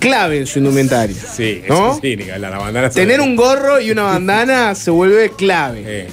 [0.00, 1.16] clave en su indumentaria.
[1.16, 1.98] Sí, ¿No?
[2.00, 5.82] sí, la, la bandana se- Tener un gorro y una bandana se vuelve clave.
[5.86, 6.08] Eh,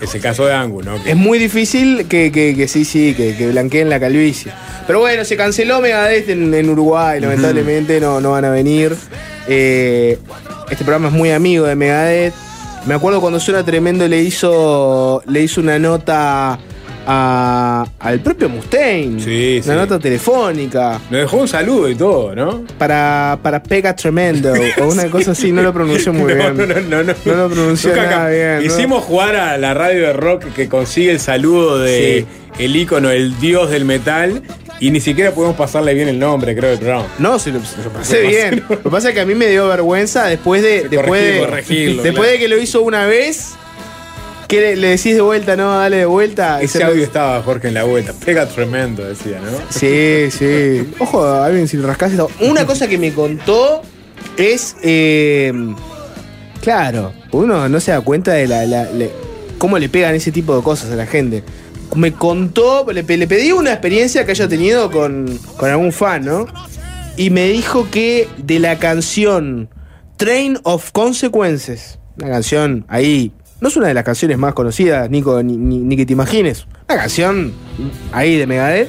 [0.00, 0.96] es el caso de Angus, ¿no?
[1.04, 4.50] Es muy difícil que, que- que sí, sí, que, que blanqueen la calvicie.
[4.86, 8.96] Pero bueno, se canceló Megadeth en, en Uruguay, lamentablemente no, no van a venir.
[9.46, 10.18] Eh,
[10.70, 12.34] este programa es muy amigo de Megadeth.
[12.86, 16.58] Me acuerdo cuando Suena Tremendo le hizo, le hizo una nota
[17.06, 19.20] a- al propio Mustaine.
[19.22, 19.78] Sí, una sí.
[19.80, 21.00] nota telefónica.
[21.10, 22.64] Nos dejó un saludo y todo, ¿no?
[22.78, 26.56] Para, para Pega Tremendo o una cosa así, no lo pronunció muy No, bien.
[26.56, 27.14] no, no, no, no.
[27.24, 28.56] No lo pronunció nada bien.
[28.56, 28.62] ¿no?
[28.62, 32.26] Hicimos jugar a la radio de rock que consigue el saludo de
[32.58, 34.42] el ícono, el dios del metal,
[34.78, 37.06] y ni siquiera pudimos pasarle bien el nombre, creo, del programa.
[37.18, 38.62] No, se lo, lo pasé bien.
[38.68, 40.88] Lo que pasa es que a mí me dio vergüenza después de.
[40.88, 42.32] Después de, corregirlo, después claro.
[42.32, 43.54] de que lo hizo una vez.
[44.52, 46.60] Que le, le decís de vuelta, no, dale de vuelta.
[46.60, 48.12] Ese Se- audio estaba Jorge en la vuelta.
[48.24, 49.50] Pega tremendo, decía, ¿no?
[49.70, 50.92] Sí, sí.
[50.98, 52.12] Ojo, alguien si lo rascás.
[52.40, 53.80] Una cosa que me contó
[54.36, 54.76] es.
[54.82, 55.52] eh,
[56.60, 58.88] claro, uno no se da cuenta de la,
[59.58, 61.42] cómo le pegan ese tipo de cosas a la gente.
[61.94, 66.46] Me contó, le pedí una experiencia que haya tenido con, con algún fan, ¿no?
[67.16, 69.68] Y me dijo que de la canción
[70.16, 75.42] Train of Consequences, una canción ahí, no es una de las canciones más conocidas, Nico,
[75.42, 77.52] ni, ni- ni que te imagines, una canción
[78.12, 78.88] ahí de Megadeth.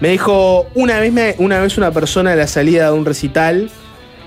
[0.00, 3.68] Me dijo, una vez, me- una vez una persona a la salida de un recital,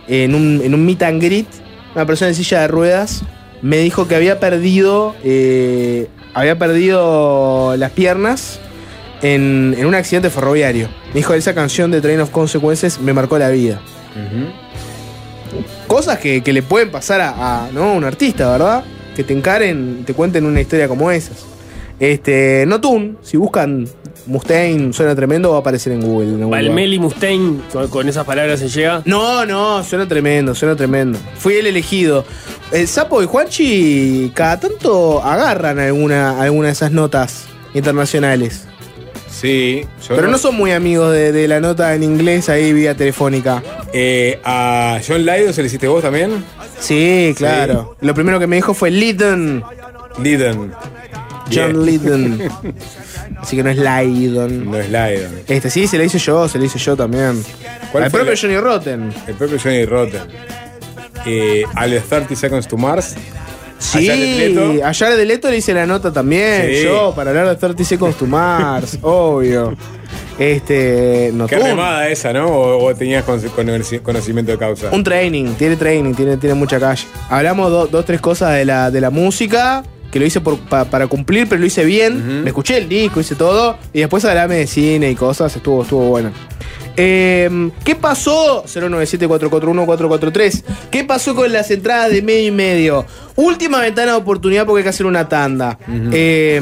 [0.08, 1.48] en un, en un meet and greet,
[1.96, 3.24] una persona en silla de ruedas,
[3.62, 8.60] me dijo que había perdido, eh, había perdido las piernas
[9.22, 10.90] en, en un accidente ferroviario.
[11.10, 13.80] Me dijo, esa canción de Train of Consequences me marcó la vida.
[15.88, 17.84] Cosas que, que le pueden pasar a, a, ¿no?
[17.84, 18.84] a un artista, ¿verdad?
[19.16, 21.46] Que te encaren, te cuenten una historia como esas.
[22.00, 23.88] Este, Notun, si buscan
[24.26, 26.30] Mustaine suena tremendo, va a aparecer en Google.
[26.30, 26.50] en.
[26.50, 29.02] Valmeli Mustaine, con, con esas palabras se llega.
[29.06, 31.20] No, no, suena tremendo, suena tremendo.
[31.38, 32.26] Fui el elegido.
[32.72, 38.66] El Sapo y Juanchi cada tanto agarran alguna, alguna de esas notas internacionales.
[39.30, 42.96] Sí, yo Pero no son muy amigos de, de la nota en inglés ahí vía
[42.96, 43.64] telefónica.
[43.92, 46.44] Eh, ¿A John Lydon se le hiciste vos también?
[46.82, 47.96] Sí, claro.
[48.02, 49.64] Lo primero que me dijo fue Lydon.
[50.22, 50.74] Lydon.
[51.54, 51.86] John Bien.
[51.86, 52.42] Lydon.
[53.42, 54.70] Así que no es Lydon.
[54.72, 55.32] No es Lydon.
[55.48, 57.44] Este sí, se lo hice yo, se lo hice yo también.
[57.92, 59.14] ¿Cuál Al fue propio la- Johnny Rotten.
[59.28, 60.22] El propio Johnny Rotten.
[61.26, 63.16] Eh, al de 30 Seconds to Mars.
[63.78, 64.86] Sí, a Jared Leto.
[64.86, 66.68] a Jared Leto le hice la nota también.
[66.72, 66.84] Sí.
[66.84, 69.76] Yo, para hablar de 30 Seconds to Mars, obvio.
[70.42, 71.60] Este, Qué Notun.
[71.62, 72.48] remada esa, ¿no?
[72.48, 74.90] O, o tenías con- conoci- conocimiento de causa.
[74.92, 77.04] Un training, tiene training, tiene, tiene mucha calle.
[77.30, 80.86] Hablamos do- dos, tres cosas de la, de la música, que lo hice por- pa-
[80.86, 82.42] para cumplir, pero lo hice bien.
[82.44, 83.78] Me escuché el disco, hice todo.
[83.94, 86.32] Y después hablame de cine y cosas, estuvo, estuvo bueno.
[86.98, 88.64] Eh, ¿Qué pasó?
[88.66, 90.64] 097-441-443.
[90.90, 93.06] ¿Qué pasó con las entradas de medio y medio?
[93.36, 95.78] Última ventana de oportunidad porque hay que hacer una tanda.
[96.12, 96.62] Eh,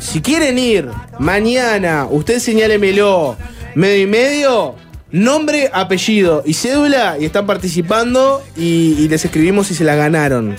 [0.00, 0.88] si quieren ir
[1.18, 3.36] mañana, usted señálemelo.
[3.74, 4.74] Medio y medio,
[5.10, 10.54] nombre, apellido y cédula y están participando y, y les escribimos si se la ganaron.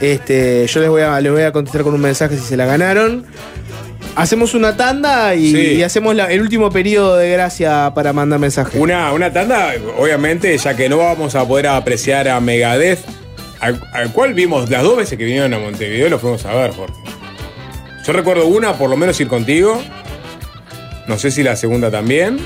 [0.00, 2.66] Este, yo les voy a, les voy a contestar con un mensaje si se la
[2.66, 3.24] ganaron.
[4.16, 5.58] Hacemos una tanda y, Sí.
[5.74, 8.80] y hacemos la- el último periodo de gracia para mandar mensajes.
[8.80, 13.00] Una, una tanda, obviamente, ya que no vamos a poder apreciar a Megadeth,
[13.60, 16.70] al, al cual vimos las dos veces que vinieron a Montevideo, lo fuimos a ver,
[16.72, 16.94] Jorge.
[18.06, 19.80] Yo recuerdo una, por lo menos ir contigo.
[21.06, 22.38] No sé si la segunda también.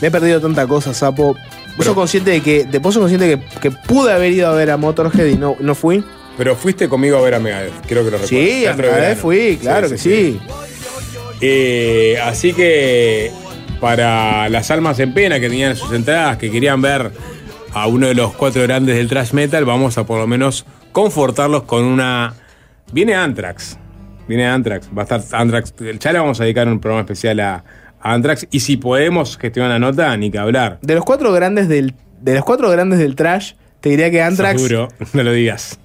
[0.00, 1.36] Me he perdido tanta cosa, sapo.
[1.76, 4.46] ¿Vos sos consciente de que, de, vos sos consciente de que, que pude haber ido
[4.48, 6.04] a ver a Motorhead y no, no fui?
[6.38, 8.26] Pero fuiste conmigo a ver a Megadeth, creo que lo recuerdo.
[8.28, 10.38] Sí, a Megadeth fui, claro que sí.
[11.46, 13.30] Eh, así que
[13.78, 17.10] para las almas en pena que tenían sus entradas, que querían ver
[17.74, 21.64] a uno de los cuatro grandes del thrash metal, vamos a por lo menos confortarlos
[21.64, 22.32] con una.
[22.92, 23.76] Viene Anthrax.
[24.26, 24.88] Viene Anthrax.
[24.96, 25.74] Va a estar Anthrax.
[26.00, 27.62] Ya le vamos a dedicar un programa especial a,
[28.00, 28.46] a Anthrax.
[28.50, 30.78] Y si podemos gestionar la nota, ni que hablar.
[30.80, 33.52] De los cuatro grandes del, de los cuatro grandes del trash,
[33.82, 35.78] te diría que Anthrax Seguro, no lo digas.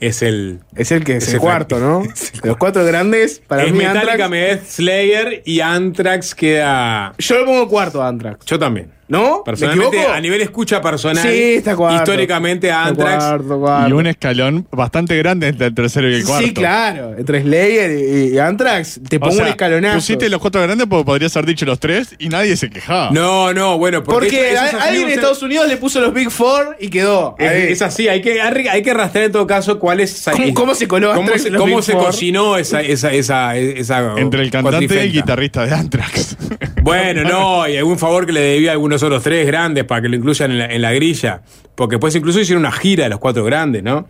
[0.00, 0.60] Es el.
[0.76, 2.02] es el que es, Es el el cuarto, ¿no?
[2.42, 4.30] Los cuatro grandes, para es mí Metallica, Anthrax.
[4.30, 7.14] Megadeth, Slayer y Anthrax queda.
[7.18, 8.44] Yo lo pongo cuarto a Anthrax.
[8.46, 8.97] Yo también.
[9.08, 9.38] ¿No?
[9.38, 11.96] ¿Me Personalmente, a nivel escucha personal, Sí, está cuarto.
[11.96, 13.24] históricamente Está Anthrax.
[13.24, 13.88] cuarto, cuarto.
[13.88, 16.46] Y un escalón bastante grande entre el tercero y el cuarto.
[16.46, 17.14] Sí, claro.
[17.16, 19.94] Entre Slayer y, y Anthrax, te O pongo sea, un escalonazo.
[19.96, 23.10] Pusiste los cuatro grandes porque podrías haber dicho los tres y nadie se quejaba.
[23.10, 26.76] No, no, bueno, porque, Porque a- alguien en Estados Unidos le puso los Big Four
[26.78, 27.34] y quedó.
[27.38, 30.26] Es, así, hay que, hay que rastrear en todo caso cuál es.
[30.30, 32.04] ¿Cómo- cómo se coló cómo Anthrax se, en los cómo Big se Four?
[32.04, 36.36] cocinó esa, esa, esa, esa Entre el cantante y el guitarrista de Anthrax.
[36.82, 40.08] Bueno, no, y algún favor que le debía a algunos otros tres grandes para que
[40.08, 41.42] lo incluyan en la, en la grilla.
[41.74, 44.06] Porque después incluso hicieron una gira de los cuatro grandes, ¿no?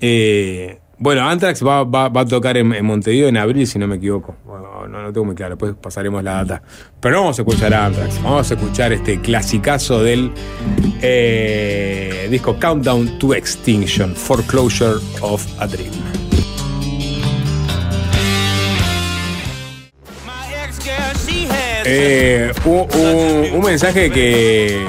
[0.00, 3.96] Eh, bueno, Anthrax va, va- va a tocar en, Montevideo en abril, si no me
[3.96, 4.36] equivoco.
[4.44, 6.62] Bueno, no, no tengo muy claro, después pasaremos la data.
[7.00, 10.30] Pero vamos a escuchar a Anthrax, vamos a escuchar este clasicazo del
[11.02, 15.90] eh, disco Countdown to Extinction, Foreclosure of a Dream.
[21.84, 24.84] Eh, un, mensaje que,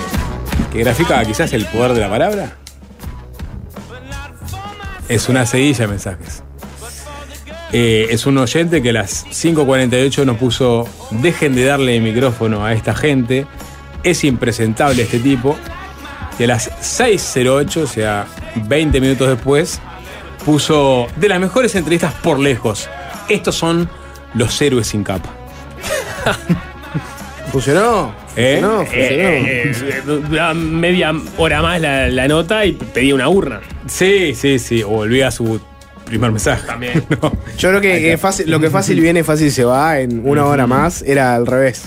[0.71, 2.57] que grafica quizás el poder de la palabra.
[5.07, 6.43] Es una seguilla de mensajes.
[7.75, 12.63] Eh, es un oyente que a las 5.48 nos puso, dejen de darle el micrófono
[12.63, 13.47] a esta gente,
[14.03, 15.57] es impresentable este tipo.
[16.37, 19.81] Y a las 6.08, o sea, 20 minutos después,
[20.45, 22.89] puso de las mejores entrevistas por lejos.
[23.27, 23.89] Estos son
[24.35, 25.29] los héroes sin capa.
[27.53, 28.11] ¿Funcionó?
[28.35, 28.57] ¿Eh?
[28.61, 28.97] No, funcionó.
[29.05, 33.61] Eh, eh, duraba media hora más la, la nota y pedía una urna.
[33.85, 34.81] Sí, sí, sí.
[34.81, 35.61] O volví a su
[36.05, 36.65] primer mensaje.
[36.65, 37.03] También.
[37.21, 37.31] No.
[37.57, 39.99] Yo creo que, que fácil- lo que fácil viene, fácil se va.
[39.99, 41.83] En una hora más era al revés.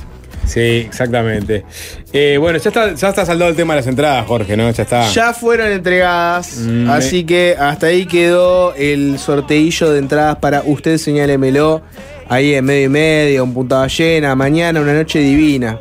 [0.47, 1.65] Sí, exactamente.
[2.13, 4.71] Eh, bueno, ya está, ya está saldado el tema de las entradas, Jorge, ¿no?
[4.71, 5.11] Ya está.
[5.11, 10.99] Ya fueron entregadas, Mm, así que hasta ahí quedó el sorteillo de entradas para usted,
[10.99, 11.83] señálemelo.
[12.29, 15.79] Ahí en medio y medio, un puntada llena, mañana una noche divina.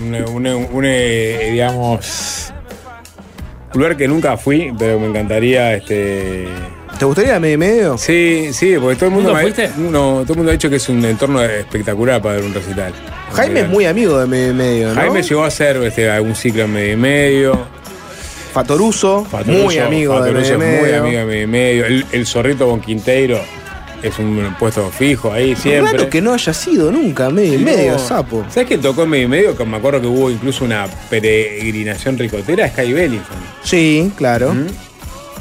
[0.00, 0.14] Un,
[0.46, 2.52] un- un, eh, digamos.
[3.74, 6.46] Un lugar que nunca fui, pero me encantaría este.
[6.98, 7.98] ¿Te gustaría medio y medio?
[7.98, 10.70] Sí, sí, porque todo el mundo ¿Nunca me ha- no, todo el mundo ha dicho
[10.70, 12.92] que es un entorno espectacular para ver un recital.
[13.34, 14.94] Jaime es muy amigo de medio y medio, ¿no?
[14.94, 17.66] Jaime llegó a hacer este, algún ciclo en medio y medio.
[18.52, 21.00] Fatoruso, muy Fatoruso- amigo de Fatoruso medio y es muy medio.
[21.02, 21.86] amigo de medio y medio.
[21.86, 23.40] El, el zorrito con Quinteiro
[24.02, 25.92] es un puesto fijo ahí siempre.
[25.92, 28.44] Raro que no haya sido nunca medio y medio sapo.
[28.48, 29.56] ¿Sabes quién tocó en medio y medio?
[29.56, 33.36] Que me acuerdo que hubo incluso una peregrinación ricotera, Sky Bellington.
[33.62, 34.54] Sí, claro.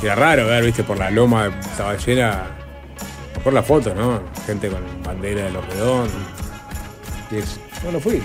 [0.03, 2.43] Era raro ver, viste, por la loma estaba llena.
[3.43, 4.21] Por la foto, ¿no?
[4.45, 6.11] Gente con bandera de los redondos.
[7.31, 8.21] Y es, no lo fui.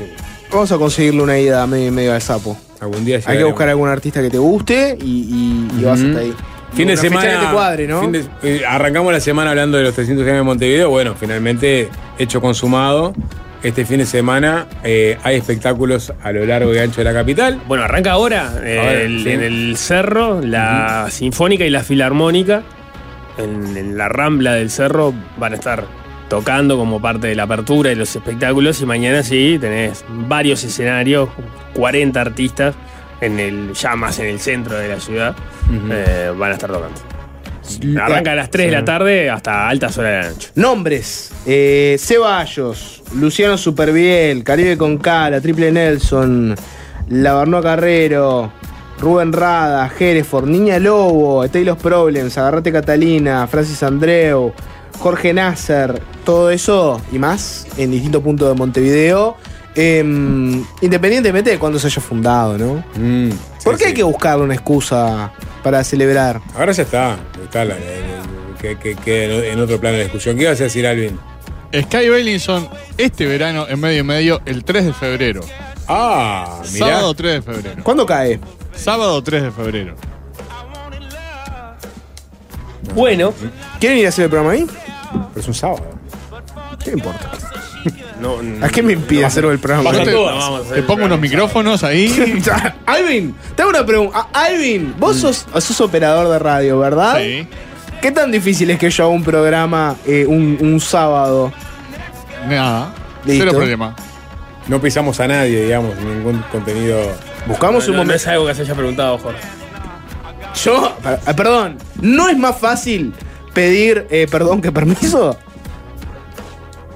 [0.51, 2.57] Vamos a conseguirle una ida a medio y medio al sapo.
[2.81, 6.19] Algún día Hay que buscar algún artista que te guste y, y- y vas hasta
[6.19, 6.35] ahí.
[6.75, 7.31] Fin de semana.
[7.41, 8.01] que te cuadre, ¿no?
[8.01, 10.89] fin de- eh, arrancamos la semana hablando de los 300 años de Montevideo.
[10.91, 11.89] Bueno, finalmente,
[12.19, 13.13] hecho consumado.
[13.63, 17.61] Este fin de semana eh, hay espectáculos a lo largo y ancho de la capital.
[17.69, 19.31] Bueno, arranca ahora, eh, el- sí.
[19.31, 22.63] en el cerro, la sinfónica y la filarmónica.
[23.39, 25.85] En, en la rambla del cerro van a estar
[26.29, 28.81] tocando como parte de la apertura de los espectáculos.
[28.81, 31.29] Y mañana sí tenés varios escenarios,
[31.75, 32.75] 40 artistas
[33.23, 35.35] en el, ya más en el centro de la ciudad.
[35.91, 37.01] eh, van a estar tocando.
[38.03, 40.51] Arranca a las 3 de la tarde hasta altas horas de la noche.
[40.57, 46.55] Nombres: eh, Ceballos, Luciano Superviel, Caribe con K, la Triple Nelson,
[47.09, 48.53] Lavarnoa Carrero,
[48.99, 54.53] Rubén Rada, Hereford, Niña Lobo, Taylor Problems, Agarrate Catalina, Francis Andreu,
[54.99, 59.37] Jorge Nasser, todo eso y más en distintos puntos de Montevideo.
[59.75, 62.85] Em, independientemente de cuándo se haya fundado, ¿no?
[63.65, 65.33] ¿Por qué hay que buscar una excusa
[65.63, 66.41] para celebrar?
[66.57, 67.17] Ahora ya está.
[67.43, 70.37] Está la, la- la- que, que- que en otro plano de discusión.
[70.37, 71.19] ¿Qué ibas a decir, Alvin?
[71.75, 72.69] Sky Bellinson
[72.99, 75.41] este verano en medio y medio el 3 de febrero.
[75.89, 76.87] Ah, mirá.
[76.87, 77.83] Sábado 3 de febrero.
[77.83, 78.39] ¿Cuándo cae?
[78.75, 79.97] Sábado 3 de febrero.
[82.95, 83.33] Bueno.
[83.81, 84.67] ¿Quieren ir a hacer el programa ahí?
[85.13, 85.87] Pero es un sábado.
[86.85, 87.31] ¿Qué importa?
[88.23, 89.91] No, ¿A qué me impide hacer el programa?
[90.73, 92.43] Te pongo unos micrófonos ahí.
[92.87, 94.29] Alvin, te hago una pregunta.
[94.33, 97.19] Ah, Alvin, vos sos, sos operador de radio, ¿verdad?
[97.19, 97.47] Sí.
[98.01, 101.53] ¿Qué tan difícil es que yo haga un programa eh, un, un sábado?
[102.49, 102.95] Nada.
[103.25, 103.45] Listo.
[103.45, 103.95] Cero problema.
[104.69, 107.01] No pisamos a nadie, digamos, ningún contenido.
[107.47, 108.15] Buscamos un No, no momento.
[108.17, 109.41] es algo que se haya preguntado, Jorge.
[110.65, 113.13] Yo, ah, perdón, ¿no es más fácil
[113.55, 115.37] pedir eh, perdón que permiso?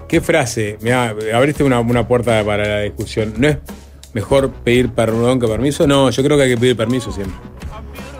[0.08, 0.78] ¿Qué frase?
[0.80, 3.34] Mirá, abriste una, una puerta para la discusión.
[3.38, 3.58] ¿No es
[4.12, 5.86] mejor pedir perdón que permiso?
[5.86, 7.36] No, yo creo que hay que pedir permiso siempre.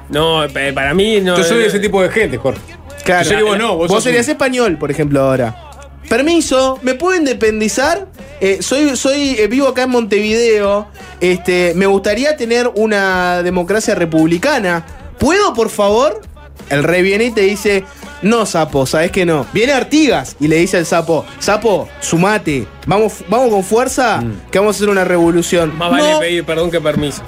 [0.08, 1.36] No, eh, para mí no.
[1.36, 2.60] yo soy eh, ese tipo de gente, Jorge.
[3.04, 3.28] Claro.
[3.30, 5.62] Yo vos no, vos, serías un- español, por ejemplo, ahora.
[6.08, 8.06] Permiso, ¿me puedo independizar?
[8.40, 10.88] Eh, soy soy eh, vivo acá en Montevideo.
[11.20, 14.84] Este, me gustaría tener una democracia republicana.
[15.18, 16.20] ¿Puedo, por favor?
[16.68, 17.84] El rey viene y te dice,
[18.28, 19.47] no, sapo, sabes que no.
[19.53, 24.74] Viene Artigas y le dice al sapo, sapo, sumate, vamos, vamos con fuerza, que vamos
[24.74, 25.74] a hacer una revolución.
[25.74, 25.78] Mm.
[25.78, 26.19] Más vale No.
[26.20, 27.23] pedir perdón que permiso.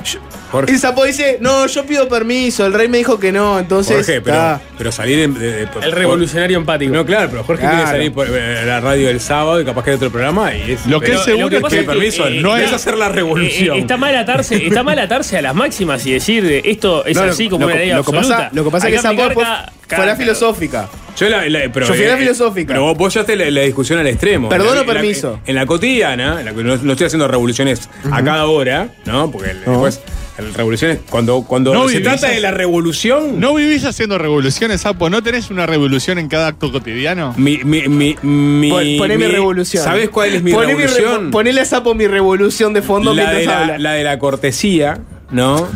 [0.50, 3.58] Jorge, Y el sapo dice, no, yo pido permiso, el rey me dijo que no,
[3.58, 3.96] entonces...
[3.96, 4.60] Jorge, pero, ah.
[4.78, 6.92] pero salir de, de- de- por- El revolucionario empático.
[6.94, 7.76] No, claro, pero Jorge Claro.
[7.76, 10.72] quiere salir por eh, la radio el sábado y capaz que hay otro programa y
[10.72, 10.86] es.
[10.86, 12.72] Lo que pero- es seguro lo que es que- es permiso, eh, no eh, es
[12.72, 13.76] hacer la revolución.
[13.76, 17.14] Eh, está mal atarse, está mal atarse a las máximas y decir de esto es
[17.16, 19.00] No, lo- así como lo, una ley lo que pasa, lo que pasa Hay es
[19.00, 20.88] que Sapo después cada- fue cada- la filosófica.
[21.18, 22.68] Yo, la, la- pero, Yo fui a la filosófica.
[22.74, 24.48] Pero vos, vos llevaste la, la discusión al extremo.
[24.48, 25.40] Perdón o en la- permiso.
[25.46, 29.28] En la, cotidiana, en la que no, no estoy haciendo revoluciones a cada hora, ¿no?
[29.30, 30.00] Porque después,
[30.38, 33.40] revoluciones, cuando, cuando No se vivís trata de la revolución.
[33.40, 35.10] ¿No vivís haciendo revoluciones, Sapo?
[35.10, 37.34] ¿No tenés una revolución en cada acto cotidiano?
[37.36, 39.82] Mi, mi, mi, mi, Pon- Poné mi mi- revolución.
[39.84, 41.30] ¿Sabés cuál es mi Poné re- revolución?
[41.30, 43.78] ponele a Sapo mi revolución de fondo la, de mientras la, habla.
[43.78, 45.00] la de la cortesía,
[45.30, 45.66] ¿no?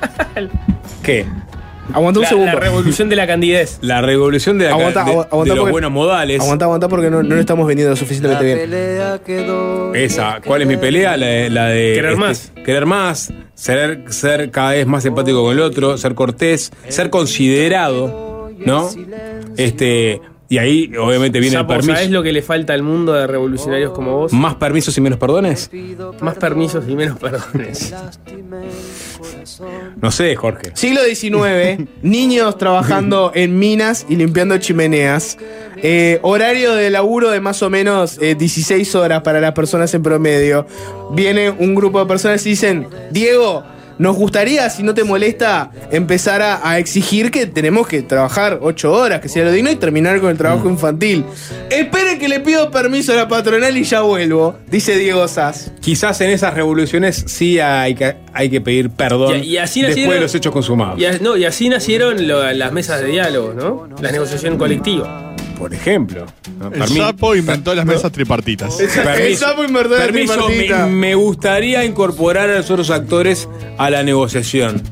[1.02, 1.26] ¿Qué?
[1.92, 2.52] Aguanta un La, segundo.
[2.52, 3.78] la revolución de la candidez.
[3.82, 6.40] La revolución de, la, Aguanta, de, agu- aguanta de los porque- buenos modales.
[6.40, 8.70] Aguanta, aguanta porque no, no lo estamos vendiendo lo suficientemente bien.
[9.94, 11.16] Esa, ¿cuál es mi pelea?
[11.16, 12.52] La de, la de Querer este, más.
[12.64, 18.50] Querer más, ser, ser cada vez más empático con el otro, ser cortés, ser considerado,
[18.64, 18.88] ¿no?
[19.56, 21.94] Este, y ahí obviamente viene Sapo, el permiso.
[21.96, 24.32] ¿Sabés lo que le falta al mundo de revolucionarios como vos?
[24.32, 25.70] Más permisos y menos perdones.
[26.20, 27.94] Más permisos y menos perdones.
[30.00, 30.72] No sé, Jorge.
[30.74, 35.38] Siglo XIX, niños trabajando en minas y limpiando chimeneas.
[35.76, 40.02] Eh, horario de laburo de más o menos eh, 16 horas para las personas en
[40.02, 40.66] promedio.
[41.12, 43.64] Viene un grupo de personas y dicen, Diego,
[44.00, 48.92] nos gustaría, si no te molesta, empezar a, a exigir que tenemos que trabajar 8
[48.92, 50.72] horas, que sea lo digno, y terminar con el trabajo Mm.
[50.72, 51.24] infantil.
[51.70, 55.70] Esperen que le pido permiso a la patronal y ya vuelvo, dice Diego Sass.
[55.80, 59.96] Quizás en esas revoluciones sí hay que, hay que pedir perdón Y- y así después
[59.98, 60.98] nacieron- de los hechos consumados.
[60.98, 63.86] Y, a- no, y así nacieron lo- las mesas de diálogo, ¿no?
[64.00, 65.29] La negociación colectiva.
[65.60, 66.24] Por ejemplo.
[66.58, 66.68] ¿no?
[66.68, 68.80] El Permi- Sapo inventó las mesas tripartitas.
[68.80, 70.86] El sapo inventó la Permiso, tripartita.
[70.86, 73.46] me, me gustaría incorporar a los otros actores
[73.78, 74.82] a la negociación.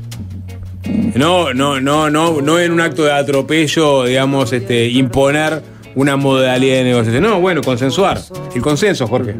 [1.15, 5.61] No, no, no, no, no en un acto de atropello, digamos, este, imponer
[5.95, 7.23] una modalidad de negociación.
[7.23, 8.21] No, bueno, consensuar.
[8.55, 9.35] El consenso, Jorge.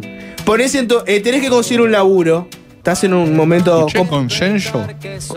[0.45, 2.47] Ponés en tu- eh, tenés que conseguir un laburo.
[2.77, 3.85] Estás en un momento.
[3.88, 4.85] Che, consenso.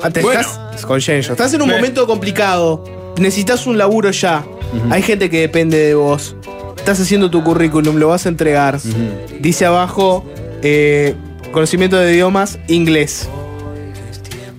[0.03, 0.41] Ah, te- Bueno.
[0.41, 1.33] estás, consenso.
[1.33, 2.85] Estás en un Me- momento complicado.
[3.19, 4.45] Necesitas un laburo ya.
[4.91, 6.37] Hay gente que depende de vos.
[6.77, 8.79] Estás haciendo tu currículum, lo vas a entregar.
[9.41, 10.25] Dice abajo:
[10.63, 11.15] eh,
[11.53, 13.29] conocimiento de idiomas, inglés.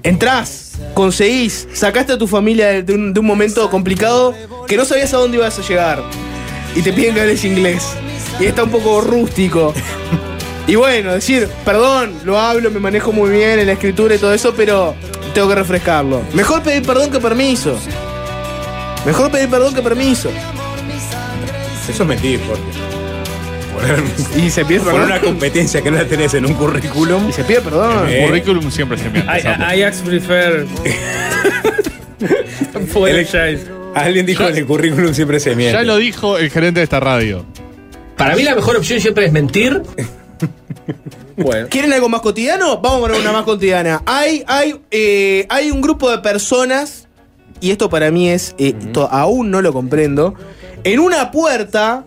[0.03, 4.33] Entrás, conseguís, sacaste a tu familia de de un, de un momento complicado
[4.67, 6.03] que no sabías a dónde ibas a llegar.
[6.75, 7.83] Y te piden que hables inglés.
[8.39, 9.73] Y está un poco rústico.
[10.65, 14.33] Y bueno, decir, perdón, lo hablo, me manejo muy bien en la escritura y todo
[14.33, 14.95] eso, pero
[15.33, 16.21] tengo que refrescarlo.
[16.33, 17.77] Mejor pedir perdón que permiso.
[19.05, 20.29] Mejor pedir perdón que permiso.
[21.89, 22.61] Eso es mentir, Jorge.
[23.73, 24.03] Poner,
[24.45, 25.11] Y se pide poner perdón.
[25.11, 27.29] una competencia que no la tenés en un currículum.
[27.29, 28.07] Y se pide perdón.
[28.07, 28.21] Eh.
[28.23, 29.29] El currículum siempre se miente.
[29.31, 29.41] I-.
[29.77, 30.65] I- Ajax prefer.
[32.73, 33.59] Apologize.
[33.95, 35.77] Alguien dijo en el currículum siempre se miente.
[35.77, 37.45] Ya lo dijo el gerente de esta radio.
[38.17, 39.81] Para mí la mejor opción siempre es mentir.
[41.35, 41.67] Bueno.
[41.69, 42.79] ¿Quieren algo más cotidiano?
[42.79, 44.01] Vamos a poner una más cotidiana.
[44.05, 47.02] Hay, hay, eh, hay un grupo de personas,
[47.63, 50.35] y esto para mí es, eh, to- aún no lo comprendo,
[50.83, 52.03] en una puerta,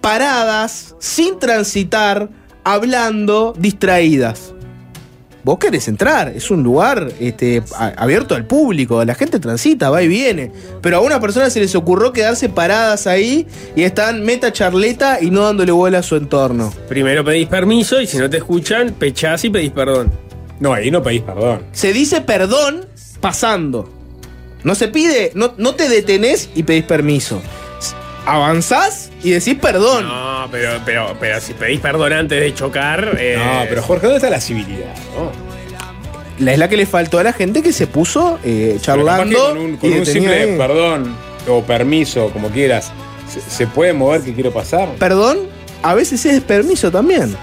[0.00, 2.28] paradas, sin transitar,
[2.64, 4.52] hablando, distraídas.
[5.42, 7.62] Vos querés entrar, es un lugar este,
[7.98, 10.50] abierto al público, la gente transita, va y viene.
[10.80, 15.30] Pero a una persona se les ocurrió quedarse paradas ahí y están meta charleta y
[15.30, 16.72] no dándole bola a su entorno.
[16.88, 20.10] Primero pedís permiso y si no te escuchan, pechás y pedís perdón.
[20.60, 21.60] No, ahí no pedís perdón.
[21.72, 22.86] Se dice perdón
[23.20, 23.92] pasando.
[24.64, 27.40] No se pide, no, no te detenés y pedís permiso.
[28.26, 30.08] Avanzás y decís perdón.
[30.08, 33.16] No, pero, pero, pero si pedís perdón antes de chocar.
[33.20, 34.94] eh, No, pero Jorge, ¿dónde está la civilidad?
[36.38, 39.50] La es la que le faltó a la gente que se puso eh, charlando.
[39.50, 40.58] Con un, con y un simple ahí.
[40.58, 41.14] perdón
[41.46, 42.90] o permiso, como quieras,
[43.30, 44.88] ¿se, se puede mover que quiero pasar?
[44.98, 45.40] Perdón,
[45.82, 47.36] a veces es permiso también.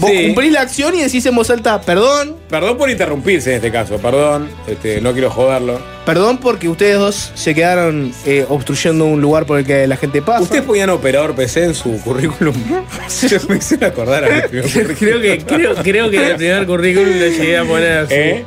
[0.00, 0.26] Vos Sí.
[0.26, 3.98] cumplís la acción y decís en voz alta, perdón, Perdón por interrumpirse en este caso,
[3.98, 5.80] perdón, este, no quiero joderlo.
[6.06, 10.22] perdón porque ustedes dos se quedaron eh, obstruyendo un lugar por el que la gente
[10.22, 10.40] pasa.
[10.42, 12.54] ¿Ustedes ponían operador PC en su currículum?
[13.28, 14.96] Yo me hice acordar a mi primer currículum.
[14.96, 18.06] creo, que, creo, creo que en el primer currículum le llegué a poner.
[18.08, 18.14] sí.
[18.14, 18.44] ¿Eh?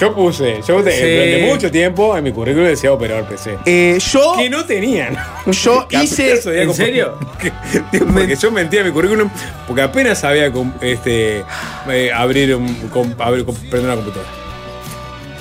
[0.00, 1.10] Yo puse, yo te- Sí.
[1.12, 3.58] durante mucho tiempo en mi currículum decía operador PC.
[3.66, 5.16] Eh, yo, Que no tenían.
[5.46, 6.24] yo hice.
[6.26, 7.18] apenas sabía ¿En serio?
[7.40, 7.52] que-
[8.00, 9.28] porque yo mentía en mi currículum
[9.66, 11.42] porque apenas sabía com- este,
[11.90, 14.28] eh, abrir, un, com- abrir com- prender una computadora.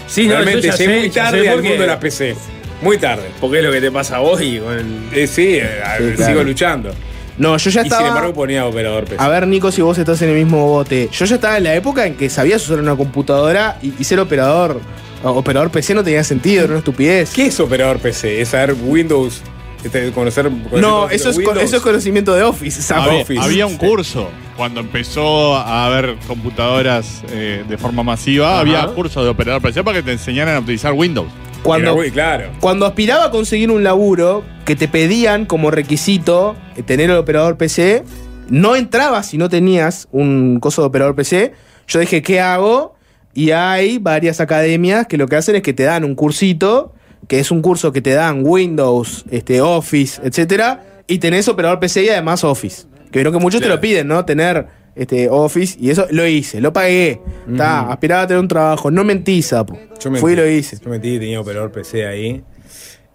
[0.07, 1.87] Sí, no, Realmente yo ya llegué sé, muy ya tarde sé al porque- mundo de
[1.87, 2.35] la PC.
[2.81, 3.23] Muy tarde.
[3.41, 5.09] Porque es lo que te pasa a vos y con.
[5.13, 5.67] Eh, sí, eh,
[5.97, 6.43] Sí, sigo claro.
[6.43, 6.91] luchando.
[7.37, 8.33] No, yo ya Y sin embargo estaba.
[8.33, 9.17] ponía operador PC.
[9.23, 11.09] A ver, Nico, si vos estás en el mismo bote.
[11.11, 14.19] Yo ya estaba en la época en que sabías usar una computadora y, y ser
[14.19, 14.79] operador.
[15.23, 17.31] o- Operador PC no tenía sentido, era una estupidez.
[17.33, 18.41] ¿Qué es operador PC?
[18.41, 19.41] ¿Es saber Windows?
[19.83, 21.59] Este, conocer, conocer No, eso es, Windows?
[21.61, 22.91] eso es conocimiento de Office.
[22.93, 23.39] Había, Office.
[23.39, 24.27] había un curso
[24.57, 28.53] cuando empezó a haber computadoras eh, de forma masiva.
[28.53, 28.59] Ajá.
[28.61, 31.27] Había cursos de operador PC para que te enseñaran a utilizar Windows.
[31.67, 32.51] Cuando, Era, uy, claro.
[32.61, 37.57] cuando aspiraba a conseguir un laburo que te pedían como requisito eh, tener el operador
[37.57, 38.05] PC,
[38.47, 41.51] no entrabas si no tenías un coso de operador PC.
[41.89, 42.95] Yo dije, ¿qué hago?
[43.33, 46.93] Y hay varias academias que lo que hacen es que te dan un cursito,
[47.27, 52.05] que es un curso que te dan Windows, este, Office, etcétera, y tenés operador PC
[52.05, 52.85] y además Office.
[53.11, 54.23] Que vieron que muchos te lo piden, ¿no?
[54.23, 54.67] Tener
[54.97, 57.21] este, Office, y eso lo hice, lo pagué.
[57.49, 59.77] Está, aspiraba a tener un trabajo, no mentí, sapo.
[59.99, 60.21] Yo mentí.
[60.21, 60.77] Fui y lo hice.
[60.83, 62.43] Yo metí y tenía operador PC ahí.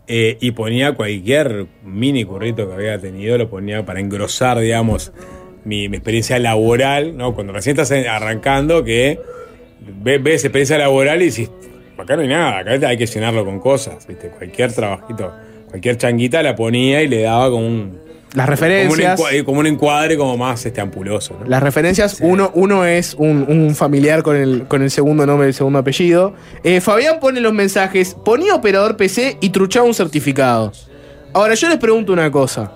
[0.09, 5.13] Eh, y ponía cualquier mini currito que había tenido, lo ponía para engrosar, digamos,
[5.65, 7.35] mi, mi experiencia laboral, ¿no?
[7.35, 9.21] Cuando recién estás arrancando, que
[10.03, 11.51] ves, ves experiencia laboral y dices,
[11.97, 14.29] acá no hay nada, acá hay que llenarlo con cosas, ¿viste?
[14.29, 15.33] Cualquier trabajito,
[15.69, 18.12] cualquier changuita la ponía y le daba como un.
[18.35, 19.21] Las Como un, referencias.
[19.21, 21.47] encua- como un encuadre como más este ampuloso, ¿no?
[21.47, 25.51] Las referencias, uno, uno es un, un familiar con el, con el segundo nombre y
[25.51, 26.35] el segundo apellido.
[26.65, 30.73] Eh, Fabián pone los mensajes, ponía operador PC y truchaba un certificado.
[31.35, 32.73] Ahora yo les pregunto una cosa.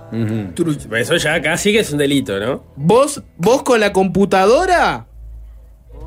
[0.99, 2.65] Eso ya casi que es un delito, ¿no?
[2.77, 5.07] ¿Vos, vos con la computadora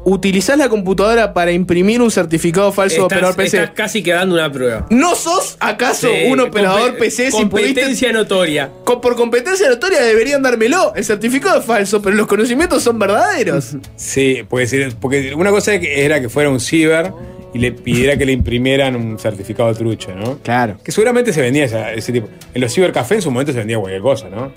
[0.09, 3.57] utilizás la computadora para imprimir un certificado falso de operador PC?
[3.57, 4.85] estás casi quedando una prueba.
[4.89, 8.69] ¿No sos acaso Sí, un operador PC si Competencia notoria.
[8.83, 10.93] Con- por competencia notoria deberían dármelo.
[10.95, 13.75] El certificado es falso, pero los conocimientos son verdaderos.
[13.95, 17.11] Sí, puede ser, porque una cosa era que fuera un ciber
[17.53, 20.37] y le pidiera que le imprimieran un certificado trucho, ¿no?
[20.43, 20.77] Claro.
[20.83, 22.29] Que seguramente se vendía esa- ese tipo.
[22.53, 24.51] En los cibercafés en su momento se vendía cualquier cosa, ¿no?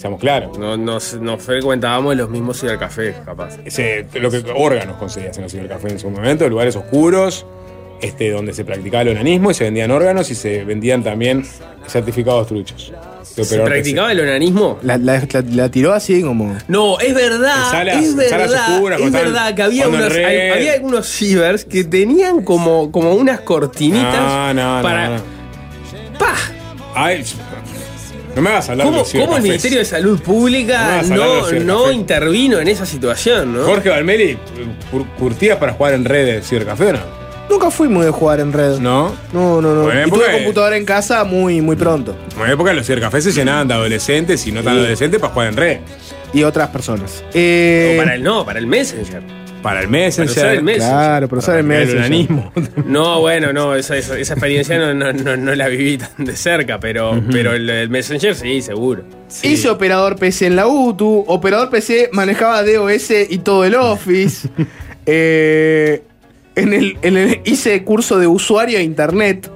[0.00, 0.56] Seamos claros.
[0.58, 3.58] No, nos, nos frecuentábamos los mismos cibercafés, capaz.
[3.66, 7.44] Ese, lo que órganos conseguías en los cibercafés en su momento, lugares oscuros,
[8.00, 11.44] este, donde se practicaba el onanismo y se vendían órganos y se vendían también
[11.86, 12.94] certificados truchos.
[13.22, 14.78] ¿Se practicaba el onanismo?
[14.82, 16.56] La, la- la- la tiró así como.
[16.66, 20.48] No, es verdad, En salas- es salas verdad, oscuras, es verdad que había unos, hay-
[20.50, 25.08] había algunos cibers que tenían como, como unas cortinitas No, no, para...
[25.10, 25.22] no, no.
[26.18, 26.36] ¡Pah!
[26.94, 27.22] Ay,
[28.36, 29.42] no me hagas hablar ¿Cómo, de cómo el.
[29.42, 33.64] Ministerio de Salud Pública de no, no intervino en esa situación, no?
[33.64, 34.38] Jorge Valmeli,
[34.92, 37.20] cur- curtía para jugar en redes cibercafé, ¿o ¿no?
[37.50, 38.78] Nunca fui muy de jugar en red.
[38.78, 39.12] No.
[39.32, 39.82] No, no, no.
[39.82, 42.14] Bueno, y tuve computadora en casa muy, muy pronto.
[42.36, 44.78] En una época los cibercafés se llenaban de adolescentes y no tan Sí.
[44.78, 45.78] adolescentes para jugar en red.
[46.32, 47.24] Y otras personas.
[47.34, 49.20] Eh, No, para el no, para el Messenger.
[49.62, 50.34] Para el Messenger.
[50.34, 50.88] Para usar el Messenger.
[50.90, 52.02] Claro, pero usar el El Messenger.
[52.02, 52.52] organismo.
[52.86, 56.34] No, bueno, no, esa, esa, esa experiencia no, no, no, no la viví tan de
[56.34, 59.04] cerca, pero, pero el, el Messenger sí, seguro.
[59.42, 61.24] Hice operador PC en la UTU.
[61.28, 64.48] Operador PC manejaba DOS y todo el Office.
[65.06, 66.02] Eh,
[66.56, 69.50] en el, en el- hice curso de usuario de Internet.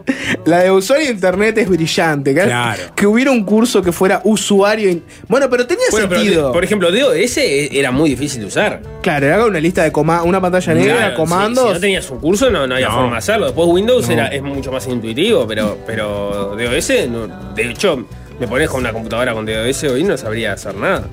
[0.47, 2.35] La de usuario de Internet es brillante.
[2.35, 2.83] Que, Claro.
[2.95, 4.89] que hubiera un curso que fuera usuario.
[4.91, 6.53] in- Bueno, pero tenía Bueno, pero, sentido.
[6.53, 8.81] por ejemplo, DOS era muy difícil de usar.
[9.03, 11.63] Claro, era una lista de comandos, una pantalla negra, Claro, comandos.
[11.65, 12.95] Si, si no tenías un curso, no, no había No.
[12.95, 13.47] forma de hacerlo.
[13.47, 14.13] Después Windows No.
[14.13, 18.07] era, es mucho más intuitivo, pero, pero DOS, no, de hecho,
[18.41, 21.07] me pones con una computadora con DOS hoy no sabría hacer nada.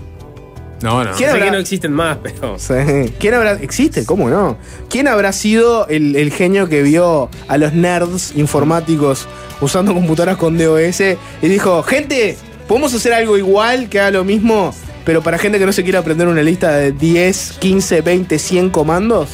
[0.82, 1.12] No, no.
[1.12, 2.58] Sé ¿Quién habrá- que no existen más, pero.
[2.58, 2.74] Sí.
[3.20, 3.54] ¿Quién habrá.
[3.54, 4.58] Existe, ¿cómo no?
[4.90, 9.28] ¿Quién habrá sido el, el genio que vio a los nerds informáticos
[9.62, 12.38] usando computadoras con DOS y dijo: Gente,
[12.68, 14.74] ¿podemos hacer algo igual que haga lo mismo,
[15.06, 18.70] pero para gente que no se quiera aprender una lista de 10, 15, 20, 100
[18.72, 19.30] comandos?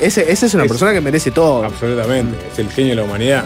[0.00, 1.62] Ese, esa es una Es- persona que merece todo.
[1.64, 3.44] Absolutamente, es el genio de la humanidad.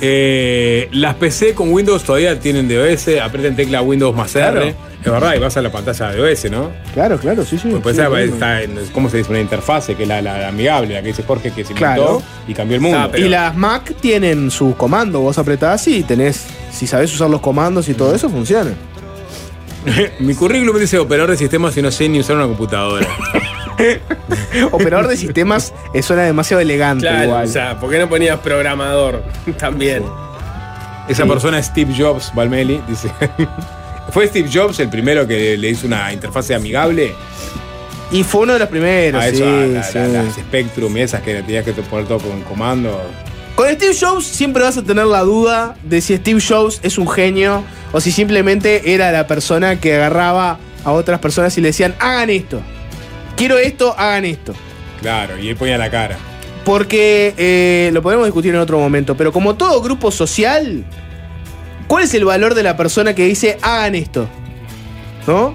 [0.00, 4.60] Eh, las PC con Windows todavía tienen DOS, aprieten tecla Windows más Claro.
[4.60, 4.74] R.
[5.04, 6.70] Es verdad, y vas a la pantalla de DOS, ¿no?
[6.92, 7.68] Claro, claro, sí, sí.
[7.82, 8.32] Pues sí, esa bueno.
[8.32, 9.30] está en, ¿cómo se dice?
[9.30, 11.76] Una interfase, que es la, la- la amigable, la que dice Jorge que se inventó
[11.94, 12.22] Claro.
[12.48, 12.98] y cambió el mundo.
[13.00, 15.22] Ah, pero- Y las Mac tienen sus comandos.
[15.22, 16.46] Vos apretás y tenés.
[16.72, 18.72] Si sabés usar los comandos y todo eso, funciona.
[20.18, 23.06] Mi currículum dice operador de sistemas y no sé ni usar una computadora.
[24.72, 27.44] Operador de sistemas eh, suena demasiado elegante Claro, igual.
[27.44, 29.22] o sea, ¿por qué no ponías programador
[29.58, 30.02] también?
[31.08, 33.10] Esa persona es Steve Jobs, Balmeli, dice.
[34.10, 37.12] ¿Fue Steve Jobs el primero que le hizo una interfase amigable?
[38.10, 39.98] Y fue uno de los primeros, a sí, eso, a la- sí.
[39.98, 43.00] la- las Spectrum y esas que tenías que poner todo con comando.
[43.56, 47.08] Con Steve Jobs siempre vas a tener la duda de si Steve Jobs es un
[47.08, 47.62] genio
[47.92, 52.30] o si simplemente era la persona que agarraba a otras personas y le decían, hagan
[52.30, 52.60] esto.
[53.36, 54.54] Quiero esto, hagan esto.
[55.00, 56.16] Claro, y él ponía la cara.
[56.64, 60.84] Porque eh, lo podemos discutir en otro momento, pero como todo grupo social,
[61.86, 64.26] ¿cuál es el valor de la persona que dice, hagan esto?
[65.26, 65.54] ¿No?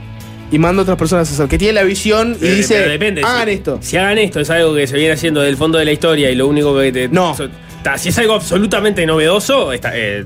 [0.52, 2.92] Y manda a otras personas a hacer, que tiene la visión y Pero- dice, pero
[2.92, 3.80] depende, hagan si, esto.
[3.82, 6.36] Si hagan esto, es algo que se viene haciendo del fondo de la historia y
[6.36, 7.08] lo único que te.
[7.10, 7.36] No.
[7.36, 7.50] so-
[7.84, 10.26] ta, si es algo absolutamente novedoso, está, eh,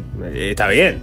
[0.52, 1.00] está bien.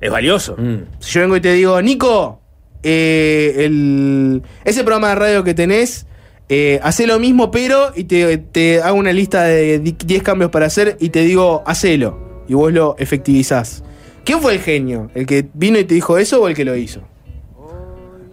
[0.00, 0.54] Es valioso.
[0.58, 0.76] Mm.
[0.98, 2.42] Si yo vengo y te digo, Nico,
[2.88, 6.06] eh, ese programa de radio que tenés,
[6.48, 10.50] eh, hace lo mismo, pero y te, te hago una lista de di- 10 cambios
[10.50, 12.44] para hacer y te digo, hacelo.
[12.48, 13.82] Y vos lo efectivizás.
[14.24, 15.10] ¿Quién fue el genio?
[15.14, 17.00] ¿El que vino y te dijo eso o el que lo hizo?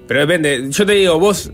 [0.08, 0.68] Pero depende.
[0.70, 1.52] Yo te digo, vos.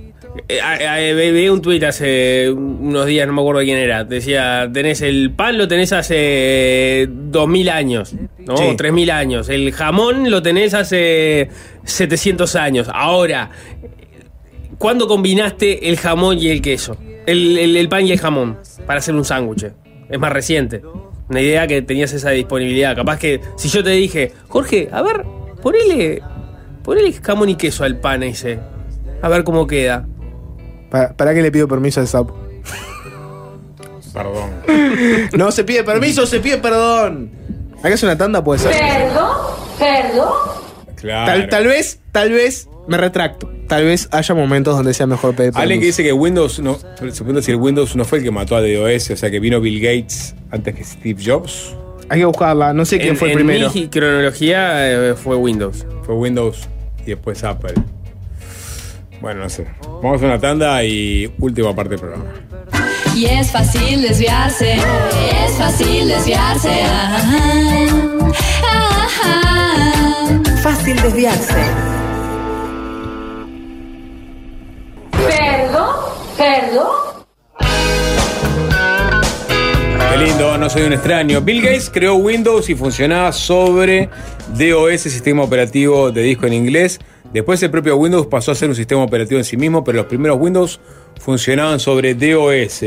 [0.47, 4.03] Eh, eh, eh, vi un tuit hace unos días, no me acuerdo quién era.
[4.03, 8.13] Decía: tenés el pan, lo tenés hace 2000 años,
[8.45, 8.57] ¿no?
[8.57, 8.63] Sí.
[8.71, 9.49] O 3000 años.
[9.49, 11.49] El jamón lo tenés hace
[11.83, 12.87] 700 años.
[12.93, 13.49] Ahora,
[14.77, 16.97] ¿cuándo combinaste el jamón y el queso?
[17.25, 19.65] El, el- el pan y el jamón para hacer un sándwich.
[20.09, 20.81] Es más reciente.
[21.29, 22.95] Una idea que tenías esa disponibilidad.
[22.95, 25.23] Capaz que si yo te dije, Jorge, a ver,
[25.61, 26.21] ponele,
[26.83, 28.59] ponele jamón y queso al pan ese.
[29.21, 30.07] A ver cómo queda.
[30.89, 32.35] ¿Para, para qué le pido permiso al sapo?
[34.13, 34.49] Perdón.
[35.37, 37.31] No se pide permiso, se pide perdón.
[37.79, 38.71] Acá es una tanda, puede ser.
[38.71, 39.37] Perdón,
[39.77, 40.33] perdón.
[40.95, 41.31] Claro.
[41.31, 43.49] Tal, tal vez, tal vez me retracto.
[43.67, 45.61] Tal vez haya momentos donde sea mejor pedir permiso.
[45.61, 46.77] Alguien que dice que Windows no.
[46.77, 49.39] Se pregunta si el Windows no fue el que mató a DOS, o sea que
[49.39, 51.75] vino Bill Gates antes que Steve Jobs.
[52.09, 53.71] Hay que buscarla, no sé quién en, fue el en primero.
[53.71, 55.85] mi cronología eh, fue Windows.
[56.03, 56.67] Fue Windows
[57.05, 57.75] y después Apple.
[59.21, 59.67] Bueno, no sé.
[60.01, 62.25] Vamos a una tanda y última parte del programa.
[63.15, 66.69] Y es fácil desviarse, es fácil desviarse.
[66.85, 68.31] ah,
[68.63, 70.39] ah, ah.
[70.63, 71.53] Fácil desviarse.
[75.11, 75.95] Perdón,
[76.37, 76.87] perdón.
[80.11, 81.41] Qué lindo, no soy un extraño.
[81.41, 84.09] Bill Gates creó Windows y funcionaba sobre
[84.57, 86.99] DOS, sistema operativo de disco en inglés.
[87.33, 90.07] Después el propio Windows pasó a ser un sistema operativo en sí mismo, pero los
[90.07, 90.79] primeros Windows
[91.19, 92.81] funcionaban sobre DOS.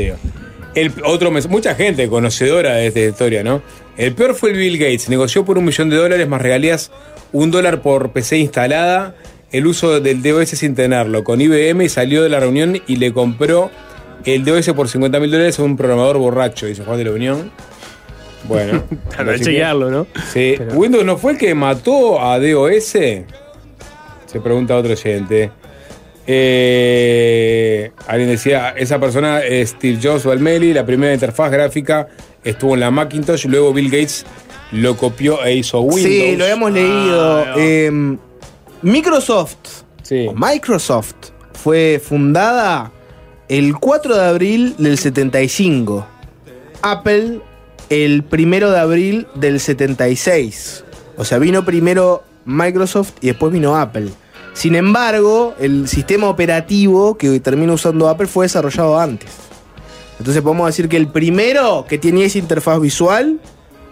[0.75, 3.61] El, otro mes- mucha gente conocedora de esta historia, ¿no?
[3.95, 5.07] El peor fue el Bill Gates.
[5.07, 6.91] Negoció por un millón de dólares más regalías,
[7.31, 9.15] un dólar por PC instalada,
[9.51, 13.13] el uso del DOS sin tenerlo, con IBM y salió de la reunión y le
[13.13, 13.69] compró
[14.25, 17.51] el DOS por 50 mil dólares a un programador borracho, dice Juan de la Unión.
[18.47, 18.83] Bueno.
[19.15, 20.07] Para chequearlo, ¿no?
[20.33, 20.55] Sí.
[20.73, 22.95] ¿Windows no fue el que mató a DOS?
[24.33, 25.51] Se pregunta otro oyente.
[26.25, 32.07] Eh, alguien decía, esa persona es Steve Jobs Valmeli, la primera interfaz gráfica
[32.43, 34.25] estuvo en la Macintosh, luego Bill Gates
[34.71, 36.03] lo copió e hizo Windows.
[36.03, 37.43] Sí, lo hemos leído.
[37.45, 38.17] Ah, Eh,
[38.81, 39.83] Microsoft.
[40.27, 41.13] o Microsoft
[41.53, 42.91] fue fundada
[43.47, 46.05] el 4 de abril del 75.
[46.81, 47.39] Apple
[47.89, 50.83] el 1 de abril del 76.
[51.17, 54.09] O sea, vino primero Microsoft y después vino Apple.
[54.53, 59.29] Sin embargo, el sistema operativo que termina usando Apple fue desarrollado antes.
[60.19, 63.39] Entonces podemos decir que el primero que tenía esa interfaz visual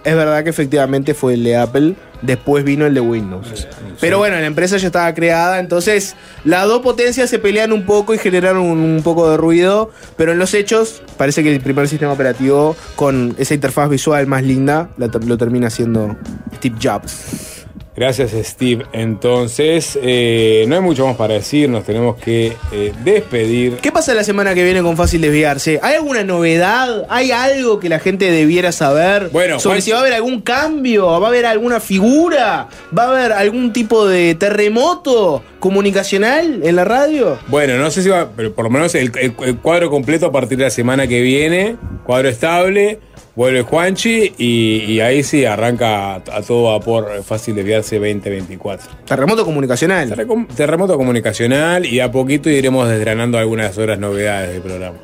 [0.04, 3.68] es verdad que efectivamente fue el de Apple, después vino el de Windows.
[4.00, 8.14] Pero bueno, la empresa ya estaba creada, entonces las dos potencias se pelean un poco
[8.14, 11.88] y generaron un, un poco de ruido, pero en los hechos parece que el primer
[11.88, 16.16] sistema operativo con esa interfaz visual más linda la lo termina haciendo
[16.56, 17.61] Steve Jobs.
[17.96, 18.86] Gracias, Steve.
[18.94, 23.76] Entonces, eh, no hay mucho más para decir, nos tenemos que eh, despedir.
[23.82, 25.80] ¿Qué pasa la semana que viene con Fácil Desviarse?
[25.84, 27.06] ¿Hay alguna novedad?
[27.10, 29.30] ¿Hay algo que la gente debiera saber?
[29.34, 33.04] Bueno, sobre Juan- si va a haber algún cambio, va a haber alguna figura, va
[33.04, 37.38] a haber algún tipo de terremoto comunicacional en la radio.
[37.48, 40.32] Bueno, no sé si va, pero por lo menos el, el- el cuadro completo a
[40.32, 43.00] partir de la semana que viene, cuadro estable,
[43.36, 48.88] vuelve Juanchi y, y ahí sí arranca a, todo vapor fácil desviarse 2024.
[49.06, 50.14] Terremoto comunicacional.
[50.56, 54.98] Terremoto comunicacional y a poquito iremos desgranando algunas horas novedades del programa.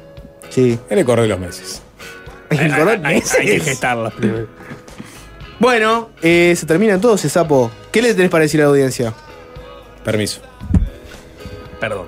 [0.49, 0.77] Sí.
[0.89, 1.81] En el correr de los meses.
[2.49, 3.37] En el correr de Hay, meses.
[3.39, 4.47] hay que gestarlas primero.
[5.59, 7.71] Bueno, eh, se termina entonces, Sapo.
[7.91, 9.13] ¿Qué le tenés para decir a la audiencia?
[10.03, 10.41] Permiso.
[11.79, 12.07] Perdón.